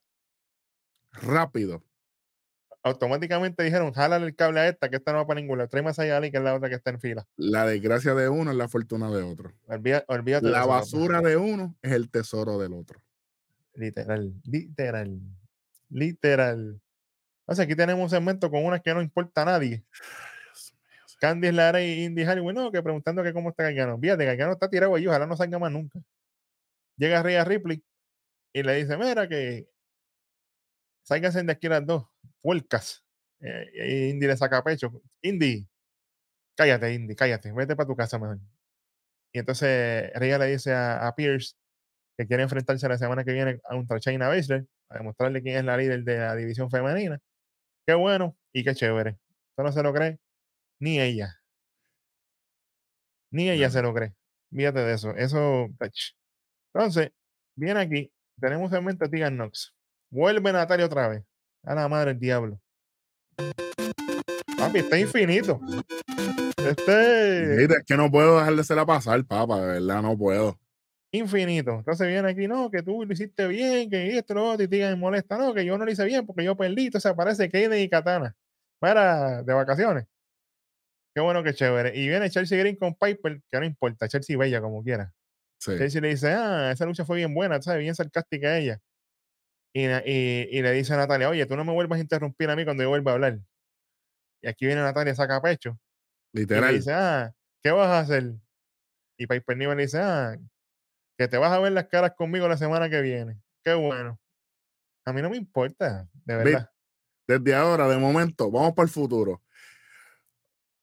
Rápido. 1.12 1.82
automáticamente 2.82 3.62
dijeron, 3.62 3.92
jálale 3.94 4.26
el 4.26 4.34
cable 4.36 4.60
a 4.60 4.68
esta, 4.68 4.90
que 4.90 4.96
esta 4.96 5.12
no 5.12 5.18
va 5.18 5.26
para 5.26 5.40
ninguna, 5.40 5.66
tráeme 5.68 5.90
a 5.90 5.94
Sayali, 5.94 6.30
que 6.30 6.36
es 6.36 6.42
la 6.42 6.54
otra 6.54 6.68
que 6.68 6.74
está 6.74 6.90
en 6.90 7.00
fila. 7.00 7.26
La 7.36 7.64
desgracia 7.64 8.14
de 8.14 8.28
uno 8.28 8.50
es 8.50 8.56
la 8.58 8.68
fortuna 8.68 9.10
de 9.10 9.22
otro. 9.22 9.54
Olvida- 9.68 10.04
olvídate 10.08 10.48
La 10.48 10.62
papá. 10.62 10.80
basura 10.80 11.20
de 11.22 11.36
uno 11.38 11.74
es 11.80 11.92
el 11.92 12.10
tesoro 12.10 12.58
del 12.58 12.74
otro. 12.74 13.00
Literal, 13.74 14.34
literal, 14.44 15.18
literal. 15.88 16.80
O 17.46 17.54
sea, 17.54 17.64
aquí 17.64 17.74
tenemos 17.76 18.02
un 18.02 18.10
segmento 18.10 18.50
con 18.50 18.64
unas 18.64 18.80
que 18.82 18.94
no 18.94 19.02
importa 19.02 19.42
a 19.42 19.44
nadie. 19.44 19.84
Candice 21.20 21.52
Lara 21.52 21.82
y 21.82 22.04
Indy 22.04 22.22
Harry, 22.24 22.42
no, 22.52 22.70
que 22.72 22.82
preguntando 22.82 23.22
que 23.22 23.32
cómo 23.32 23.50
está 23.50 23.64
Gargano. 23.64 23.98
Fíjate, 23.98 24.24
Gargano 24.24 24.52
está 24.52 24.68
tirado 24.68 24.94
allí, 24.94 25.06
ojalá 25.06 25.26
no 25.26 25.36
salga 25.36 25.58
más 25.58 25.72
nunca. 25.72 26.00
Llega 26.96 27.22
Rhea 27.22 27.44
Ripley 27.44 27.82
y 28.52 28.62
le 28.62 28.74
dice, 28.76 28.96
mira 28.96 29.28
que 29.28 29.68
sálganse 31.02 31.42
de 31.42 31.52
aquí 31.52 31.68
las 31.68 31.86
dos, 31.86 32.06
puercas. 32.42 33.04
Eh, 33.40 34.08
y 34.08 34.10
Indy 34.10 34.26
le 34.26 34.36
saca 34.36 34.62
pecho. 34.62 35.02
Indy, 35.22 35.68
cállate, 36.56 36.94
Indy, 36.94 37.14
cállate, 37.14 37.52
vete 37.52 37.76
para 37.76 37.86
tu 37.86 37.96
casa 37.96 38.18
mejor. 38.18 38.38
Y 39.32 39.38
entonces 39.40 40.12
Rhea 40.14 40.38
le 40.38 40.46
dice 40.46 40.72
a, 40.72 41.06
a 41.06 41.14
Pierce 41.14 41.56
que 42.16 42.26
quiere 42.26 42.42
enfrentarse 42.42 42.88
la 42.88 42.98
semana 42.98 43.24
que 43.24 43.32
viene 43.32 43.60
a 43.64 43.74
un 43.76 43.86
Shayna 43.86 44.28
Baszler 44.28 44.66
a 44.88 44.98
demostrarle 44.98 45.42
quién 45.42 45.56
es 45.56 45.64
la 45.64 45.76
líder 45.76 46.04
de 46.04 46.18
la 46.18 46.36
división 46.36 46.70
femenina. 46.70 47.20
Qué 47.86 47.94
bueno 47.94 48.36
y 48.52 48.64
qué 48.64 48.74
chévere. 48.74 49.10
Eso 49.10 49.62
no 49.62 49.72
se 49.72 49.82
lo 49.82 49.92
cree 49.92 50.18
ni 50.80 51.00
ella. 51.00 51.40
Ni 53.30 53.50
ella 53.50 53.66
No. 53.66 53.72
se 53.72 53.82
lo 53.82 53.94
cree. 53.94 54.14
Fíjate 54.52 54.80
de 54.80 54.94
eso. 54.94 55.10
Eso. 55.16 55.68
Entonces, 56.72 57.10
viene 57.56 57.80
aquí. 57.80 58.12
Tenemos 58.40 58.72
en 58.72 58.84
mente 58.84 59.04
a 59.04 59.08
Tegan 59.08 59.36
Knox. 59.36 59.74
Vuelve 60.10 60.52
Natalia 60.52 60.86
otra 60.86 61.08
vez. 61.08 61.24
A 61.64 61.74
la 61.74 61.88
madre 61.88 62.10
del 62.12 62.20
diablo. 62.20 62.60
Papi, 64.58 64.78
está 64.80 64.98
infinito. 64.98 65.60
Este 66.56 67.56
Mira, 67.56 67.74
es 67.78 67.84
que 67.86 67.96
no 67.96 68.10
puedo 68.10 68.38
dejar 68.38 68.54
de 68.54 68.74
la 68.74 68.86
pasar, 68.86 69.24
papá, 69.24 69.60
de 69.60 69.66
verdad, 69.80 70.02
no 70.02 70.16
puedo. 70.16 70.58
Infinito. 71.16 71.72
Entonces 71.78 72.08
viene 72.08 72.28
aquí, 72.28 72.46
no, 72.48 72.70
que 72.70 72.82
tú 72.82 73.04
lo 73.04 73.12
hiciste 73.12 73.46
bien, 73.46 73.90
que 73.90 74.16
esto, 74.18 74.34
lo 74.34 74.50
otro, 74.50 74.64
y 74.64 74.68
me 74.68 74.96
molesta. 74.96 75.36
No, 75.38 75.54
que 75.54 75.64
yo 75.64 75.76
no 75.78 75.84
lo 75.84 75.90
hice 75.90 76.04
bien 76.04 76.26
porque 76.26 76.44
yo 76.44 76.56
perdí. 76.56 76.86
Entonces 76.86 77.10
aparece 77.10 77.48
Kaden 77.50 77.80
y 77.80 77.88
Katana. 77.88 78.36
Para 78.78 79.42
de 79.42 79.52
vacaciones. 79.54 80.06
Qué 81.14 81.20
bueno, 81.22 81.42
qué 81.44 81.54
chévere. 81.54 81.96
Y 81.96 82.08
viene 82.08 82.28
Chelsea 82.28 82.58
Green 82.58 82.76
con 82.76 82.94
Piper, 82.94 83.40
que 83.50 83.60
no 83.60 83.64
importa, 83.64 84.08
Chelsea 84.08 84.36
Bella 84.36 84.60
como 84.60 84.82
quiera. 84.82 85.12
Sí. 85.60 85.76
Chelsea 85.78 86.00
le 86.00 86.08
dice, 86.08 86.32
ah, 86.32 86.70
esa 86.72 86.84
lucha 86.84 87.04
fue 87.04 87.18
bien 87.18 87.32
buena, 87.32 87.62
¿sabes? 87.62 87.80
Bien 87.80 87.94
sarcástica 87.94 88.58
ella. 88.58 88.80
Y, 89.72 89.86
na- 89.86 90.02
y- 90.04 90.48
y 90.50 90.62
le 90.62 90.72
dice 90.72 90.92
a 90.94 90.96
Natalia, 90.96 91.28
oye, 91.28 91.46
tú 91.46 91.56
no 91.56 91.64
me 91.64 91.72
vuelvas 91.72 91.98
a 91.98 92.02
interrumpir 92.02 92.50
a 92.50 92.56
mí 92.56 92.64
cuando 92.64 92.82
yo 92.82 92.88
vuelva 92.88 93.12
a 93.12 93.14
hablar. 93.14 93.38
Y 94.42 94.48
aquí 94.48 94.66
viene 94.66 94.82
Natalia, 94.82 95.14
saca 95.14 95.40
pecho. 95.40 95.78
Y 96.32 96.38
le 96.38 96.42
Literal. 96.42 96.74
dice, 96.74 96.92
ah, 96.92 97.32
¿qué 97.62 97.70
vas 97.70 97.88
a 97.88 98.00
hacer? 98.00 98.34
Y 99.16 99.26
Piper 99.28 99.56
Niven 99.56 99.76
le 99.76 99.84
dice, 99.84 99.98
ah, 100.00 100.36
que 101.16 101.28
te 101.28 101.38
vas 101.38 101.52
a 101.52 101.58
ver 101.60 101.72
las 101.72 101.86
caras 101.88 102.12
conmigo 102.16 102.48
la 102.48 102.56
semana 102.56 102.88
que 102.90 103.00
viene. 103.00 103.40
Qué 103.64 103.74
bueno. 103.74 104.20
A 105.06 105.12
mí 105.12 105.22
no 105.22 105.30
me 105.30 105.36
importa, 105.36 106.08
de 106.24 106.36
Ve- 106.36 106.44
verdad. 106.44 106.70
Desde 107.26 107.54
ahora, 107.54 107.88
de 107.88 107.96
momento, 107.96 108.50
vamos 108.50 108.74
para 108.74 108.84
el 108.86 108.92
futuro. 108.92 109.42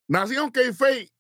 Nación 0.08 0.50
K-Fake, 0.52 1.12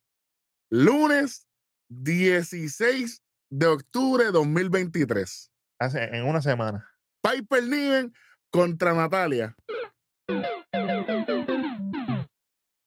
lunes 0.72 1.48
16 1.90 3.22
de 3.50 3.68
octubre 3.68 4.26
de 4.26 4.32
2023. 4.32 5.52
Hace, 5.80 6.04
en 6.16 6.26
una 6.26 6.42
semana. 6.42 6.88
Piper 7.22 7.64
Niven 7.64 8.14
contra 8.50 8.94
Natalia. 8.94 9.56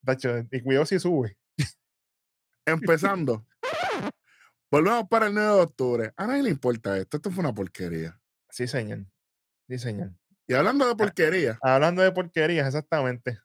Tacho, 0.05 0.47
y 0.51 0.61
cuidado 0.63 0.87
si 0.87 0.99
sube. 0.99 1.39
Empezando. 2.67 3.47
Volvemos 4.75 5.09
para 5.09 5.29
el 5.29 5.35
9 5.35 5.55
de 5.55 5.61
octubre. 5.61 6.13
A 6.17 6.27
nadie 6.27 6.43
le 6.43 6.51
importa 6.51 6.99
esto. 6.99 7.19
Esto 7.19 7.31
fue 7.31 7.45
una 7.45 7.55
porquería. 7.55 8.21
Sí, 8.51 8.67
señor. 8.67 9.07
Sí, 9.69 9.79
señor. 9.79 10.11
Y 10.49 10.55
hablando 10.55 10.89
de 10.89 10.97
porquería, 10.97 11.57
Hablando 11.63 12.03
de 12.03 12.11
porquerías, 12.11 12.67
exactamente. 12.67 13.39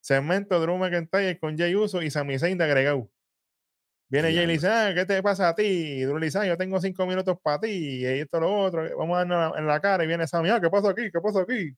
Segmento 0.00 0.60
Drew 0.60 0.78
McIntyre 0.78 1.40
con 1.40 1.58
Jay 1.58 1.74
Uso 1.74 2.00
y 2.00 2.12
Sami 2.12 2.38
Zayn 2.38 2.56
de 2.58 2.62
agregado. 2.62 3.10
Viene 4.08 4.32
Jay 4.32 4.44
y 4.44 4.52
dice, 4.52 4.68
ah, 4.68 4.92
¿qué 4.94 5.04
te 5.04 5.20
pasa 5.20 5.48
a 5.48 5.56
ti? 5.56 5.64
Y 5.64 6.02
Drew 6.02 6.18
le 6.18 6.26
dice, 6.26 6.38
ah, 6.38 6.46
yo 6.46 6.56
tengo 6.56 6.80
cinco 6.80 7.04
minutos 7.04 7.36
para 7.42 7.58
ti, 7.58 7.68
y 7.68 8.04
esto, 8.04 8.38
lo 8.38 8.56
otro, 8.56 8.96
vamos 8.96 9.16
a 9.16 9.24
darnos 9.24 9.58
en 9.58 9.66
la 9.66 9.80
cara, 9.80 10.04
y 10.04 10.06
viene 10.06 10.28
Sami, 10.28 10.48
ah, 10.50 10.60
¿qué 10.60 10.70
pasa 10.70 10.90
aquí? 10.90 11.10
¿Qué 11.10 11.20
pasa 11.20 11.40
aquí? 11.40 11.76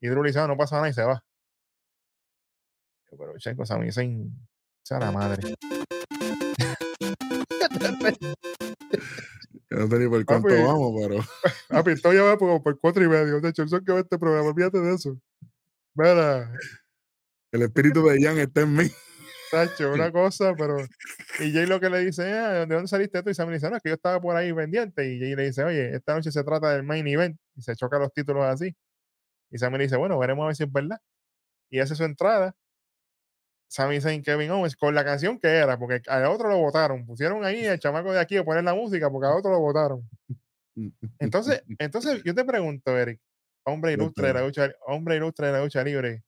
Y 0.00 0.08
Drew 0.08 0.24
le 0.24 0.30
dice, 0.30 0.40
ah, 0.40 0.48
no 0.48 0.56
pasa 0.56 0.74
nada, 0.74 0.88
y 0.88 0.92
se 0.92 1.04
va. 1.04 1.22
Pero, 3.08 3.38
checo, 3.38 3.64
Sami 3.64 3.92
Zayn, 3.92 4.28
sea 4.82 4.98
la 4.98 5.12
madre. 5.12 5.54
Yo 9.70 9.76
no 9.76 9.88
sé 9.88 9.98
ni 9.98 10.08
por 10.08 10.24
cuánto 10.24 10.48
vamos, 10.48 10.94
pero 11.00 11.24
pero 11.84 11.90
esto 11.90 12.12
ya 12.12 12.22
va 12.22 12.38
por, 12.38 12.62
por 12.62 12.78
cuatro 12.78 13.04
y 13.04 13.08
medio. 13.08 13.40
De 13.40 13.50
hecho, 13.50 13.62
eso 13.62 13.82
que 13.82 13.92
va 13.92 14.00
este 14.00 14.18
programa, 14.18 14.48
olvídate 14.48 14.80
de 14.80 14.94
eso. 14.94 15.18
Mira, 15.94 16.50
El 17.52 17.62
espíritu 17.62 18.06
de 18.06 18.22
Jan 18.22 18.38
está 18.38 18.62
en 18.62 18.74
mí. 18.74 18.90
Tacho, 19.50 19.92
una 19.92 20.12
cosa, 20.12 20.54
pero. 20.56 20.76
Y 21.40 21.52
Jay 21.52 21.66
lo 21.66 21.80
que 21.80 21.90
le 21.90 22.04
dice, 22.04 22.32
ah, 22.32 22.66
¿de 22.66 22.74
dónde 22.74 22.88
saliste 22.88 23.22
tú? 23.22 23.30
Y 23.30 23.34
Sammy 23.34 23.54
dice, 23.54 23.70
no, 23.70 23.76
es 23.76 23.82
que 23.82 23.90
yo 23.90 23.94
estaba 23.94 24.20
por 24.20 24.36
ahí 24.36 24.52
pendiente. 24.52 25.06
Y 25.12 25.18
Jay 25.18 25.34
le 25.34 25.46
dice, 25.46 25.64
oye, 25.64 25.94
esta 25.94 26.14
noche 26.14 26.30
se 26.32 26.44
trata 26.44 26.72
del 26.72 26.82
main 26.84 27.06
event. 27.06 27.38
Y 27.56 27.62
se 27.62 27.74
choca 27.76 27.98
los 27.98 28.12
títulos 28.12 28.44
así. 28.44 28.74
Y 29.50 29.58
Sammy 29.58 29.78
le 29.78 29.84
dice, 29.84 29.96
bueno, 29.96 30.18
veremos 30.18 30.44
a 30.44 30.46
ver 30.48 30.56
si 30.56 30.64
es 30.64 30.72
verdad. 30.72 30.98
Y 31.70 31.80
hace 31.80 31.94
su 31.94 32.04
entrada. 32.04 32.54
Sammy 33.68 34.00
Zayn, 34.00 34.22
Kevin 34.22 34.50
Owens, 34.50 34.76
con 34.76 34.94
la 34.94 35.04
canción 35.04 35.38
que 35.38 35.48
era, 35.48 35.78
porque 35.78 36.02
al 36.08 36.24
otro 36.24 36.48
lo 36.48 36.58
votaron. 36.58 37.06
Pusieron 37.06 37.44
ahí 37.44 37.66
al 37.66 37.78
chamaco 37.80 38.12
de 38.12 38.20
aquí 38.20 38.36
a 38.36 38.44
poner 38.44 38.64
la 38.64 38.74
música, 38.74 39.10
porque 39.10 39.28
al 39.28 39.38
otro 39.38 39.52
lo 39.52 39.60
votaron. 39.60 40.08
Entonces, 41.18 41.62
entonces 41.78 42.22
yo 42.24 42.34
te 42.34 42.44
pregunto, 42.44 42.96
Eric, 42.96 43.20
hombre 43.64 43.92
ilustre 43.92 44.28
de 44.28 44.34
la 44.34 44.42
lucha, 44.42 44.70
hombre 44.86 45.16
ilustre 45.16 45.48
de 45.48 45.52
la 45.52 45.62
lucha 45.62 45.82
libre, 45.84 46.22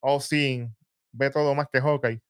all 0.00 0.20
seeing, 0.20 0.74
ve 1.12 1.30
todo 1.30 1.54
más 1.54 1.68
que 1.72 1.80
Hawkeye. 1.80 2.20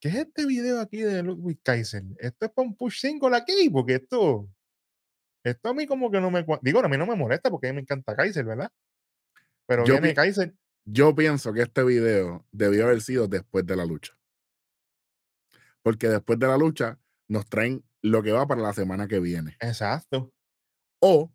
¿Qué 0.00 0.08
es 0.08 0.14
este 0.16 0.46
video 0.46 0.80
aquí 0.80 1.02
de 1.02 1.22
Ludwig 1.22 1.60
Kaiser? 1.62 2.02
Esto 2.18 2.46
es 2.46 2.52
para 2.52 2.66
un 2.66 2.76
push 2.76 3.00
single 3.00 3.36
aquí, 3.36 3.68
porque 3.70 3.96
esto, 3.96 4.48
esto 5.44 5.68
a 5.68 5.74
mí 5.74 5.86
como 5.86 6.10
que 6.10 6.20
no 6.20 6.30
me, 6.30 6.44
digo, 6.62 6.80
a 6.80 6.88
mí 6.88 6.96
no 6.96 7.06
me 7.06 7.14
molesta 7.14 7.50
porque 7.50 7.68
a 7.68 7.70
mí 7.70 7.76
me 7.76 7.82
encanta 7.82 8.16
Kaiser, 8.16 8.44
¿verdad? 8.44 8.70
Pero 9.66 9.84
Yo 9.84 9.94
viene 9.94 10.14
Kaiser, 10.14 10.54
Yo 10.84 11.14
pienso 11.14 11.52
que 11.52 11.62
este 11.62 11.84
video 11.84 12.46
debió 12.50 12.84
haber 12.84 13.00
sido 13.00 13.28
después 13.28 13.64
de 13.66 13.76
la 13.76 13.84
lucha. 13.84 14.16
Porque 15.82 16.08
después 16.08 16.38
de 16.38 16.46
la 16.46 16.56
lucha 16.56 16.98
nos 17.28 17.46
traen 17.46 17.84
lo 18.02 18.22
que 18.22 18.32
va 18.32 18.46
para 18.46 18.62
la 18.62 18.72
semana 18.72 19.06
que 19.06 19.20
viene. 19.20 19.56
exacto, 19.60 20.32
O 21.00 21.32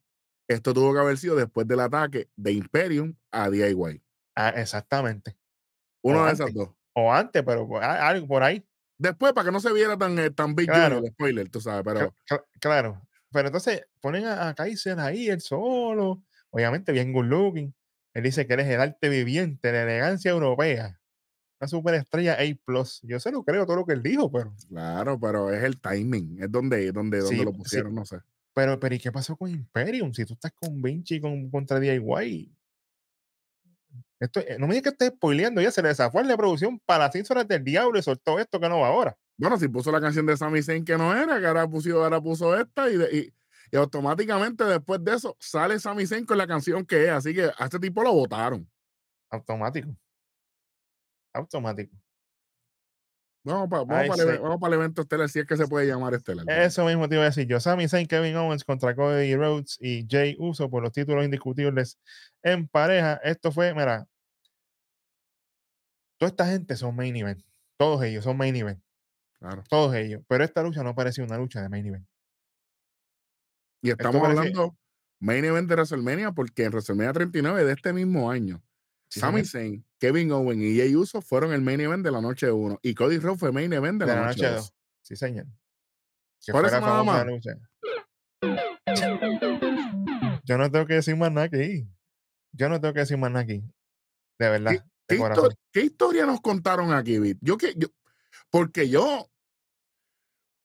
esto 0.50 0.74
tuvo 0.74 0.94
que 0.94 1.00
haber 1.00 1.18
sido 1.18 1.36
después 1.36 1.68
del 1.68 1.82
ataque 1.82 2.30
de 2.36 2.54
Imperium 2.54 3.14
a 3.32 3.50
DIY. 3.50 4.02
ah, 4.36 4.50
exactamente. 4.50 5.38
Uno 6.02 6.22
O 6.24 6.26
de 6.26 6.32
esas 6.34 6.54
dos. 6.54 6.70
O 6.94 7.12
antes, 7.14 7.44
pero 7.44 7.68
a- 7.82 8.08
algo 8.08 8.28
por 8.28 8.44
ahí. 8.44 8.66
Después, 8.98 9.34
para 9.34 9.46
que 9.46 9.52
no 9.52 9.60
se 9.60 9.72
viera 9.74 9.98
tan, 9.98 10.18
eh, 10.18 10.32
tan 10.32 10.56
big 10.56 10.68
Claro. 10.68 11.00
El 11.00 11.12
spoiler, 11.12 11.50
tú 11.50 11.60
sabes, 11.62 11.84
pero 11.84 12.00
Cla- 12.00 12.14
cla- 12.30 12.46
Claro. 12.60 13.02
Pero 13.32 13.48
entonces 13.50 13.86
ponen 14.02 14.26
a, 14.26 14.48
a 14.50 14.56
Kaiser 14.56 14.98
ahí, 15.00 15.28
él 15.28 15.42
solo, 15.42 16.24
obviamente 16.50 16.92
bien 16.94 17.12
good 17.12 17.26
looking. 17.26 17.74
Él 18.18 18.24
dice 18.24 18.48
que 18.48 18.56
él 18.56 18.62
es 18.62 18.68
el 18.70 18.82
arte 18.82 19.10
viviente, 19.10 19.72
la 19.72 19.84
elegancia 19.84 20.32
europea. 20.32 21.00
Una 21.62 21.68
superestrella 21.68 22.34
A. 22.34 22.44
Yo 23.04 23.20
se 23.20 23.32
lo 23.32 23.44
creo 23.44 23.64
todo 23.68 23.76
lo 23.76 23.86
que 23.86 23.94
él 23.94 24.02
dijo, 24.02 24.32
pero, 24.32 24.56
claro, 24.68 25.20
pero 25.20 25.54
es 25.54 25.64
el 25.64 25.80
timing, 25.80 26.42
es 26.42 26.52
donde, 26.52 26.92
donde, 26.92 27.20
donde 27.20 27.46
lo 27.46 27.52
sí. 27.52 27.58
pusieron, 27.60 27.94
no 27.94 28.06
sé. 28.06 28.18
pero, 28.56 28.80
pero 28.80 28.96
¿y 28.96 28.98
qué 28.98 29.12
pasó 29.12 29.36
con 29.38 29.52
Imperium? 29.52 30.12
Si 30.16 30.26
tú 30.26 30.34
estás 30.34 30.52
con 30.52 30.82
Vinci 30.82 31.22
con, 31.22 31.48
contra 31.52 31.80
DIY. 31.80 32.52
Esto, 34.20 34.40
eh, 34.40 34.58
no 34.58 34.66
me 34.66 34.74
digas 34.74 34.96
que 34.96 35.06
estés 35.06 35.16
spoileando, 35.16 35.62
ya 35.62 35.70
se 35.70 35.84
le 35.84 35.90
desafó 35.90 36.20
la 36.24 36.36
producción 36.36 36.80
para 36.88 37.04
las 37.06 37.14
6 37.14 37.30
horas 37.30 37.48
del 37.48 37.64
diablo 37.64 38.00
y 38.00 38.02
soltó 38.02 38.40
esto 38.40 38.60
que 38.60 38.68
no 38.68 38.80
va 38.80 38.88
ahora. 38.88 39.16
Bueno, 39.38 39.60
si 39.60 39.68
puso 39.68 39.92
la 39.92 40.02
canción 40.02 40.26
de 40.26 40.36
Sami 40.36 40.64
Zayn 40.64 40.84
que 40.84 40.98
no 40.98 41.16
era, 41.16 41.40
que 41.40 41.46
ahora 41.46 41.68
puso, 41.68 42.04
ahora 42.04 42.20
puso 42.20 42.58
esta 42.60 42.90
y, 42.90 42.98
de- 42.98 43.16
y, 43.16 43.34
y 43.72 43.78
automáticamente 43.78 44.64
después 44.64 45.04
de 45.04 45.16
eso 45.16 45.36
sale 45.40 45.80
Sami 45.80 46.06
Zayn 46.06 46.26
con 46.26 46.38
la 46.38 46.48
canción 46.48 46.86
que 46.86 47.06
es, 47.06 47.10
así 47.10 47.34
que 47.34 47.46
a 47.46 47.66
este 47.66 47.80
tipo 47.80 48.04
lo 48.04 48.14
votaron. 48.14 48.70
Automático. 49.30 49.90
Automático. 51.34 51.96
Vamos 53.44 53.70
para 53.70 54.00
Ay, 54.02 54.10
el, 54.10 54.16
sí. 54.16 54.42
vamos 54.42 54.60
para 54.60 54.76
el 54.76 54.82
evento 54.82 55.02
estelar, 55.02 55.30
si 55.30 55.40
es 55.40 55.46
que 55.46 55.56
se 55.56 55.68
puede 55.68 55.88
llamar 55.88 56.14
estelar. 56.14 56.46
Eso 56.50 56.84
mismo 56.86 57.08
te 57.08 57.16
iba 57.16 57.24
a 57.24 57.28
decir 57.28 57.48
yo. 57.48 57.60
Sami 57.62 57.88
Zayn, 57.88 58.06
Kevin 58.06 58.36
Owens 58.36 58.66
contra 58.66 58.94
Cody 58.94 59.36
Rhodes 59.36 59.78
y 59.80 60.06
Jay 60.10 60.36
Uso 60.38 60.70
por 60.70 60.84
los 60.84 60.92
títulos 60.92 61.24
indiscutibles 61.24 61.98
en 62.44 62.68
pareja. 62.68 63.22
Esto 63.24 63.52
fue, 63.54 63.74
mira, 63.74 64.06
toda 66.18 66.30
esta 66.30 66.46
gente 66.46 66.76
son 66.76 66.96
main 66.96 67.16
event. 67.16 67.42
Todos 67.78 68.04
ellos 68.04 68.26
son 68.26 68.36
main 68.36 68.56
event. 68.56 68.82
Claro. 69.40 69.64
Todos 69.70 69.96
ellos. 69.96 70.22
Pero 70.28 70.44
esta 70.44 70.62
lucha 70.62 70.84
no 70.84 70.94
parecía 70.94 71.24
una 71.24 71.38
lucha 71.38 71.62
de 71.62 71.70
main 71.70 71.86
event. 71.86 72.06
Y 73.82 73.92
estamos 73.92 74.22
parece- 74.22 74.40
hablando 74.40 74.78
main 75.20 75.46
event 75.46 75.68
de 75.70 75.76
WrestleMania 75.76 76.32
porque 76.32 76.64
en 76.66 76.72
WrestleMania 76.72 77.14
39 77.14 77.64
de 77.66 77.74
este 77.74 77.94
mismo 77.94 78.30
año, 78.32 78.62
Sí, 79.10 79.22
Sami. 79.22 79.46
Zayn, 79.46 79.86
Kevin 80.00 80.32
Owen 80.34 80.62
y 80.62 80.78
Jay 80.78 80.94
Uso 80.96 81.22
fueron 81.22 81.54
el 81.54 81.62
main 81.62 81.80
event 81.80 82.04
de 82.04 82.12
la 82.12 82.20
noche 82.22 82.52
1 82.52 82.80
y 82.82 82.94
Cody 82.94 83.20
Rhodes 83.20 83.40
fue 83.40 83.52
main 83.54 83.72
event 83.72 84.00
de, 84.00 84.06
De 84.06 84.14
la, 84.14 84.22
la 84.22 84.28
noche 84.28 84.42
noche 84.44 84.54
2. 84.56 84.62
2. 84.66 84.74
Sí, 85.02 85.16
señor. 85.16 85.46
Que 86.46 86.52
Por 86.52 86.66
eso 86.66 86.80
nada 86.82 87.04
más. 87.04 87.26
Yo 90.44 90.58
no 90.58 90.72
tengo 90.72 90.86
que 90.86 90.96
decir 90.96 91.16
más 91.16 91.32
nada 91.32 91.48
aquí. 91.48 91.88
Yo 92.54 92.70
no 92.70 92.80
tengo 92.80 92.94
que 92.94 93.02
decir 93.02 93.18
más 93.18 93.32
nada 93.32 93.44
aquí. 93.44 93.64
De 94.40 94.50
verdad. 94.50 94.72
de 94.72 94.82
¿Qué, 95.18 95.20
qué 95.72 95.82
historia 95.86 96.26
nos 96.26 96.42
contaron 96.42 96.92
aquí, 96.94 97.20
Vic? 97.20 97.38
Yo 97.42 97.58
que 97.58 97.74
yo, 97.78 97.88
porque 98.50 98.90
yo 98.90 99.30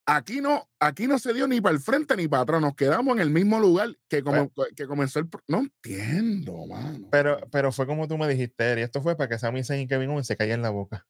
aquí 0.07 0.40
no, 0.40 0.68
aquí 0.80 1.07
no 1.07 1.18
se 1.18 1.32
dio 1.32 1.46
ni 1.46 1.61
para 1.61 1.74
el 1.74 1.80
frente 1.80 2.16
ni 2.16 2.28
para 2.28 2.42
atrás, 2.42 2.61
nos 2.61 2.74
quedamos 2.74 3.14
en 3.16 3.20
el 3.22 3.30
mismo 3.30 3.59
lugar 3.61 3.96
que, 4.09 4.22
como, 4.22 4.53
que 4.76 4.86
comenzó 4.86 5.18
el 5.20 5.28
no 5.48 5.61
entiendo, 5.61 6.66
mano. 6.66 7.09
Pero, 7.11 7.38
pero 7.50 7.72
fue 7.72 7.86
como 7.86 8.09
tú 8.09 8.18
me 8.18 8.28
dijiste, 8.28 8.64
Eri, 8.64 8.82
esto 8.82 9.00
fue 9.03 9.16
para 9.16 9.28
que 9.28 9.38
Sami 9.38 9.64
Zayn 9.64 9.82
y 9.82 9.86
Kevin 9.88 10.11
Owens 10.11 10.26
se 10.26 10.36
caigan 10.36 10.62
la 10.62 10.70
boca. 10.70 11.07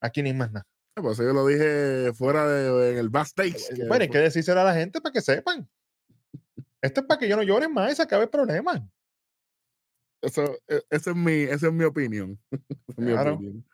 Aquí 0.00 0.22
ni 0.22 0.32
más 0.32 0.50
nada. 0.52 0.66
Por 0.94 1.12
eso 1.12 1.22
yo 1.22 1.32
lo 1.32 1.46
dije 1.46 2.12
fuera 2.14 2.46
de 2.46 2.92
en 2.92 2.98
el 2.98 3.08
backstage. 3.10 3.74
que 3.74 3.86
Bueno, 3.86 4.02
hay 4.02 4.08
que 4.10 4.18
decírselo 4.18 4.60
a 4.60 4.64
la 4.64 4.74
gente 4.74 5.00
para 5.00 5.12
que 5.12 5.20
sepan. 5.20 5.68
Esto 6.82 7.00
es 7.00 7.06
para 7.06 7.18
que 7.18 7.28
yo 7.28 7.36
no 7.36 7.42
llore 7.42 7.68
más 7.68 7.92
y 7.92 7.96
se 7.96 8.02
acabe 8.02 8.24
el 8.24 8.30
problema. 8.30 8.86
Eso, 10.22 10.58
e- 10.68 10.82
esa 10.90 11.10
es 11.10 11.16
mi, 11.16 11.32
esa 11.42 11.68
es 11.68 11.72
mi 11.72 11.84
opinión. 11.84 12.38
Es 12.88 12.98
mi 12.98 13.12
Claro. 13.12 13.34
opinión. 13.34 13.64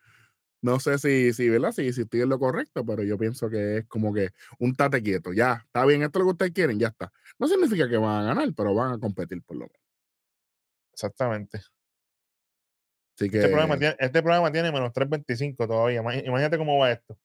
No 0.66 0.80
sé 0.80 0.98
si, 0.98 1.32
si, 1.32 1.48
¿verdad? 1.48 1.70
Si, 1.70 1.92
si 1.92 2.00
estoy 2.02 2.22
en 2.22 2.28
lo 2.28 2.40
correcto, 2.40 2.84
pero 2.84 3.04
yo 3.04 3.16
pienso 3.16 3.48
que 3.48 3.78
es 3.78 3.86
como 3.86 4.12
que 4.12 4.30
un 4.58 4.74
tate 4.74 5.00
quieto. 5.00 5.32
Ya, 5.32 5.62
está 5.64 5.84
bien, 5.86 6.02
esto 6.02 6.18
es 6.18 6.20
lo 6.20 6.26
que 6.26 6.32
ustedes 6.32 6.52
quieren, 6.52 6.76
ya 6.80 6.88
está. 6.88 7.12
No 7.38 7.46
significa 7.46 7.88
que 7.88 7.96
van 7.96 8.24
a 8.24 8.26
ganar, 8.34 8.52
pero 8.56 8.74
van 8.74 8.92
a 8.94 8.98
competir 8.98 9.40
por 9.44 9.56
lo 9.58 9.66
menos. 9.66 9.80
Exactamente. 10.92 11.58
Así 13.18 13.30
que, 13.30 13.36
Este, 13.38 13.48
programa 13.48 13.78
tiene, 13.78 13.96
este 14.00 14.22
programa 14.22 14.50
tiene 14.50 14.72
menos 14.72 14.92
325 14.92 15.68
todavía. 15.68 16.00
Ima- 16.02 16.26
Imagínate 16.26 16.58
cómo 16.58 16.78
va 16.78 16.90
esto. 16.90 17.16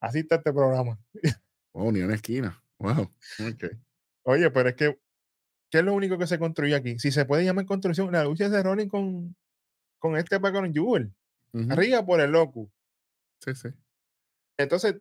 Así 0.00 0.20
está 0.20 0.36
este 0.36 0.52
programa. 0.54 0.98
oh, 1.72 1.92
ni 1.92 2.00
una 2.00 2.14
esquina. 2.14 2.64
Wow. 2.78 3.02
Ok. 3.46 3.64
Oye, 4.24 4.50
pero 4.50 4.70
es 4.70 4.74
que, 4.74 4.98
¿qué 5.70 5.78
es 5.80 5.84
lo 5.84 5.92
único 5.92 6.16
que 6.16 6.26
se 6.26 6.38
construye 6.38 6.74
aquí? 6.74 6.98
Si 6.98 7.12
se 7.12 7.26
puede 7.26 7.44
llamar 7.44 7.66
construcción, 7.66 8.10
la 8.10 8.24
lucha 8.24 8.48
de 8.48 8.62
Ronin 8.62 8.88
con, 8.88 9.36
con 9.98 10.16
este 10.16 10.40
para 10.40 10.54
con 10.54 10.72
Arriba 11.70 12.04
por 12.04 12.20
el 12.20 12.30
loco. 12.30 12.70
Sí, 13.40 13.54
sí. 13.54 13.68
Entonces, 14.58 14.96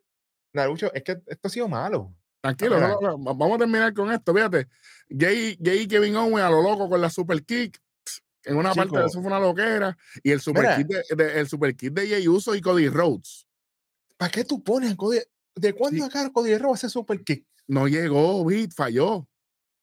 la 0.54 0.68
lucha, 0.68 0.90
es 0.94 1.04
que 1.04 1.22
esto 1.26 1.48
ha 1.48 1.52
sido 1.52 1.68
malo. 1.68 2.14
Tranquilo, 2.42 2.80
no, 2.80 3.00
no, 3.00 3.18
vamos 3.36 3.56
a 3.56 3.60
terminar 3.60 3.94
con 3.94 4.12
esto. 4.12 4.34
Fíjate, 4.34 4.68
Jay, 5.10 5.58
Jay 5.64 5.88
Kevin 5.88 6.16
Owens 6.16 6.40
a 6.46 6.50
lo 6.50 6.62
loco 6.64 6.90
con 6.90 7.00
la 7.00 7.10
super 7.10 7.44
kick. 7.44 7.80
En 8.44 8.58
una 8.58 8.74
parte 8.74 8.98
de 8.98 9.06
eso 9.06 9.20
fue 9.22 9.28
una 9.28 9.40
loquera. 9.40 9.96
Y 10.24 10.32
el 10.32 10.42
super, 10.42 10.64
Mira. 10.64 10.78
kick 10.78 10.88
de, 10.88 11.24
de- 11.24 11.40
el 11.40 11.48
super 11.48 11.76
kick 11.76 11.94
de 11.94 12.10
Jay 12.10 12.28
Uso 12.28 12.56
y 12.56 12.62
Cody 12.62 12.90
Rhodes. 12.90 13.46
¿Para 14.18 14.32
qué 14.32 14.44
tú 14.44 14.64
pones 14.64 14.96
Cody? 14.96 15.20
¿De 15.54 15.74
cuándo 15.74 15.98
Sí. 16.04 16.10
acá 16.10 16.28
Cody 16.34 16.58
Rhodes 16.58 16.84
hace 16.84 16.90
super 16.90 17.24
kick? 17.24 17.46
No 17.68 17.88
llegó, 17.88 18.44
Beat, 18.44 18.72
falló. 18.74 19.28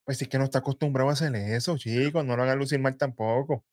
Pues 0.05 0.21
es 0.21 0.27
que 0.29 0.39
no 0.39 0.45
está 0.45 0.59
acostumbrado 0.59 1.09
a 1.09 1.13
hacer 1.13 1.33
eso, 1.37 1.79
chicos. 1.79 2.25
No 2.25 2.37
lo 2.37 2.43
hagan 2.43 2.59
lucir 2.59 2.81
mal 2.81 2.97
tampoco. 2.97 3.65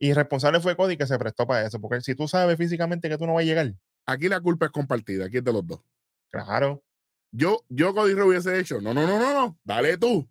Y 0.00 0.12
responsable 0.12 0.60
fue 0.60 0.76
Cody 0.76 0.96
que 0.96 1.06
se 1.06 1.18
prestó 1.18 1.46
para 1.46 1.66
eso. 1.66 1.80
Porque 1.80 2.00
si 2.00 2.14
tú 2.14 2.28
sabes 2.28 2.56
físicamente 2.56 3.08
que 3.08 3.18
tú 3.18 3.26
no 3.26 3.34
vas 3.34 3.42
a 3.42 3.46
llegar, 3.46 3.74
Aquí 4.06 4.28
la 4.28 4.40
culpa 4.40 4.66
es 4.66 4.72
compartida, 4.72 5.26
aquí 5.26 5.38
es 5.38 5.44
de 5.44 5.52
los 5.52 5.66
dos. 5.66 5.80
claro. 6.30 6.82
Yo, 7.30 7.62
yo 7.68 7.94
Cody 7.94 8.14
Rhodes 8.14 8.26
hubiese 8.46 8.58
hecho, 8.58 8.80
no, 8.80 8.94
no, 8.94 9.06
no, 9.06 9.18
no, 9.18 9.34
no, 9.34 9.58
dale 9.62 9.98
tú. 9.98 10.26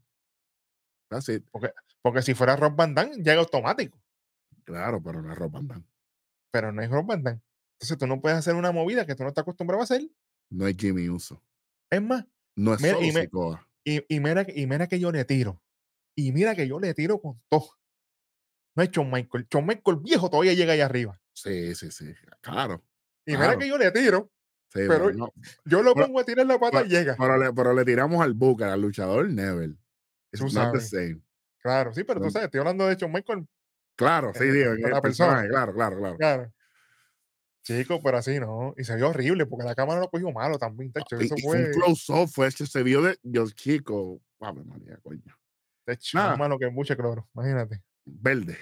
That's 1.10 1.30
it. 1.30 1.46
Porque 2.02 2.22
si 2.24 2.34
fuera 2.34 2.56
Rob 2.56 2.76
Van 2.76 2.96
Damme, 2.96 3.16
llega 3.18 3.36
automático. 3.40 4.02
Claro, 4.64 5.02
pero 5.04 5.22
no 5.22 5.32
es 5.32 5.38
Rob 5.38 5.52
Van. 5.52 5.86
Pero 6.52 6.72
no 6.72 6.82
es 6.82 6.90
Rob 6.90 7.06
Van 7.06 7.22
Damme. 7.22 7.42
Entonces 7.76 7.98
tú 8.00 8.08
no 8.08 8.20
puedes 8.20 8.38
hacer 8.40 8.56
una 8.56 8.72
movida 8.72 9.06
que 9.06 9.14
tú 9.14 9.22
no 9.22 9.30
estás 9.30 9.44
acostumbrado 9.44 9.82
a 9.82 9.84
hacer. 9.84 10.02
No 10.50 10.66
es 10.68 10.76
Jimmy 10.76 11.08
Uso. 11.10 11.40
Es 11.92 12.02
más, 12.02 12.26
No 12.56 12.74
es 12.74 12.82
Mira, 12.82 12.96
solo 12.96 13.06
y 13.06 13.12
me- 13.12 13.30
y, 13.86 14.16
y 14.16 14.20
mira, 14.20 14.46
y 14.54 14.66
mira 14.66 14.88
que 14.88 15.00
yo 15.00 15.12
le 15.12 15.24
tiro. 15.24 15.62
Y 16.16 16.32
mira 16.32 16.56
que 16.56 16.68
yo 16.68 16.80
le 16.80 16.94
tiro 16.96 17.22
con 17.22 17.40
todo. 17.50 17.70
No 18.78 18.84
es 18.84 18.92
Shawn 18.92 19.10
Michael. 19.12 19.48
Shawn 19.52 19.66
Michael 19.66 19.98
viejo 20.02 20.30
todavía 20.30 20.54
llega 20.54 20.74
ahí 20.74 20.82
arriba. 20.82 21.20
Sí, 21.34 21.74
sí, 21.76 21.90
sí. 21.92 22.14
Claro. 22.42 22.84
Y 23.26 23.32
Claro. 23.36 23.48
mira 23.48 23.58
que 23.60 23.68
yo 23.68 23.78
le 23.78 23.92
tiro. 23.92 24.32
Sí, 24.72 24.82
Pero- 24.88 25.12
no, 25.14 25.34
Yo 25.66 25.82
lo 25.82 25.94
Pero- 25.96 26.06
pongo 26.08 26.20
a 26.20 26.24
tirar 26.26 26.46
la 26.46 26.60
pata 26.60 26.84
y 26.86 26.90
llega. 26.90 27.16
pero, 27.18 27.38
le, 27.38 27.52
pero 27.54 27.74
le 27.74 27.84
tiramos 27.84 28.22
al 28.22 28.34
Booker, 28.34 28.68
al 28.68 28.82
luchador 28.82 29.28
Neville. 29.30 29.76
It's 30.32 30.40
Tú 30.40 30.46
not 30.54 30.74
the 30.74 30.80
sabes. 30.82 30.90
same. 30.90 31.22
Claro, 31.60 31.94
sí, 31.94 32.04
pero 32.04 32.20
tú 32.20 32.26
No. 32.28 32.32
sabes, 32.32 32.46
estoy 32.46 32.60
hablando 32.60 32.86
de 32.88 32.96
Shawn 32.96 33.12
Michael. 33.12 33.48
Claro, 33.96 34.32
sí, 34.36 34.44
Eh, 34.44 34.52
digo, 34.52 34.74
la 34.76 35.02
persona. 35.02 35.02
personaje, 35.02 35.48
claro, 35.50 35.74
claro, 35.74 35.98
claro. 35.98 36.18
Claro. 36.18 36.54
Chico, 37.64 38.00
pero 38.02 38.18
así 38.18 38.40
no. 38.40 38.74
Y 38.78 38.84
se 38.84 38.96
vio 38.96 39.10
horrible 39.10 39.46
porque 39.46 39.66
la 39.66 39.76
cámara 39.76 40.00
lo 40.00 40.10
cogió 40.10 40.32
malo 40.32 40.58
también. 40.58 40.92
tacho, 40.92 41.20
Y, 41.20 41.26
eso 41.26 41.36
y 41.38 41.42
fue 41.42 41.66
un 41.66 41.72
close-up, 41.72 42.30
fue, 42.30 42.50
se 42.52 42.84
vio 42.84 43.02
de, 43.02 43.18
yo, 43.24 43.50
chico, 43.50 44.22
Ave 44.40 44.64
María, 44.64 44.98
coño. 45.02 45.36
tacho, 45.86 46.18
más 46.18 46.38
malo 46.38 46.60
que 46.60 46.70
mucho 46.70 46.96
cloro. 46.96 47.28
Imagínate. 47.34 47.82
Verde. 48.08 48.58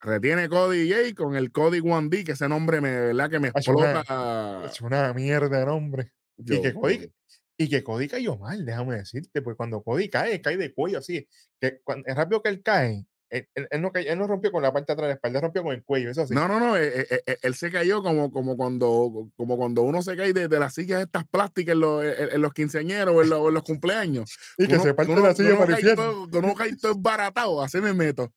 Retiene 0.00 0.48
Cody 0.48 0.90
J 0.90 1.14
con 1.14 1.34
el 1.36 1.50
Cody 1.50 1.80
1D, 1.80 2.24
que 2.24 2.32
ese 2.32 2.48
nombre 2.48 2.80
me, 2.80 2.90
¿verdad? 2.90 3.30
Que 3.30 3.40
me 3.40 3.48
explota. 3.48 4.64
Es 4.64 4.80
una 4.80 5.12
mierda 5.12 5.58
de 5.58 5.66
nombre. 5.66 6.12
Y 6.36 6.62
que, 6.62 6.72
Cody, 6.72 7.12
y 7.56 7.68
que 7.68 7.82
Cody 7.82 8.06
cayó 8.06 8.36
mal, 8.36 8.64
déjame 8.64 8.96
decirte, 8.96 9.42
pues 9.42 9.56
cuando 9.56 9.82
Cody 9.82 10.08
cae, 10.08 10.40
cae 10.40 10.56
de 10.56 10.72
cuello 10.72 10.98
así. 10.98 11.28
Que 11.60 11.80
cuando, 11.82 12.06
es 12.06 12.14
rápido 12.14 12.42
que 12.42 12.48
él 12.48 12.62
cae, 12.62 13.06
él, 13.30 13.48
él- 13.54 13.68
él 13.70 13.82
no, 13.82 13.90
él 13.94 14.18
no 14.18 14.26
rompió 14.26 14.50
con 14.50 14.62
la 14.62 14.72
parte 14.72 14.86
de 14.86 14.92
atrás 14.94 15.04
de 15.04 15.08
la 15.08 15.14
espalda, 15.14 15.40
rompió 15.40 15.62
con 15.62 15.72
el 15.74 15.84
cuello, 15.84 16.10
eso 16.10 16.26
sí. 16.26 16.34
No, 16.34 16.48
no, 16.48 16.58
no, 16.58 16.76
eh, 16.76 17.06
eh, 17.10 17.20
eh, 17.26 17.38
él 17.42 17.54
se 17.54 17.70
cayó 17.70 18.02
como, 18.02 18.30
como, 18.30 18.56
cuando, 18.56 19.30
como 19.36 19.56
cuando 19.56 19.82
uno 19.82 20.02
se 20.02 20.16
cae 20.16 20.32
de, 20.32 20.48
de 20.48 20.58
las 20.58 20.74
sillas 20.74 21.02
estas 21.02 21.26
plásticas 21.28 21.74
en 21.74 21.80
los, 21.80 22.04
en- 22.04 22.40
los 22.42 22.52
quinceañeros 22.52 23.14
o 23.14 23.22
en 23.22 23.30
los, 23.30 23.48
en 23.48 23.54
los 23.54 23.62
cumpleaños. 23.62 24.36
y 24.58 24.66
que 24.66 24.74
uno- 24.74 24.82
se 24.82 24.94
parte 24.94 25.12
uno- 25.12 25.22
la 25.22 25.34
silla 25.34 25.50
uno 25.50 25.58
para 25.60 25.76
el 25.76 25.84
cae 25.84 25.94
todo- 25.96 26.28
uno 26.32 26.54
cae 26.54 26.76
todo 26.76 26.92
embaratado, 26.92 27.62
así 27.62 27.80
me 27.80 27.92
meto. 27.92 28.32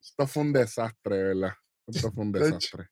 Esto 0.00 0.26
fue 0.26 0.42
un 0.44 0.52
desastre, 0.52 1.22
¿verdad? 1.22 1.52
Esto 1.86 2.12
fue 2.12 2.24
un 2.24 2.32
desastre. 2.32 2.88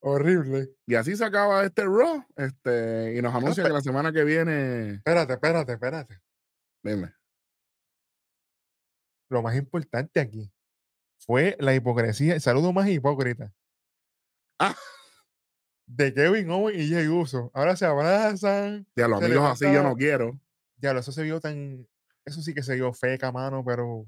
Horrible. 0.00 0.68
Y 0.86 0.94
así 0.94 1.16
se 1.16 1.24
acaba 1.24 1.64
este 1.64 1.84
Raw, 1.84 2.24
este, 2.36 3.14
y 3.16 3.22
nos 3.22 3.34
anuncia 3.34 3.64
que 3.64 3.70
la 3.70 3.80
semana 3.80 4.12
que 4.12 4.24
viene, 4.24 4.90
Espérate, 4.96 5.32
espérate, 5.32 5.72
espérate. 5.72 6.18
dime, 6.82 7.12
Lo 9.30 9.42
más 9.42 9.56
importante 9.56 10.20
aquí 10.20 10.48
fue 11.18 11.56
la 11.58 11.74
hipocresía, 11.74 12.34
el 12.34 12.40
saludo 12.40 12.72
más 12.72 12.88
hipócrita. 12.88 13.52
Ah. 14.58 14.76
De 15.86 16.12
Kevin 16.12 16.50
Owen 16.50 16.80
y 16.80 16.90
Jay 16.90 17.08
Uso. 17.08 17.50
Ahora 17.54 17.76
se 17.76 17.86
abrazan. 17.86 18.86
ya 18.96 19.08
los 19.08 19.22
amigos 19.22 19.44
así 19.44 19.64
yo 19.72 19.82
no 19.82 19.94
quiero. 19.94 20.38
Ya, 20.78 20.92
eso 20.92 21.12
se 21.12 21.22
vio 21.22 21.40
tan. 21.40 21.86
Eso 22.24 22.42
sí 22.42 22.54
que 22.54 22.62
se 22.62 22.74
vio 22.74 22.92
feca, 22.92 23.30
mano, 23.32 23.64
pero. 23.64 24.06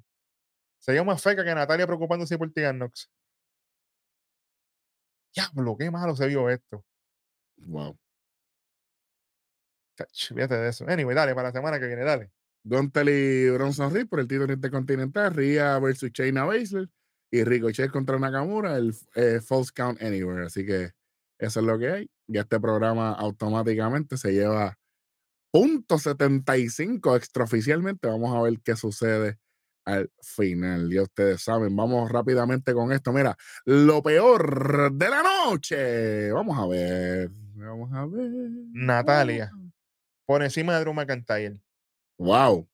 Se 0.80 0.92
vio 0.92 1.04
más 1.04 1.22
feca 1.22 1.44
que 1.44 1.54
Natalia 1.54 1.86
preocupándose 1.86 2.36
por 2.38 2.52
Tegan 2.52 2.78
Nox. 2.78 3.10
Diablo, 5.34 5.76
qué 5.76 5.90
malo 5.90 6.16
se 6.16 6.26
vio 6.26 6.48
esto. 6.50 6.84
Wow. 7.58 7.98
Fíjate 10.12 10.56
de 10.56 10.68
eso. 10.68 10.84
Anyway, 10.88 11.14
dale, 11.14 11.34
para 11.34 11.48
la 11.48 11.52
semana 11.52 11.80
que 11.80 11.86
viene, 11.86 12.04
dale. 12.04 12.30
Gunter 12.62 13.08
y 13.08 13.50
Bronson 13.50 13.92
Reed 13.92 14.08
por 14.08 14.20
el 14.20 14.28
título 14.28 14.52
intercontinental, 14.52 15.34
Rhea 15.34 15.78
versus 15.78 16.10
Shayna 16.12 16.44
Baszler 16.44 16.88
y 17.30 17.44
Ricochet 17.44 17.90
contra 17.90 18.18
Nakamura, 18.18 18.76
el 18.76 18.94
eh, 19.14 19.40
False 19.40 19.72
Count 19.74 20.02
Anywhere. 20.02 20.46
Así 20.46 20.64
que 20.64 20.92
eso 21.38 21.60
es 21.60 21.66
lo 21.66 21.78
que 21.78 21.90
hay. 21.90 22.10
Ya 22.26 22.42
este 22.42 22.60
programa 22.60 23.12
automáticamente 23.12 24.16
se 24.16 24.32
lleva 24.32 24.78
punto 25.50 25.98
75 25.98 27.16
extraoficialmente. 27.16 28.08
Vamos 28.08 28.34
a 28.34 28.42
ver 28.42 28.60
qué 28.62 28.76
sucede 28.76 29.38
al 29.84 30.10
final. 30.20 30.90
Ya 30.90 31.02
ustedes 31.02 31.42
saben, 31.42 31.74
vamos 31.74 32.10
rápidamente 32.10 32.74
con 32.74 32.92
esto. 32.92 33.12
Mira, 33.12 33.36
lo 33.64 34.02
peor 34.02 34.92
de 34.92 35.08
la 35.08 35.22
noche. 35.22 36.30
Vamos 36.32 36.58
a 36.58 36.66
ver. 36.66 37.30
Vamos 37.54 37.92
a 37.92 38.06
ver. 38.06 38.30
Natalia. 38.72 39.50
Por 40.26 40.42
encima 40.42 40.74
de 40.74 40.80
Drew 40.80 40.92
McIntyre. 40.92 41.60
Wow. 42.18 42.68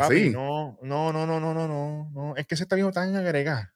Así. 0.00 0.30
no, 0.30 0.78
no, 0.82 1.12
no, 1.12 1.26
no, 1.26 1.40
no, 1.40 1.54
no, 1.54 1.68
no, 1.68 2.10
no. 2.12 2.36
Es 2.36 2.46
que 2.46 2.56
se 2.56 2.64
está 2.64 2.76
viendo 2.76 2.92
tan 2.92 3.14
agregada. 3.14 3.74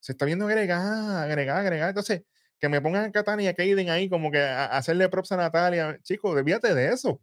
Se 0.00 0.12
está 0.12 0.24
viendo 0.24 0.46
agregada, 0.46 1.22
agregada, 1.22 1.60
agregada. 1.60 1.90
Entonces, 1.90 2.22
que 2.58 2.68
me 2.68 2.80
pongan 2.80 3.04
a 3.06 3.12
Katana 3.12 3.42
y 3.42 3.46
a 3.48 3.54
Kaden 3.54 3.90
ahí 3.90 4.08
como 4.08 4.30
que 4.30 4.38
a, 4.40 4.66
a 4.66 4.78
hacerle 4.78 5.08
props 5.08 5.32
a 5.32 5.36
Natalia. 5.36 5.98
Chicos, 6.02 6.34
desvíate 6.34 6.74
de 6.74 6.92
eso. 6.92 7.20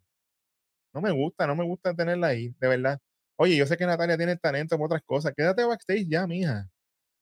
No 0.93 1.01
me 1.01 1.11
gusta, 1.11 1.45
no 1.45 1.55
me 1.55 1.63
gusta 1.63 1.93
tenerla 1.93 2.27
ahí, 2.27 2.55
de 2.59 2.67
verdad. 2.67 2.99
Oye, 3.38 3.55
yo 3.55 3.67
sé 3.67 3.77
que 3.77 3.85
Natalia 3.85 4.17
tiene 4.17 4.35
talento 4.35 4.75
para 4.77 4.85
otras 4.85 5.03
cosas. 5.03 5.33
Quédate 5.35 5.63
backstage 5.63 6.07
ya, 6.07 6.25
mija. 6.25 6.69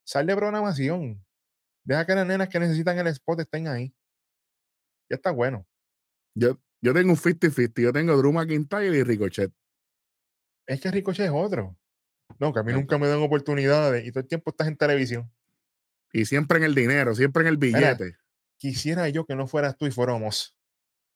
Sal 0.06 0.26
de 0.26 0.36
programación. 0.36 1.26
Deja 1.84 2.06
que 2.06 2.16
las 2.16 2.26
nenas 2.26 2.48
que 2.48 2.60
necesitan 2.60 2.98
el 2.98 3.08
spot 3.08 3.42
estén 3.42 3.68
ahí. 3.68 3.94
Ya 5.10 5.18
está 5.18 5.32
bueno. 5.32 5.68
Yo, 6.36 6.60
yo 6.82 6.94
tengo 6.94 7.12
un 7.12 7.18
50-50. 7.18 7.82
Yo 7.82 7.92
tengo 7.92 8.16
Drew 8.18 8.32
McIntyre 8.32 8.98
y 8.98 9.04
Ricochet. 9.04 9.52
Es 10.68 10.82
que 10.82 10.92
Ricochet 10.92 11.26
es 11.28 11.32
otro. 11.34 11.78
No, 12.40 12.52
que 12.54 12.60
a 12.60 12.64
mí 12.64 12.74
nunca 12.74 12.98
me 12.98 13.08
dan 13.08 13.20
oportunidades 13.22 14.06
y 14.06 14.12
todo 14.12 14.22
el 14.22 14.28
tiempo 14.28 14.50
estás 14.52 14.68
en 14.68 14.78
televisión. 14.78 15.32
Y 16.12 16.26
siempre 16.26 16.58
en 16.58 16.64
el 16.64 16.74
dinero, 16.76 17.14
siempre 17.14 17.42
en 17.44 17.48
el 17.48 17.58
billete. 17.58 18.18
Quisiera 18.58 19.08
yo 19.10 19.26
que 19.26 19.36
no 19.36 19.48
fueras 19.48 19.78
tú 19.78 19.86
y 19.86 19.92
fuéramos. 19.92 20.56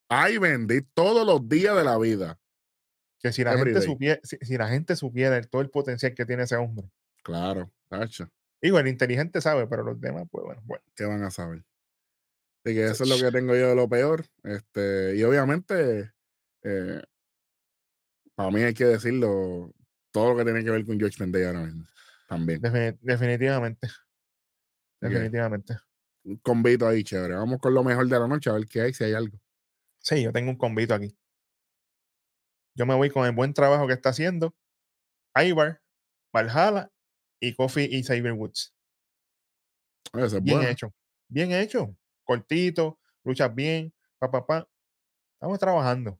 Ay, 0.09 0.37
vendí 0.37 0.81
todos 0.93 1.25
los 1.25 1.47
días 1.47 1.75
de 1.75 1.83
la 1.83 1.97
vida. 1.97 2.39
Que 3.19 3.31
si 3.31 3.43
la 3.43 3.53
Every 3.53 3.65
gente 3.73 3.79
day. 3.79 3.87
supiera, 3.87 4.19
si, 4.23 4.37
si 4.37 4.57
la 4.57 4.67
gente 4.69 4.95
supiera 4.95 5.37
el- 5.37 5.49
todo 5.49 5.61
el 5.61 5.69
potencial 5.69 6.13
que 6.13 6.25
tiene 6.25 6.43
ese 6.43 6.55
hombre. 6.55 6.89
Claro, 7.23 7.71
tacho. 7.89 8.29
Digo, 8.61 8.77
el 8.79 8.87
inteligente 8.87 9.41
sabe, 9.41 9.67
pero 9.67 9.83
los 9.83 9.99
demás, 9.99 10.25
pues 10.29 10.43
bueno, 10.45 10.61
bueno. 10.65 10.83
¿Qué 10.95 11.05
van 11.05 11.23
a 11.23 11.31
saber? 11.31 11.63
Así 12.65 12.75
que 12.75 12.85
eso 12.87 13.03
es 13.03 13.09
lo 13.09 13.17
que 13.17 13.31
tengo 13.31 13.55
yo 13.55 13.69
de 13.69 13.75
lo 13.75 13.87
peor. 13.87 14.25
Este, 14.43 15.15
y 15.15 15.23
obviamente, 15.23 16.11
eh, 16.63 17.01
para 18.39 18.51
mí 18.51 18.61
hay 18.63 18.73
que 18.73 18.85
decirlo, 18.85 19.75
todo 20.11 20.29
lo 20.31 20.37
que 20.37 20.45
tiene 20.45 20.63
que 20.63 20.69
ver 20.69 20.85
con 20.85 20.97
George 20.97 21.25
Day 21.27 21.43
ahora 21.43 21.59
mismo. 21.59 21.83
También. 22.25 22.61
Defini- 22.61 22.97
definitivamente. 23.01 23.89
Definitivamente. 25.01 25.77
Un 26.23 26.37
convito 26.37 26.87
ahí, 26.87 27.03
chévere. 27.03 27.33
Vamos 27.35 27.59
con 27.59 27.73
lo 27.73 27.83
mejor 27.83 28.07
de 28.07 28.17
la 28.17 28.29
noche, 28.29 28.49
a 28.49 28.53
ver 28.53 28.65
qué 28.65 28.79
hay, 28.79 28.93
si 28.93 29.03
hay 29.03 29.13
algo. 29.13 29.37
Sí, 29.97 30.23
yo 30.23 30.31
tengo 30.31 30.51
un 30.51 30.57
convito 30.57 30.93
aquí. 30.93 31.13
Yo 32.75 32.85
me 32.85 32.95
voy 32.95 33.09
con 33.09 33.25
el 33.25 33.33
buen 33.33 33.53
trabajo 33.53 33.85
que 33.87 33.93
está 33.93 34.11
haciendo 34.11 34.55
Ivar, 35.35 35.81
Valhalla 36.33 36.89
y 37.41 37.53
Kofi 37.55 37.89
y 37.91 38.05
Cyber 38.05 38.31
Woods. 38.31 38.73
Eso 40.13 40.37
es 40.37 40.43
Bien 40.43 40.59
bueno. 40.59 40.69
hecho. 40.71 40.93
Bien 41.27 41.51
hecho. 41.51 41.93
Cortito, 42.23 43.01
luchas 43.25 43.53
bien, 43.53 43.93
pa, 44.17 44.31
pa, 44.31 44.45
pa. 44.45 44.69
Estamos 45.33 45.59
trabajando. 45.59 46.17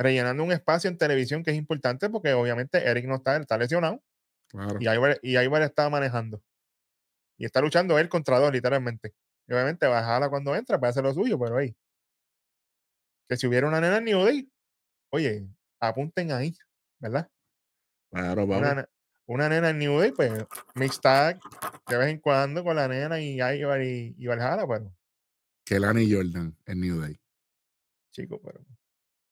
Rellenando 0.00 0.42
un 0.42 0.50
espacio 0.50 0.88
en 0.88 0.96
televisión 0.96 1.42
que 1.42 1.50
es 1.50 1.56
importante 1.58 2.08
porque 2.08 2.32
obviamente 2.32 2.78
Eric 2.88 3.06
no 3.06 3.16
está, 3.16 3.36
él 3.36 3.42
está 3.42 3.58
lesionado 3.58 4.02
Claro. 4.48 4.78
y 4.80 4.88
Ivar, 4.88 5.20
y 5.22 5.38
Ivar 5.38 5.62
está 5.62 5.88
manejando. 5.90 6.42
Y 7.38 7.44
está 7.44 7.60
luchando 7.60 7.98
él 7.98 8.08
contra 8.08 8.38
dos, 8.38 8.50
literalmente. 8.52 9.14
Y 9.46 9.52
obviamente 9.52 9.86
Valhalla 9.86 10.28
cuando 10.28 10.56
entra 10.56 10.78
puede 10.78 10.90
hacer 10.90 11.04
lo 11.04 11.14
suyo, 11.14 11.38
pero 11.38 11.56
ahí. 11.56 11.76
Que 13.28 13.36
si 13.36 13.46
hubiera 13.46 13.68
una 13.68 13.80
nena 13.80 13.98
en 13.98 14.04
New 14.04 14.24
Day, 14.24 14.50
oye, 15.10 15.46
apunten 15.80 16.32
ahí, 16.32 16.54
¿verdad? 16.98 17.30
Claro, 18.10 18.46
vamos. 18.46 18.84
una 19.26 19.48
nena 19.48 19.70
en 19.70 19.78
New 19.78 20.00
Day, 20.00 20.12
pues, 20.12 20.32
mix 20.74 21.00
tag 21.00 21.38
de 21.88 21.96
vez 21.96 22.08
en 22.08 22.18
cuando 22.18 22.64
con 22.64 22.74
la 22.74 22.88
nena 22.88 23.20
y 23.20 23.34
Ivar 23.40 23.82
y, 23.82 24.14
y 24.18 24.26
Valhalla, 24.26 24.66
pero, 24.66 24.92
Kelani 25.64 26.12
Jordan 26.12 26.56
en 26.66 26.80
New 26.80 27.00
Day. 27.00 27.16
chico, 28.10 28.40
pero. 28.42 28.64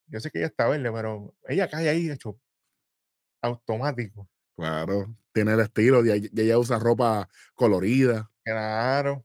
Yo 0.09 0.21
sé 0.21 0.31
que 0.31 0.39
ella 0.39 0.47
está 0.49 0.67
verde, 0.69 0.91
pero 0.93 1.35
ella 1.49 1.69
cae 1.69 1.89
ahí, 1.89 2.07
de 2.09 2.15
hecho, 2.15 2.39
automático. 3.43 4.29
Claro. 4.57 5.15
Tiene 5.33 5.53
el 5.55 5.61
estilo, 5.61 6.05
y 6.05 6.11
ella- 6.35 6.59
usa 6.59 6.79
ropa 6.79 7.29
colorida. 7.55 8.31
Claro. 8.45 9.25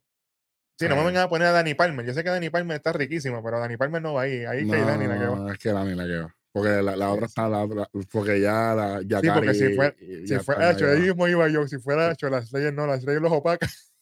Sí, 0.77 0.88
no 0.88 0.95
me 0.95 1.01
Ah. 1.01 1.05
vengan 1.05 1.23
a 1.23 1.29
poner 1.29 1.47
a 1.47 1.51
Dani 1.51 1.73
Palmer. 1.75 2.05
Yo 2.05 2.13
sé 2.13 2.23
que 2.23 2.29
Dani 2.29 2.49
Palmer 2.49 2.77
está 2.77 2.93
riquísima, 2.93 3.41
pero 3.43 3.59
Dani 3.59 3.77
Palmer 3.77 4.01
no 4.01 4.13
va 4.15 4.23
ahí. 4.23 4.43
Ahí 4.45 4.67
que 4.67 4.75
hay 4.75 4.81
Dani 4.81 5.07
la 5.07 5.19
que 5.19 5.25
va. 5.25 5.36
No, 5.36 5.51
es 5.51 5.57
que 5.59 5.71
Lani 5.71 5.95
la 5.95 6.05
que 6.05 6.17
va. 6.17 6.36
Porque 6.51 6.69
la, 6.84 6.95
la 6.95 7.09
otra 7.11 7.25
está, 7.25 7.49
la, 7.49 7.63
otra- 7.63 7.89
porque 8.11 8.39
ya 8.39 8.75
la 8.75 9.01
ya 9.03 9.21
Sí, 9.21 9.27
porque 9.34 9.53
si 9.55 9.73
fue- 9.75 9.95
y- 9.99 10.27
Si 10.27 10.34
ya 10.34 10.39
fuera 10.41 10.71
hecho, 10.71 10.86
ahí 10.88 10.99
mismo 10.99 11.27
iba 11.27 11.47
yo. 11.47 11.67
Si 11.67 11.79
fuera 11.79 12.11
hecho, 12.11 12.29
las 12.29 12.51
leyes 12.51 12.73
no, 12.73 12.86
las 12.86 13.03
leyes 13.03 13.21
los 13.21 13.31
opacas. 13.31 13.93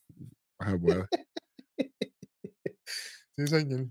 Ah, 0.59 0.75
pues. 0.82 0.97
Sí, 3.38 3.47
señor. 3.47 3.88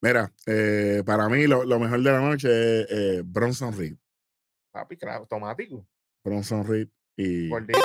Mira, 0.00 0.32
eh, 0.46 1.02
para 1.04 1.28
mí 1.28 1.46
lo, 1.46 1.64
lo 1.64 1.78
mejor 1.80 2.02
de 2.02 2.12
la 2.12 2.20
noche 2.20 2.48
es 2.82 2.86
eh, 2.90 3.22
Bronson 3.24 3.76
Reed. 3.76 3.96
Papi, 4.72 4.96
claro, 4.96 5.20
automático. 5.20 5.86
Bronson 6.24 6.66
Reed 6.66 6.88
y 7.16 7.48
Gordito. 7.48 7.78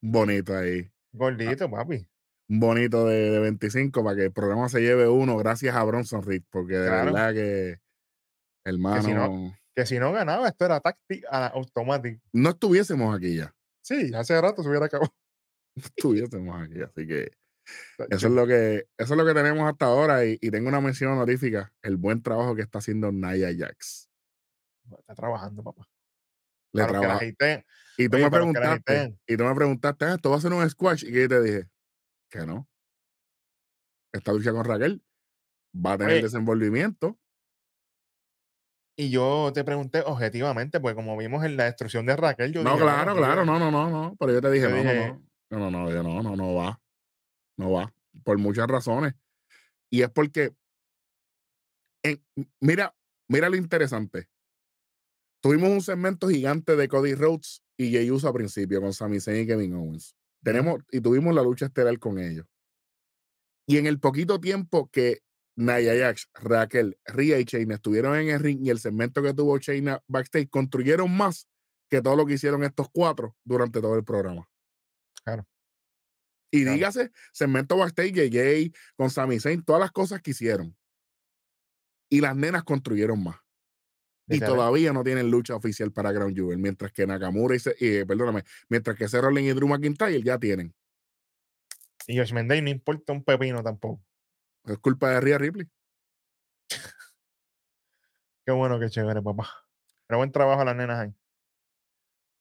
bonito 0.00 0.56
ahí. 0.56 0.88
Gordito, 1.12 1.70
papi. 1.70 2.06
Bonito 2.48 3.06
de, 3.06 3.30
de 3.30 3.38
25 3.40 4.04
para 4.04 4.16
que 4.16 4.24
el 4.26 4.32
programa 4.32 4.68
se 4.68 4.80
lleve 4.80 5.08
uno 5.08 5.36
gracias 5.36 5.74
a 5.74 5.82
Bronson 5.84 6.22
Reed. 6.22 6.42
Porque 6.50 6.74
de 6.74 6.86
Claro. 6.86 7.04
verdad 7.12 7.32
que, 7.34 7.78
hermano, 8.64 9.02
si 9.02 9.12
no... 9.12 9.54
Que 9.74 9.86
si 9.86 9.98
no 9.98 10.12
ganaba, 10.12 10.48
esto 10.48 10.64
era 10.64 10.80
táctico 10.80 11.28
automático. 11.30 12.20
estuviésemos 12.32 13.16
aquí 13.16 13.36
ya. 13.36 13.54
Sí, 13.80 14.12
hace 14.14 14.40
rato 14.40 14.62
se 14.62 14.68
hubiera 14.68 14.86
acabado. 14.86 15.12
No 15.76 15.84
estuviésemos 15.84 16.60
aquí. 16.62 16.80
Así 16.82 17.06
que 17.06 17.30
Eso 17.98 18.06
Tacho. 18.08 18.26
es 18.28 18.32
lo 18.32 18.46
que, 18.46 18.86
eso 18.96 19.14
es 19.14 19.18
lo 19.18 19.24
que 19.26 19.34
tenemos 19.34 19.68
hasta 19.68 19.86
ahora. 19.86 20.24
Y, 20.24 20.38
y 20.40 20.50
tengo 20.50 20.68
una 20.68 20.80
mención 20.80 21.12
honorífica: 21.12 21.72
el 21.82 21.96
buen 21.96 22.22
trabajo 22.22 22.54
que 22.54 22.62
está 22.62 22.78
haciendo 22.78 23.10
Naya 23.12 23.48
Jax. 23.56 24.08
Está 24.98 25.14
trabajando, 25.14 25.62
papá. 25.62 25.86
Le 26.72 26.84
trabaja. 26.84 27.24
Y 27.24 28.08
tú 28.08 28.16
oye, 28.16 28.24
me 28.24 28.30
preguntaste, 28.30 29.16
y 29.26 29.36
tú 29.36 29.44
me 29.44 29.54
preguntaste, 29.54 30.04
ah, 30.04 30.14
¿esto 30.14 30.30
va 30.30 30.36
a 30.36 30.40
ser 30.40 30.52
un 30.52 30.68
squash? 30.70 31.02
Y 31.04 31.12
que 31.12 31.22
yo 31.22 31.28
te 31.28 31.42
dije, 31.42 31.68
que 32.30 32.46
no. 32.46 32.68
Esta 34.12 34.32
lucha 34.32 34.52
con 34.52 34.64
Raquel 34.64 35.02
va 35.74 35.94
a 35.94 35.98
tener 35.98 36.14
Oye. 36.14 36.22
desenvolvimiento. 36.22 37.18
Y 38.96 39.10
yo 39.10 39.50
te 39.54 39.62
pregunté 39.64 40.00
objetivamente, 40.04 40.80
pues 40.80 40.94
como 40.94 41.16
vimos 41.16 41.44
en 41.44 41.56
la 41.56 41.64
destrucción 41.64 42.04
de 42.06 42.16
Raquel, 42.16 42.52
yo 42.52 42.62
No, 42.64 42.72
dije, 42.72 42.82
claro, 42.82 43.14
"Mira, 43.14 43.26
claro, 43.26 43.44
no, 43.44 43.58
no, 43.58 43.70
no, 43.70 43.90
no. 43.90 44.16
Pero 44.18 44.32
yo 44.32 44.40
te 44.40 44.50
dije, 44.50 44.64
Yo 44.68 44.70
no, 44.70 44.76
no, 44.84 44.90
dije- 44.90 45.08
no. 45.08 45.28
No, 45.50 45.70
no, 45.70 45.90
no, 45.90 46.02
no, 46.02 46.22
no, 46.22 46.36
no 46.36 46.54
va. 46.54 46.80
No 47.58 47.72
va. 47.72 47.92
Por 48.24 48.38
muchas 48.38 48.66
razones. 48.66 49.14
Y 49.90 50.02
es 50.02 50.10
porque. 50.10 50.54
en- 52.02 52.24
mira, 52.60 52.96
mira 53.28 53.50
lo 53.50 53.56
interesante. 53.56 54.28
Tuvimos 55.42 55.70
un 55.70 55.82
segmento 55.82 56.28
gigante 56.28 56.74
de 56.74 56.88
Cody 56.88 57.14
Rhodes 57.14 57.62
y 57.76 57.90
Jey 57.90 58.10
Uso 58.10 58.28
a 58.28 58.32
principio 58.32 58.80
con 58.80 58.92
Sami 58.92 59.20
Zayn 59.20 59.42
y 59.42 59.46
Kevin 59.46 59.74
Owens. 59.74 60.16
Tenemos, 60.42 60.80
y 60.90 61.00
tuvimos 61.00 61.34
la 61.34 61.42
lucha 61.42 61.66
estelar 61.66 61.98
con 61.98 62.18
ellos. 62.18 62.46
Y 63.66 63.76
en 63.76 63.86
el 63.86 64.00
poquito 64.00 64.40
tiempo 64.40 64.88
que 64.90 65.20
Nia 65.56 65.94
Jax, 65.98 66.28
Raquel, 66.34 66.98
Rhea 67.04 67.38
y 67.40 67.44
Shayna 67.44 67.74
estuvieron 67.74 68.16
en 68.16 68.28
el 68.30 68.40
ring 68.40 68.64
y 68.64 68.70
el 68.70 68.78
segmento 68.78 69.22
que 69.22 69.34
tuvo 69.34 69.58
Shayna 69.58 70.02
backstage 70.06 70.48
construyeron 70.48 71.14
más 71.16 71.48
que 71.90 72.00
todo 72.00 72.16
lo 72.16 72.26
que 72.26 72.34
hicieron 72.34 72.62
estos 72.62 72.88
cuatro 72.92 73.36
durante 73.44 73.80
todo 73.80 73.96
el 73.96 74.04
programa. 74.04 74.48
Claro. 75.24 75.46
Y 76.50 76.62
Claro. 76.62 76.76
dígase, 76.76 77.12
segmento 77.32 77.76
backstage, 77.76 78.12
JJ, 78.12 78.72
con 78.96 79.10
Sami 79.10 79.38
Zayn, 79.38 79.62
todas 79.62 79.80
las 79.80 79.90
cosas 79.92 80.22
que 80.22 80.30
hicieron. 80.30 80.76
Y 82.10 82.20
las 82.20 82.34
nenas 82.36 82.64
construyeron 82.64 83.22
más. 83.22 83.36
Y 84.30 84.40
todavía 84.40 84.92
no 84.92 85.02
tienen 85.04 85.30
lucha 85.30 85.54
oficial 85.54 85.90
para 85.90 86.12
Ground 86.12 86.34
Jewel, 86.36 86.58
mientras 86.58 86.92
que 86.92 87.06
Nakamura 87.06 87.56
y, 87.56 87.60
eh, 87.80 88.04
perdóname, 88.06 88.44
mientras 88.68 88.96
que 88.96 89.08
Seth 89.08 89.22
Rollins 89.22 89.48
y 89.48 89.52
Drew 89.54 89.68
McIntyre 89.68 90.22
ya 90.22 90.38
tienen. 90.38 90.74
Y 92.06 92.18
Josh 92.18 92.32
Mendez 92.32 92.62
no 92.62 92.68
importa 92.68 93.12
un 93.12 93.24
pepino 93.24 93.62
tampoco. 93.62 94.02
Es 94.64 94.78
culpa 94.78 95.10
de 95.10 95.20
Rhea 95.20 95.38
Ripley. 95.38 95.68
Qué 98.44 98.52
bueno, 98.52 98.80
qué 98.80 98.88
chévere, 98.88 99.20
papá. 99.20 99.46
Pero 100.06 100.18
buen 100.18 100.32
trabajo 100.32 100.62
a 100.62 100.64
las 100.64 100.76
nenas 100.76 100.98
ahí. 101.00 101.14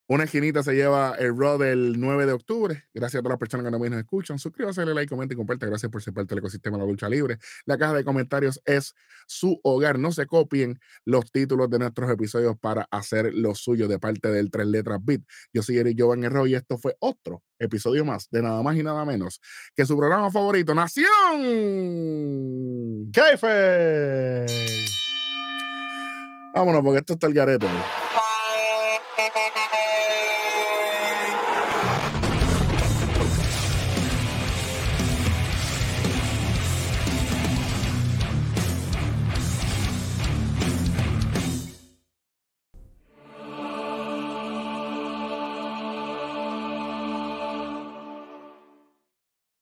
Una 0.09 0.23
esquinita 0.23 0.63
se 0.63 0.73
lleva 0.73 1.15
el 1.19 1.37
Raw 1.37 1.57
del 1.57 1.99
9 1.99 2.25
de 2.25 2.31
octubre. 2.31 2.85
Gracias 2.93 3.19
a 3.19 3.23
todas 3.23 3.33
las 3.33 3.39
personas 3.39 3.69
que 3.69 3.87
y 3.87 3.89
nos 3.89 3.99
escuchan. 3.99 4.39
Suscríbase, 4.39 4.79
dale 4.81 4.93
like, 4.93 5.09
comenta 5.09 5.33
y 5.33 5.37
comparte. 5.37 5.65
Gracias 5.65 5.91
por 5.91 6.01
ser 6.01 6.13
parte 6.13 6.33
del 6.33 6.39
ecosistema 6.39 6.77
de 6.77 6.83
la 6.83 6.89
lucha 6.89 7.09
libre. 7.09 7.39
La 7.65 7.77
caja 7.77 7.93
de 7.93 8.05
comentarios 8.05 8.61
es 8.63 8.95
su 9.25 9.59
hogar. 9.63 9.99
No 9.99 10.13
se 10.13 10.25
copien 10.25 10.79
los 11.03 11.29
títulos 11.29 11.69
de 11.69 11.79
nuestros 11.79 12.09
episodios 12.09 12.57
para 12.57 12.87
hacer 12.89 13.33
lo 13.33 13.53
suyo 13.53 13.89
de 13.89 13.99
parte 13.99 14.29
del 14.29 14.49
Tres 14.49 14.67
Letras 14.67 14.99
Beat. 15.03 15.23
Yo 15.51 15.61
soy 15.61 15.77
Eric 15.77 15.97
Jovan 15.99 16.23
Herro 16.23 16.47
y 16.47 16.55
esto 16.55 16.77
fue 16.77 16.95
otro 16.99 17.43
episodio 17.59 18.05
más 18.05 18.29
de 18.29 18.41
nada 18.41 18.63
más 18.63 18.77
y 18.77 18.83
nada 18.83 19.03
menos 19.03 19.41
que 19.75 19.85
su 19.85 19.97
programa 19.97 20.31
favorito, 20.31 20.73
Nación. 20.73 21.07
¡Kaife! 23.11 24.45
Vámonos, 26.53 26.81
porque 26.81 26.99
esto 26.99 27.13
está 27.13 27.27
el 27.27 27.33
garete. 27.33 27.67
You. 29.27 29.66